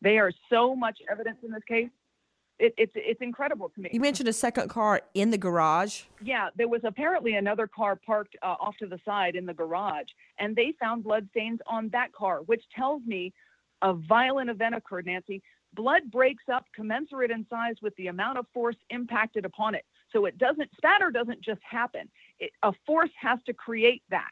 There 0.00 0.26
are 0.26 0.32
so 0.50 0.74
much 0.74 0.98
evidence 1.10 1.38
in 1.44 1.52
this 1.52 1.64
case. 1.64 1.90
It, 2.58 2.74
it's 2.76 2.92
it's 2.96 3.20
incredible 3.20 3.68
to 3.70 3.80
me. 3.80 3.90
You 3.92 4.00
mentioned 4.00 4.28
a 4.28 4.32
second 4.32 4.68
car 4.68 5.02
in 5.14 5.30
the 5.30 5.38
garage. 5.38 6.02
Yeah, 6.20 6.48
there 6.56 6.68
was 6.68 6.80
apparently 6.84 7.34
another 7.34 7.68
car 7.68 7.94
parked 7.94 8.36
uh, 8.42 8.56
off 8.58 8.76
to 8.78 8.86
the 8.86 8.98
side 9.04 9.36
in 9.36 9.46
the 9.46 9.54
garage, 9.54 10.08
and 10.38 10.56
they 10.56 10.74
found 10.80 11.04
blood 11.04 11.28
stains 11.30 11.60
on 11.66 11.88
that 11.90 12.12
car, 12.12 12.40
which 12.46 12.62
tells 12.74 13.02
me 13.06 13.32
a 13.82 13.94
violent 13.94 14.50
event 14.50 14.74
occurred. 14.74 15.06
Nancy, 15.06 15.40
blood 15.74 16.10
breaks 16.10 16.44
up 16.52 16.64
commensurate 16.74 17.30
in 17.30 17.46
size 17.48 17.76
with 17.80 17.94
the 17.96 18.08
amount 18.08 18.38
of 18.38 18.46
force 18.52 18.76
impacted 18.90 19.44
upon 19.44 19.76
it. 19.76 19.84
So 20.12 20.24
it 20.24 20.38
doesn't 20.38 20.70
spatter 20.76 21.10
doesn't 21.10 21.40
just 21.42 21.60
happen. 21.62 22.08
It, 22.40 22.50
a 22.62 22.72
force 22.86 23.10
has 23.20 23.38
to 23.46 23.52
create 23.52 24.02
that. 24.10 24.30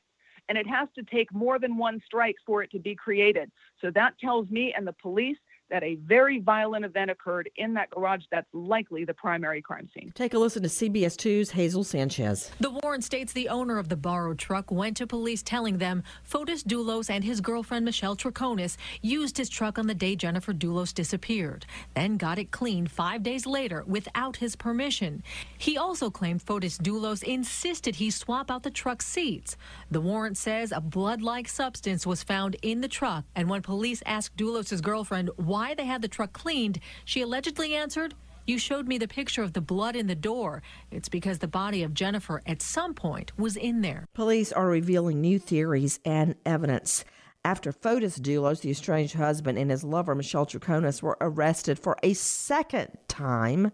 And 0.49 0.57
it 0.57 0.67
has 0.69 0.89
to 0.95 1.03
take 1.03 1.33
more 1.35 1.59
than 1.59 1.77
one 1.77 2.01
strike 2.07 2.37
for 2.47 2.63
it 2.63 2.71
to 2.71 2.79
be 2.79 2.95
created. 2.95 3.51
So 3.81 3.91
that 3.91 4.17
tells 4.19 4.49
me 4.49 4.73
and 4.77 4.87
the 4.87 4.95
police 4.95 5.39
that 5.71 5.83
a 5.83 5.97
very 5.97 6.41
violent 6.41 6.85
event 6.85 7.11
occurred 7.11 7.51
in 7.57 7.75
that 7.75 7.91
garage. 7.91 8.23
That's 8.31 8.47
likely 8.53 9.05
the 9.05 9.15
primary 9.15 9.63
crime 9.63 9.89
scene. 9.95 10.13
Take 10.15 10.35
a 10.35 10.39
listen 10.39 10.63
to 10.63 10.69
CBS 10.69 11.17
2's 11.17 11.51
Hazel 11.51 11.85
Sanchez. 11.85 12.51
The 12.61 12.71
warrant 12.71 13.05
states 13.05 13.33
the 13.33 13.49
owner 13.49 13.79
of 13.79 13.89
the 13.89 13.97
borrowed 13.97 14.39
truck 14.39 14.71
went 14.71 14.97
to 14.99 15.07
police 15.07 15.43
telling 15.43 15.79
them 15.79 16.03
Fotis 16.31 16.63
Dulos 16.63 17.11
and 17.11 17.25
his 17.25 17.41
girlfriend 17.41 17.85
Michelle 17.85 18.17
Troconis 18.17 18.77
used 19.03 19.37
his 19.37 19.49
truck 19.49 19.79
on 19.79 19.87
the 19.87 19.95
day 19.95 20.17
Jennifer 20.17 20.53
Dulos 20.53 20.95
disappeared, 20.95 21.67
then 21.95 22.17
got 22.17 22.39
it 22.39 22.51
cleaned 22.51 22.91
five 22.91 23.23
days 23.23 23.47
later 23.47 23.85
without 23.87 24.37
his 24.37 24.57
permission. 24.57 25.23
He 25.59 25.77
also 25.77 26.11
claimed 26.11 26.45
Fotis 26.45 26.79
Dulos 26.79 27.23
insisted 27.23 27.97
he 27.97 28.11
swap 28.11 28.51
out 28.51 28.63
the 28.63 28.71
truck 28.71 29.03
seats. 29.03 29.57
The 29.91 30.01
warrant 30.01 30.37
says 30.37 30.73
a 30.73 30.81
blood-like 30.81 31.49
substance 31.49 32.07
was 32.07 32.23
found 32.23 32.57
in 32.63 32.81
the 32.81 32.89
truck, 32.89 33.25
and 33.35 33.49
when 33.49 33.63
police 33.63 34.03
asked 34.07 34.37
Dulos' 34.37 34.83
girlfriend 34.83 35.31
why 35.37 35.56
they 35.77 35.87
had 35.87 36.03
the 36.03 36.09
truck 36.09 36.33
cleaned, 36.33 36.81
she 37.05 37.23
allegedly 37.23 37.75
answered, 37.75 38.15
you 38.47 38.59
showed 38.59 38.87
me 38.87 38.97
the 38.97 39.09
picture 39.09 39.43
of 39.43 39.55
the 39.55 39.61
blood 39.61 39.97
in 39.97 40.07
the 40.07 40.15
door. 40.15 40.63
It's 40.93 41.09
because 41.09 41.41
the 41.41 41.49
body 41.49 41.83
of 41.83 41.95
Jennifer 41.95 42.43
at 42.47 42.63
some 42.63 42.95
point 42.95 43.33
was 43.37 43.57
in 43.57 43.81
there. 43.81 44.07
Police 44.15 44.53
are 44.53 44.69
revealing 44.69 45.21
new 45.21 45.41
theories 45.41 45.99
and 46.05 46.37
evidence. 46.47 47.05
After 47.45 47.73
Fotis 47.73 48.21
Dulos, 48.21 48.61
the 48.61 48.71
estranged 48.71 49.15
husband, 49.15 49.59
and 49.59 49.71
his 49.71 49.85
lover, 49.85 50.15
Michelle 50.15 50.47
Troconis, 50.47 51.03
were 51.03 51.17
arrested 51.21 51.79
for 51.79 51.97
a 52.03 52.13
second 52.13 52.97
time 53.09 53.73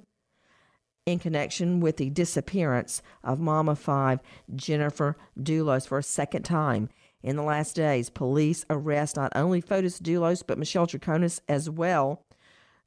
in 1.04 1.18
connection 1.18 1.80
with 1.80 1.96
the 1.96 2.10
disappearance 2.10 3.02
of 3.24 3.40
Mama 3.40 3.74
5, 3.74 4.20
Jennifer 4.54 5.16
Dulos, 5.38 5.86
for 5.86 5.98
a 5.98 6.02
second 6.02 6.44
time. 6.44 6.88
In 7.22 7.36
the 7.36 7.42
last 7.42 7.76
days, 7.76 8.10
police 8.10 8.64
arrest 8.68 9.16
not 9.16 9.32
only 9.34 9.60
Fotis 9.62 10.00
Dulos, 10.00 10.42
but 10.46 10.58
Michelle 10.58 10.86
Troconis 10.86 11.40
as 11.48 11.70
well. 11.70 12.24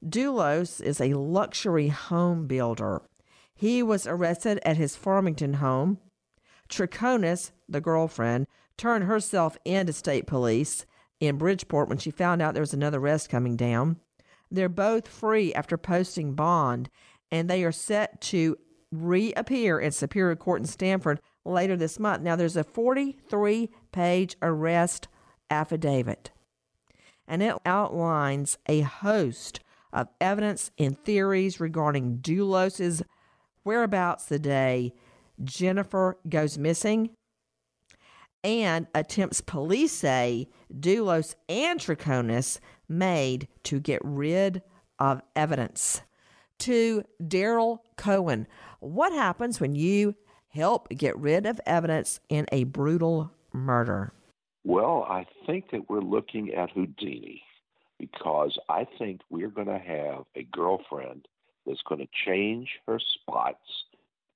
Dulos 0.04 0.80
is 0.80 1.00
a 1.00 1.14
luxury 1.14 1.88
home 1.88 2.46
builder. 2.46 3.02
He 3.54 3.82
was 3.82 4.06
arrested 4.06 4.60
at 4.64 4.76
his 4.76 4.94
Farmington 4.94 5.54
home. 5.54 5.98
Troconis, 6.68 7.52
the 7.68 7.80
girlfriend, 7.80 8.46
turned 8.76 9.04
herself 9.04 9.56
in 9.64 9.86
to 9.86 9.92
state 9.92 10.26
police 10.26 10.84
in 11.18 11.38
Bridgeport 11.38 11.88
when 11.88 11.98
she 11.98 12.10
found 12.10 12.42
out 12.42 12.52
there 12.52 12.60
was 12.60 12.74
another 12.74 12.98
arrest 12.98 13.30
coming 13.30 13.56
down. 13.56 13.96
They're 14.50 14.68
both 14.68 15.08
free 15.08 15.54
after 15.54 15.78
posting 15.78 16.34
bond, 16.34 16.90
and 17.30 17.48
they 17.48 17.64
are 17.64 17.72
set 17.72 18.20
to 18.22 18.56
reappear 18.92 19.78
in 19.78 19.92
Superior 19.92 20.36
Court 20.36 20.60
in 20.60 20.66
Stamford 20.66 21.20
later 21.44 21.76
this 21.76 21.98
month. 21.98 22.22
Now, 22.22 22.36
there's 22.36 22.56
a 22.56 22.64
43 22.64 23.70
page 23.96 24.36
arrest 24.42 25.08
affidavit, 25.48 26.30
and 27.26 27.42
it 27.42 27.56
outlines 27.64 28.58
a 28.66 28.82
host 28.82 29.60
of 29.90 30.06
evidence 30.20 30.70
and 30.78 31.02
theories 31.02 31.60
regarding 31.60 32.18
Dulos's 32.18 33.02
whereabouts 33.64 34.26
the 34.26 34.38
day 34.38 34.92
Jennifer 35.42 36.18
goes 36.28 36.58
missing 36.58 37.08
and 38.44 38.86
attempts 38.94 39.40
police 39.40 39.92
say 39.92 40.46
Dulos 40.70 41.34
and 41.48 41.80
Troconis 41.80 42.60
made 42.86 43.48
to 43.62 43.80
get 43.80 44.02
rid 44.04 44.60
of 44.98 45.22
evidence. 45.34 46.02
To 46.60 47.02
Daryl 47.22 47.78
Cohen, 47.96 48.46
what 48.80 49.14
happens 49.14 49.58
when 49.58 49.74
you 49.74 50.16
help 50.48 50.90
get 50.90 51.16
rid 51.18 51.46
of 51.46 51.62
evidence 51.64 52.20
in 52.28 52.44
a 52.52 52.64
brutal 52.64 53.30
murder? 53.56 54.12
Well, 54.64 55.06
I 55.08 55.26
think 55.46 55.70
that 55.70 55.88
we're 55.88 56.00
looking 56.00 56.52
at 56.54 56.70
Houdini 56.70 57.42
because 57.98 58.58
I 58.68 58.86
think 58.98 59.20
we're 59.30 59.50
going 59.50 59.68
to 59.68 59.78
have 59.78 60.24
a 60.34 60.42
girlfriend 60.44 61.26
that's 61.66 61.82
going 61.88 62.00
to 62.00 62.08
change 62.26 62.68
her 62.86 62.98
spots. 62.98 63.58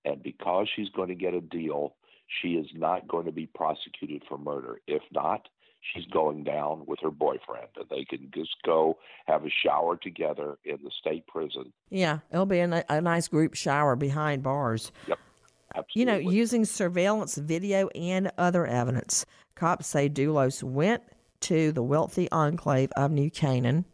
And 0.04 0.22
because 0.22 0.68
she's 0.74 0.88
going 0.90 1.08
to 1.08 1.14
get 1.14 1.34
a 1.34 1.40
deal, 1.40 1.94
she 2.40 2.50
is 2.50 2.66
not 2.74 3.08
going 3.08 3.26
to 3.26 3.32
be 3.32 3.46
prosecuted 3.46 4.22
for 4.28 4.38
murder. 4.38 4.80
If 4.86 5.02
not, 5.12 5.48
she's 5.80 6.06
going 6.06 6.44
down 6.44 6.84
with 6.86 7.00
her 7.02 7.10
boyfriend 7.10 7.68
and 7.76 7.86
they 7.90 8.04
can 8.04 8.30
just 8.34 8.54
go 8.64 8.98
have 9.26 9.44
a 9.44 9.50
shower 9.64 9.96
together 9.96 10.58
in 10.64 10.78
the 10.82 10.90
state 11.00 11.26
prison. 11.26 11.72
Yeah, 11.90 12.20
it'll 12.30 12.46
be 12.46 12.60
a, 12.60 12.84
a 12.88 13.00
nice 13.00 13.28
group 13.28 13.54
shower 13.54 13.96
behind 13.96 14.42
bars. 14.42 14.92
Yep. 15.08 15.18
Absolutely. 15.74 16.00
You 16.00 16.06
know, 16.06 16.30
using 16.30 16.64
surveillance 16.64 17.36
video 17.36 17.88
and 17.88 18.30
other 18.36 18.66
evidence, 18.66 19.24
cops 19.54 19.86
say 19.86 20.08
Dulos 20.08 20.62
went 20.62 21.02
to 21.40 21.72
the 21.72 21.82
wealthy 21.82 22.30
enclave 22.30 22.90
of 22.96 23.10
New 23.10 23.30
Canaan. 23.30 23.84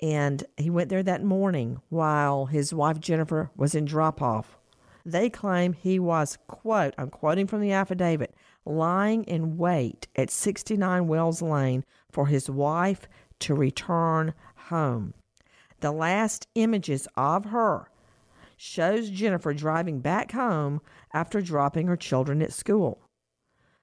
And 0.00 0.42
he 0.56 0.70
went 0.70 0.88
there 0.88 1.02
that 1.02 1.22
morning 1.22 1.80
while 1.88 2.46
his 2.46 2.74
wife 2.74 2.98
Jennifer 2.98 3.50
was 3.56 3.74
in 3.74 3.84
drop 3.84 4.20
off. 4.20 4.58
They 5.04 5.30
claim 5.30 5.72
he 5.72 5.98
was, 5.98 6.38
quote, 6.46 6.94
I'm 6.96 7.10
quoting 7.10 7.46
from 7.46 7.60
the 7.60 7.72
affidavit, 7.72 8.34
lying 8.64 9.24
in 9.24 9.58
wait 9.58 10.08
at 10.16 10.30
69 10.30 11.06
Wells 11.08 11.42
Lane 11.42 11.84
for 12.10 12.26
his 12.26 12.48
wife 12.48 13.08
to 13.40 13.54
return 13.54 14.34
home. 14.68 15.14
The 15.80 15.92
last 15.92 16.46
images 16.54 17.08
of 17.16 17.46
her 17.46 17.88
shows 18.62 19.10
Jennifer 19.10 19.52
driving 19.52 19.98
back 19.98 20.30
home 20.30 20.80
after 21.12 21.40
dropping 21.40 21.88
her 21.88 21.96
children 21.96 22.40
at 22.40 22.52
school. 22.52 23.00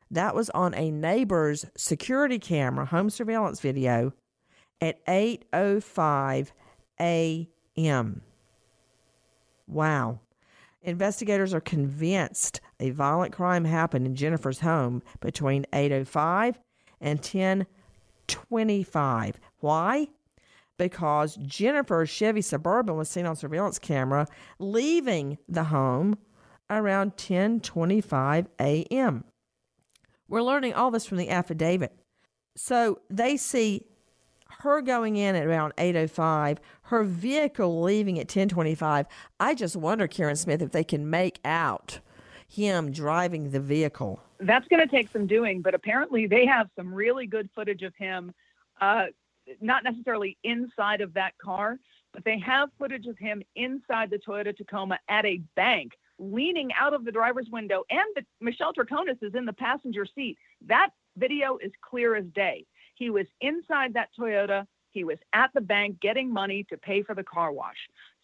That 0.10 0.34
was 0.34 0.50
on 0.52 0.74
a 0.74 0.90
neighbor's 0.90 1.66
security 1.76 2.40
camera 2.40 2.86
home 2.86 3.10
surveillance 3.10 3.60
video 3.60 4.14
at 4.80 5.06
8:05 5.06 6.52
a.m. 7.02 8.22
Wow. 9.68 10.22
Investigators 10.82 11.54
are 11.54 11.60
convinced 11.60 12.62
a 12.80 12.92
violent 12.92 13.34
crime 13.34 13.66
happened 13.66 14.06
in 14.06 14.16
Jennifer's 14.16 14.62
home 14.62 15.04
between 15.20 15.66
8:05 15.74 16.56
and 17.02 17.22
10:25. 17.22 19.36
Why? 19.60 20.08
Because 20.80 21.36
Jennifer's 21.36 22.10
Chevy 22.10 22.42
Suburban 22.42 22.96
was 22.96 23.10
seen 23.10 23.26
on 23.26 23.36
surveillance 23.36 23.78
camera 23.78 24.26
leaving 24.58 25.38
the 25.48 25.66
home 25.66 26.18
around 26.70 27.18
10:25 27.18 28.48
a.m. 28.60 29.26
We're 30.30 30.42
learning 30.42 30.74
all 30.74 30.90
this 30.90 31.06
from 31.06 31.18
the 31.18 31.30
affidavit. 31.30 31.94
So 32.56 33.02
they 33.10 33.36
see 33.36 33.86
her 34.62 34.82
going 34.82 35.18
in 35.18 35.36
at 35.36 35.46
around 35.46 35.74
8:05, 35.78 36.60
her 36.84 37.04
vehicle 37.04 37.82
leaving 37.82 38.18
at 38.18 38.28
10:25. 38.28 39.06
I 39.40 39.56
just 39.56 39.76
wonder, 39.76 40.08
Karen 40.08 40.38
Smith, 40.38 40.62
if 40.62 40.72
they 40.72 40.86
can 40.86 41.10
make 41.10 41.40
out 41.44 42.00
him 42.48 42.92
driving 42.92 43.52
the 43.52 43.60
vehicle. 43.60 44.22
That's 44.40 44.68
going 44.70 44.82
to 44.82 44.88
take 44.88 45.12
some 45.12 45.28
doing, 45.28 45.62
but 45.62 45.76
apparently 45.76 46.26
they 46.26 46.46
have 46.46 46.70
some 46.76 46.94
really 46.94 47.28
good 47.28 47.50
footage 47.54 47.84
of 47.84 47.94
him, 47.96 48.34
uh, 48.80 49.08
not 49.62 49.84
necessarily 49.84 50.38
inside 50.44 51.02
of 51.02 51.14
that 51.14 51.38
car, 51.38 51.78
but 52.14 52.24
they 52.26 52.40
have 52.40 52.70
footage 52.78 53.06
of 53.06 53.18
him 53.18 53.44
inside 53.56 54.10
the 54.10 54.18
Toyota 54.18 54.56
Tacoma 54.56 55.00
at 55.10 55.26
a 55.26 55.42
bank 55.56 55.94
leaning 56.20 56.70
out 56.80 56.94
of 56.94 57.06
the 57.06 57.12
driver's 57.12 57.48
window, 57.52 57.84
and 57.90 58.06
the, 58.16 58.26
Michelle 58.42 58.74
Troconis 58.74 59.22
is 59.22 59.36
in 59.36 59.46
the 59.46 59.54
passenger 59.54 60.06
seat. 60.06 60.38
That 60.68 60.90
video 61.18 61.58
is 61.58 61.72
clear 61.82 62.16
as 62.16 62.26
day. 62.36 62.66
He 62.96 63.10
was 63.10 63.26
inside 63.42 63.94
that 63.94 64.10
Toyota. 64.20 64.66
He 64.92 65.04
was 65.04 65.18
at 65.34 65.52
the 65.54 65.62
bank 65.62 66.00
getting 66.02 66.32
money 66.32 66.66
to 66.70 66.78
pay 66.78 67.04
for 67.04 67.16
the 67.16 67.24
car 67.24 67.52
wash. 67.52 67.78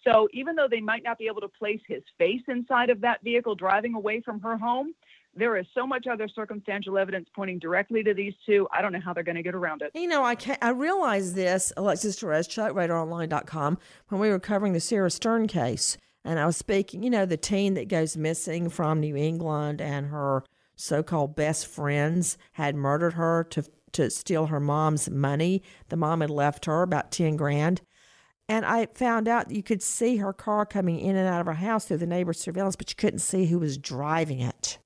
So 0.03 0.27
even 0.33 0.55
though 0.55 0.67
they 0.69 0.81
might 0.81 1.03
not 1.03 1.17
be 1.17 1.27
able 1.27 1.41
to 1.41 1.47
place 1.47 1.81
his 1.87 2.03
face 2.17 2.41
inside 2.47 2.89
of 2.89 3.01
that 3.01 3.23
vehicle 3.23 3.55
driving 3.55 3.95
away 3.95 4.21
from 4.21 4.41
her 4.41 4.57
home, 4.57 4.93
there 5.35 5.57
is 5.57 5.65
so 5.73 5.85
much 5.85 6.07
other 6.07 6.27
circumstantial 6.27 6.97
evidence 6.97 7.27
pointing 7.35 7.59
directly 7.59 8.03
to 8.03 8.13
these 8.13 8.33
two. 8.45 8.67
I 8.71 8.81
don't 8.81 8.93
know 8.93 9.01
how 9.03 9.13
they're 9.13 9.23
going 9.23 9.35
to 9.35 9.43
get 9.43 9.55
around 9.55 9.81
it. 9.81 9.91
You 9.93 10.07
know, 10.07 10.23
I 10.23 10.35
I 10.61 10.69
realized 10.69 11.35
this, 11.35 11.73
Alexis 11.77 12.15
Torres, 12.15 12.47
ChuckRadarOnline.com, 12.47 13.77
when 14.09 14.21
we 14.21 14.29
were 14.29 14.39
covering 14.39 14.73
the 14.73 14.79
Sarah 14.79 15.11
Stern 15.11 15.47
case. 15.47 15.97
And 16.23 16.39
I 16.39 16.45
was 16.45 16.57
speaking, 16.57 17.03
you 17.03 17.09
know, 17.09 17.25
the 17.25 17.37
teen 17.37 17.75
that 17.75 17.87
goes 17.87 18.17
missing 18.17 18.69
from 18.69 18.99
New 18.99 19.15
England 19.15 19.79
and 19.79 20.07
her 20.07 20.43
so 20.75 21.03
called 21.03 21.35
best 21.35 21.67
friends 21.67 22.37
had 22.53 22.75
murdered 22.75 23.13
her 23.13 23.43
to, 23.51 23.63
to 23.93 24.09
steal 24.09 24.47
her 24.47 24.59
mom's 24.59 25.09
money. 25.09 25.61
The 25.89 25.97
mom 25.97 26.21
had 26.21 26.31
left 26.31 26.65
her 26.65 26.81
about 26.81 27.11
10 27.11 27.35
grand. 27.35 27.81
And 28.49 28.65
I 28.65 28.87
found 28.93 29.27
out 29.27 29.51
you 29.51 29.63
could 29.63 29.81
see 29.81 30.17
her 30.17 30.33
car 30.33 30.65
coming 30.65 30.99
in 30.99 31.15
and 31.15 31.27
out 31.27 31.41
of 31.41 31.47
her 31.47 31.53
house 31.53 31.85
through 31.85 31.97
the 31.97 32.07
neighbor's 32.07 32.39
surveillance, 32.39 32.75
but 32.75 32.89
you 32.89 32.95
couldn't 32.95 33.19
see 33.19 33.45
who 33.45 33.59
was 33.59 33.77
driving 33.77 34.39
it. 34.39 34.79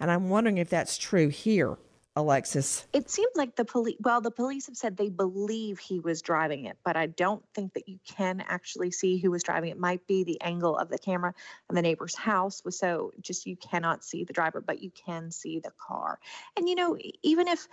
And 0.00 0.10
I'm 0.10 0.28
wondering 0.28 0.58
if 0.58 0.70
that's 0.70 0.96
true 0.98 1.28
here. 1.28 1.76
Alexis? 2.16 2.84
It 2.92 3.08
seems 3.08 3.30
like 3.36 3.54
the 3.54 3.64
police, 3.64 3.96
well, 4.00 4.20
the 4.20 4.32
police 4.32 4.66
have 4.66 4.76
said 4.76 4.96
they 4.96 5.08
believe 5.08 5.78
he 5.78 6.00
was 6.00 6.20
driving 6.20 6.64
it, 6.64 6.76
but 6.84 6.96
I 6.96 7.06
don't 7.06 7.44
think 7.54 7.74
that 7.74 7.88
you 7.88 8.00
can 8.08 8.42
actually 8.48 8.90
see 8.90 9.18
who 9.18 9.30
was 9.30 9.44
driving 9.44 9.70
it. 9.70 9.78
Might 9.78 10.04
be 10.08 10.24
the 10.24 10.40
angle 10.40 10.76
of 10.76 10.88
the 10.88 10.98
camera 10.98 11.32
and 11.68 11.78
the 11.78 11.82
neighbor's 11.82 12.16
house 12.16 12.64
was 12.64 12.76
so 12.76 13.12
just 13.20 13.46
you 13.46 13.56
cannot 13.56 14.02
see 14.02 14.24
the 14.24 14.32
driver, 14.32 14.60
but 14.60 14.82
you 14.82 14.90
can 14.90 15.30
see 15.30 15.60
the 15.60 15.70
car. 15.78 16.18
And 16.56 16.68
you 16.68 16.74
know, 16.74 16.98
even 17.22 17.46
if 17.46 17.68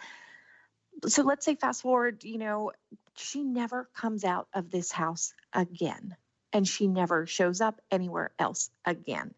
So 1.08 1.24
let's 1.24 1.44
say 1.46 1.56
fast 1.56 1.82
forward, 1.82 2.24
you 2.24 2.38
know, 2.38 2.72
she 3.16 3.44
never 3.44 3.90
comes 3.96 4.24
out 4.24 4.48
of 4.54 4.70
this 4.70 4.92
house 4.92 5.34
again 5.54 6.16
and 6.54 6.68
she 6.68 6.88
never 6.88 7.26
shows 7.26 7.62
up 7.62 7.82
anywhere 7.92 8.32
else 8.38 8.70
again. 8.86 9.34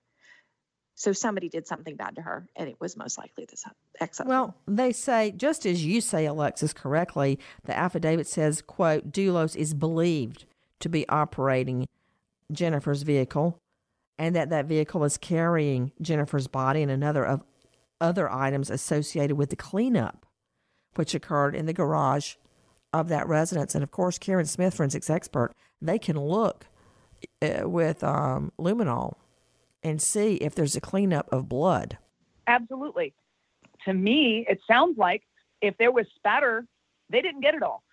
So 0.98 1.14
somebody 1.14 1.48
did 1.48 1.68
something 1.68 1.96
bad 1.96 2.16
to 2.16 2.24
her, 2.24 2.48
and 2.56 2.68
it 2.68 2.82
was 2.82 2.98
most 2.98 3.20
likely 3.20 3.46
this 3.46 3.64
ex. 4.00 4.20
Well, 4.26 4.56
they 4.68 4.92
say 4.92 5.32
just 5.32 5.64
as 5.68 5.86
you 5.86 6.02
say, 6.02 6.26
Alexis, 6.26 6.74
correctly. 6.74 7.38
The 7.66 7.78
affidavit 7.78 8.26
says, 8.26 8.64
"quote 8.64 9.12
Dulos 9.12 9.56
is 9.56 9.76
believed 9.76 10.46
to 10.80 10.90
be 10.90 11.08
operating 11.08 11.88
Jennifer's 12.52 13.04
vehicle, 13.04 13.60
and 14.18 14.36
that 14.36 14.50
that 14.50 14.66
vehicle 14.66 15.04
is 15.04 15.20
carrying 15.20 15.92
Jennifer's 16.02 16.48
body 16.48 16.82
and 16.82 16.92
another 16.92 17.24
of 17.24 17.44
other 18.02 18.32
items 18.32 18.72
associated 18.72 19.38
with 19.38 19.52
the 19.52 19.56
cleanup, 19.56 20.26
which 20.96 21.14
occurred 21.14 21.54
in 21.54 21.68
the 21.68 21.74
garage 21.74 22.38
of 22.92 23.08
that 23.10 23.28
residence. 23.28 23.76
And 23.76 23.84
of 23.84 23.92
course, 23.92 24.18
Karen 24.18 24.48
Smith, 24.48 24.74
forensics 24.74 25.12
expert, 25.12 25.54
they 25.80 26.00
can 26.00 26.20
look 26.20 26.66
uh, 27.44 27.70
with 27.70 28.04
um, 28.04 28.52
luminol 28.60 29.18
and 29.88 30.02
see 30.02 30.36
if 30.36 30.54
there's 30.54 30.76
a 30.76 30.82
cleanup 30.82 31.32
of 31.32 31.50
blood. 31.50 31.98
Absolutely. 32.46 33.14
To 33.86 33.94
me, 33.94 34.46
it 34.50 34.60
sounds 34.68 34.98
like 34.98 35.24
if 35.62 35.78
there 35.78 35.92
was 35.92 36.06
spatter, 36.16 36.66
they 37.10 37.22
didn't 37.22 37.42
get 37.42 37.56
it 37.56 37.64
all. 37.64 37.84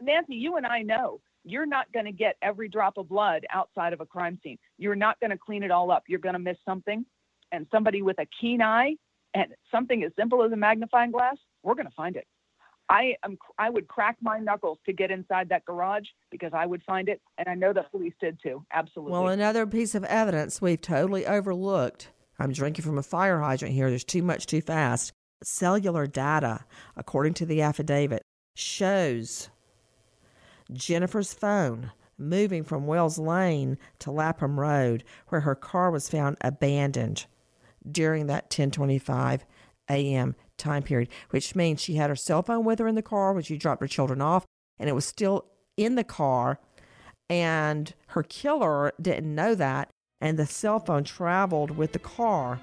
Nancy, 0.00 0.34
you 0.34 0.56
and 0.56 0.66
I 0.66 0.82
know 0.82 1.20
you're 1.44 1.66
not 1.66 1.90
going 1.92 2.06
to 2.06 2.12
get 2.12 2.36
every 2.42 2.68
drop 2.68 2.96
of 2.98 3.08
blood 3.08 3.44
outside 3.50 3.92
of 3.92 4.00
a 4.00 4.06
crime 4.06 4.38
scene. 4.42 4.58
You're 4.78 4.94
not 4.94 5.18
going 5.20 5.30
to 5.30 5.38
clean 5.38 5.62
it 5.62 5.70
all 5.70 5.90
up. 5.90 6.04
You're 6.06 6.20
going 6.20 6.34
to 6.34 6.38
miss 6.38 6.56
something. 6.64 7.04
And 7.50 7.66
somebody 7.70 8.02
with 8.02 8.18
a 8.18 8.26
keen 8.40 8.62
eye 8.62 8.96
and 9.34 9.48
something 9.70 10.02
as 10.04 10.12
simple 10.18 10.42
as 10.42 10.52
a 10.52 10.56
magnifying 10.56 11.10
glass, 11.10 11.36
we're 11.62 11.74
going 11.74 11.86
to 11.86 11.94
find 11.94 12.16
it. 12.16 12.26
I 12.92 13.14
am 13.24 13.38
I 13.58 13.70
would 13.70 13.88
crack 13.88 14.18
my 14.20 14.38
knuckles 14.38 14.78
to 14.84 14.92
get 14.92 15.10
inside 15.10 15.48
that 15.48 15.64
garage 15.64 16.04
because 16.30 16.52
I 16.52 16.66
would 16.66 16.82
find 16.82 17.08
it 17.08 17.22
and 17.38 17.48
I 17.48 17.54
know 17.54 17.72
the 17.72 17.84
police 17.90 18.12
did 18.20 18.38
too. 18.42 18.64
Absolutely. 18.70 19.12
Well, 19.12 19.28
another 19.28 19.66
piece 19.66 19.94
of 19.94 20.04
evidence 20.04 20.60
we've 20.60 20.80
totally 20.80 21.26
overlooked. 21.26 22.10
I'm 22.38 22.52
drinking 22.52 22.84
from 22.84 22.98
a 22.98 23.02
fire 23.02 23.40
hydrant 23.40 23.74
here. 23.74 23.88
There's 23.88 24.04
too 24.04 24.22
much 24.22 24.44
too 24.44 24.60
fast. 24.60 25.12
Cellular 25.42 26.06
data, 26.06 26.66
according 26.94 27.32
to 27.34 27.46
the 27.46 27.62
affidavit, 27.62 28.22
shows 28.54 29.48
Jennifer's 30.70 31.32
phone 31.32 31.92
moving 32.18 32.62
from 32.62 32.86
Wells 32.86 33.18
Lane 33.18 33.78
to 34.00 34.10
Lapham 34.10 34.60
Road, 34.60 35.02
where 35.28 35.40
her 35.40 35.54
car 35.54 35.90
was 35.90 36.10
found 36.10 36.36
abandoned 36.42 37.24
during 37.90 38.26
that 38.26 38.44
1025 38.44 39.46
a.m 39.88 40.36
time 40.62 40.82
period, 40.82 41.08
which 41.30 41.54
means 41.54 41.80
she 41.80 41.94
had 41.94 42.10
her 42.10 42.16
cell 42.16 42.42
phone 42.42 42.64
with 42.64 42.78
her 42.78 42.88
in 42.88 42.94
the 42.94 43.02
car 43.02 43.32
when 43.32 43.42
she 43.42 43.56
dropped 43.56 43.82
her 43.82 43.88
children 43.88 44.20
off, 44.20 44.46
and 44.78 44.88
it 44.88 44.94
was 44.94 45.04
still 45.04 45.46
in 45.76 45.94
the 45.94 46.04
car. 46.04 46.58
And 47.28 47.92
her 48.08 48.22
killer 48.22 48.92
didn't 49.00 49.34
know 49.34 49.54
that, 49.54 49.90
and 50.20 50.38
the 50.38 50.46
cell 50.46 50.78
phone 50.80 51.04
traveled 51.04 51.72
with 51.72 51.92
the 51.92 51.98
car 51.98 52.60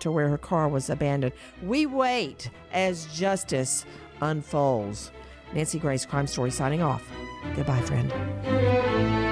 to 0.00 0.10
where 0.10 0.28
her 0.28 0.38
car 0.38 0.68
was 0.68 0.90
abandoned. 0.90 1.32
We 1.62 1.86
wait 1.86 2.50
as 2.72 3.06
justice 3.06 3.84
unfolds. 4.20 5.12
Nancy 5.52 5.78
Grace, 5.78 6.06
Crime 6.06 6.26
Story, 6.26 6.50
signing 6.50 6.82
off. 6.82 7.08
Goodbye, 7.54 7.80
friend. 7.82 9.31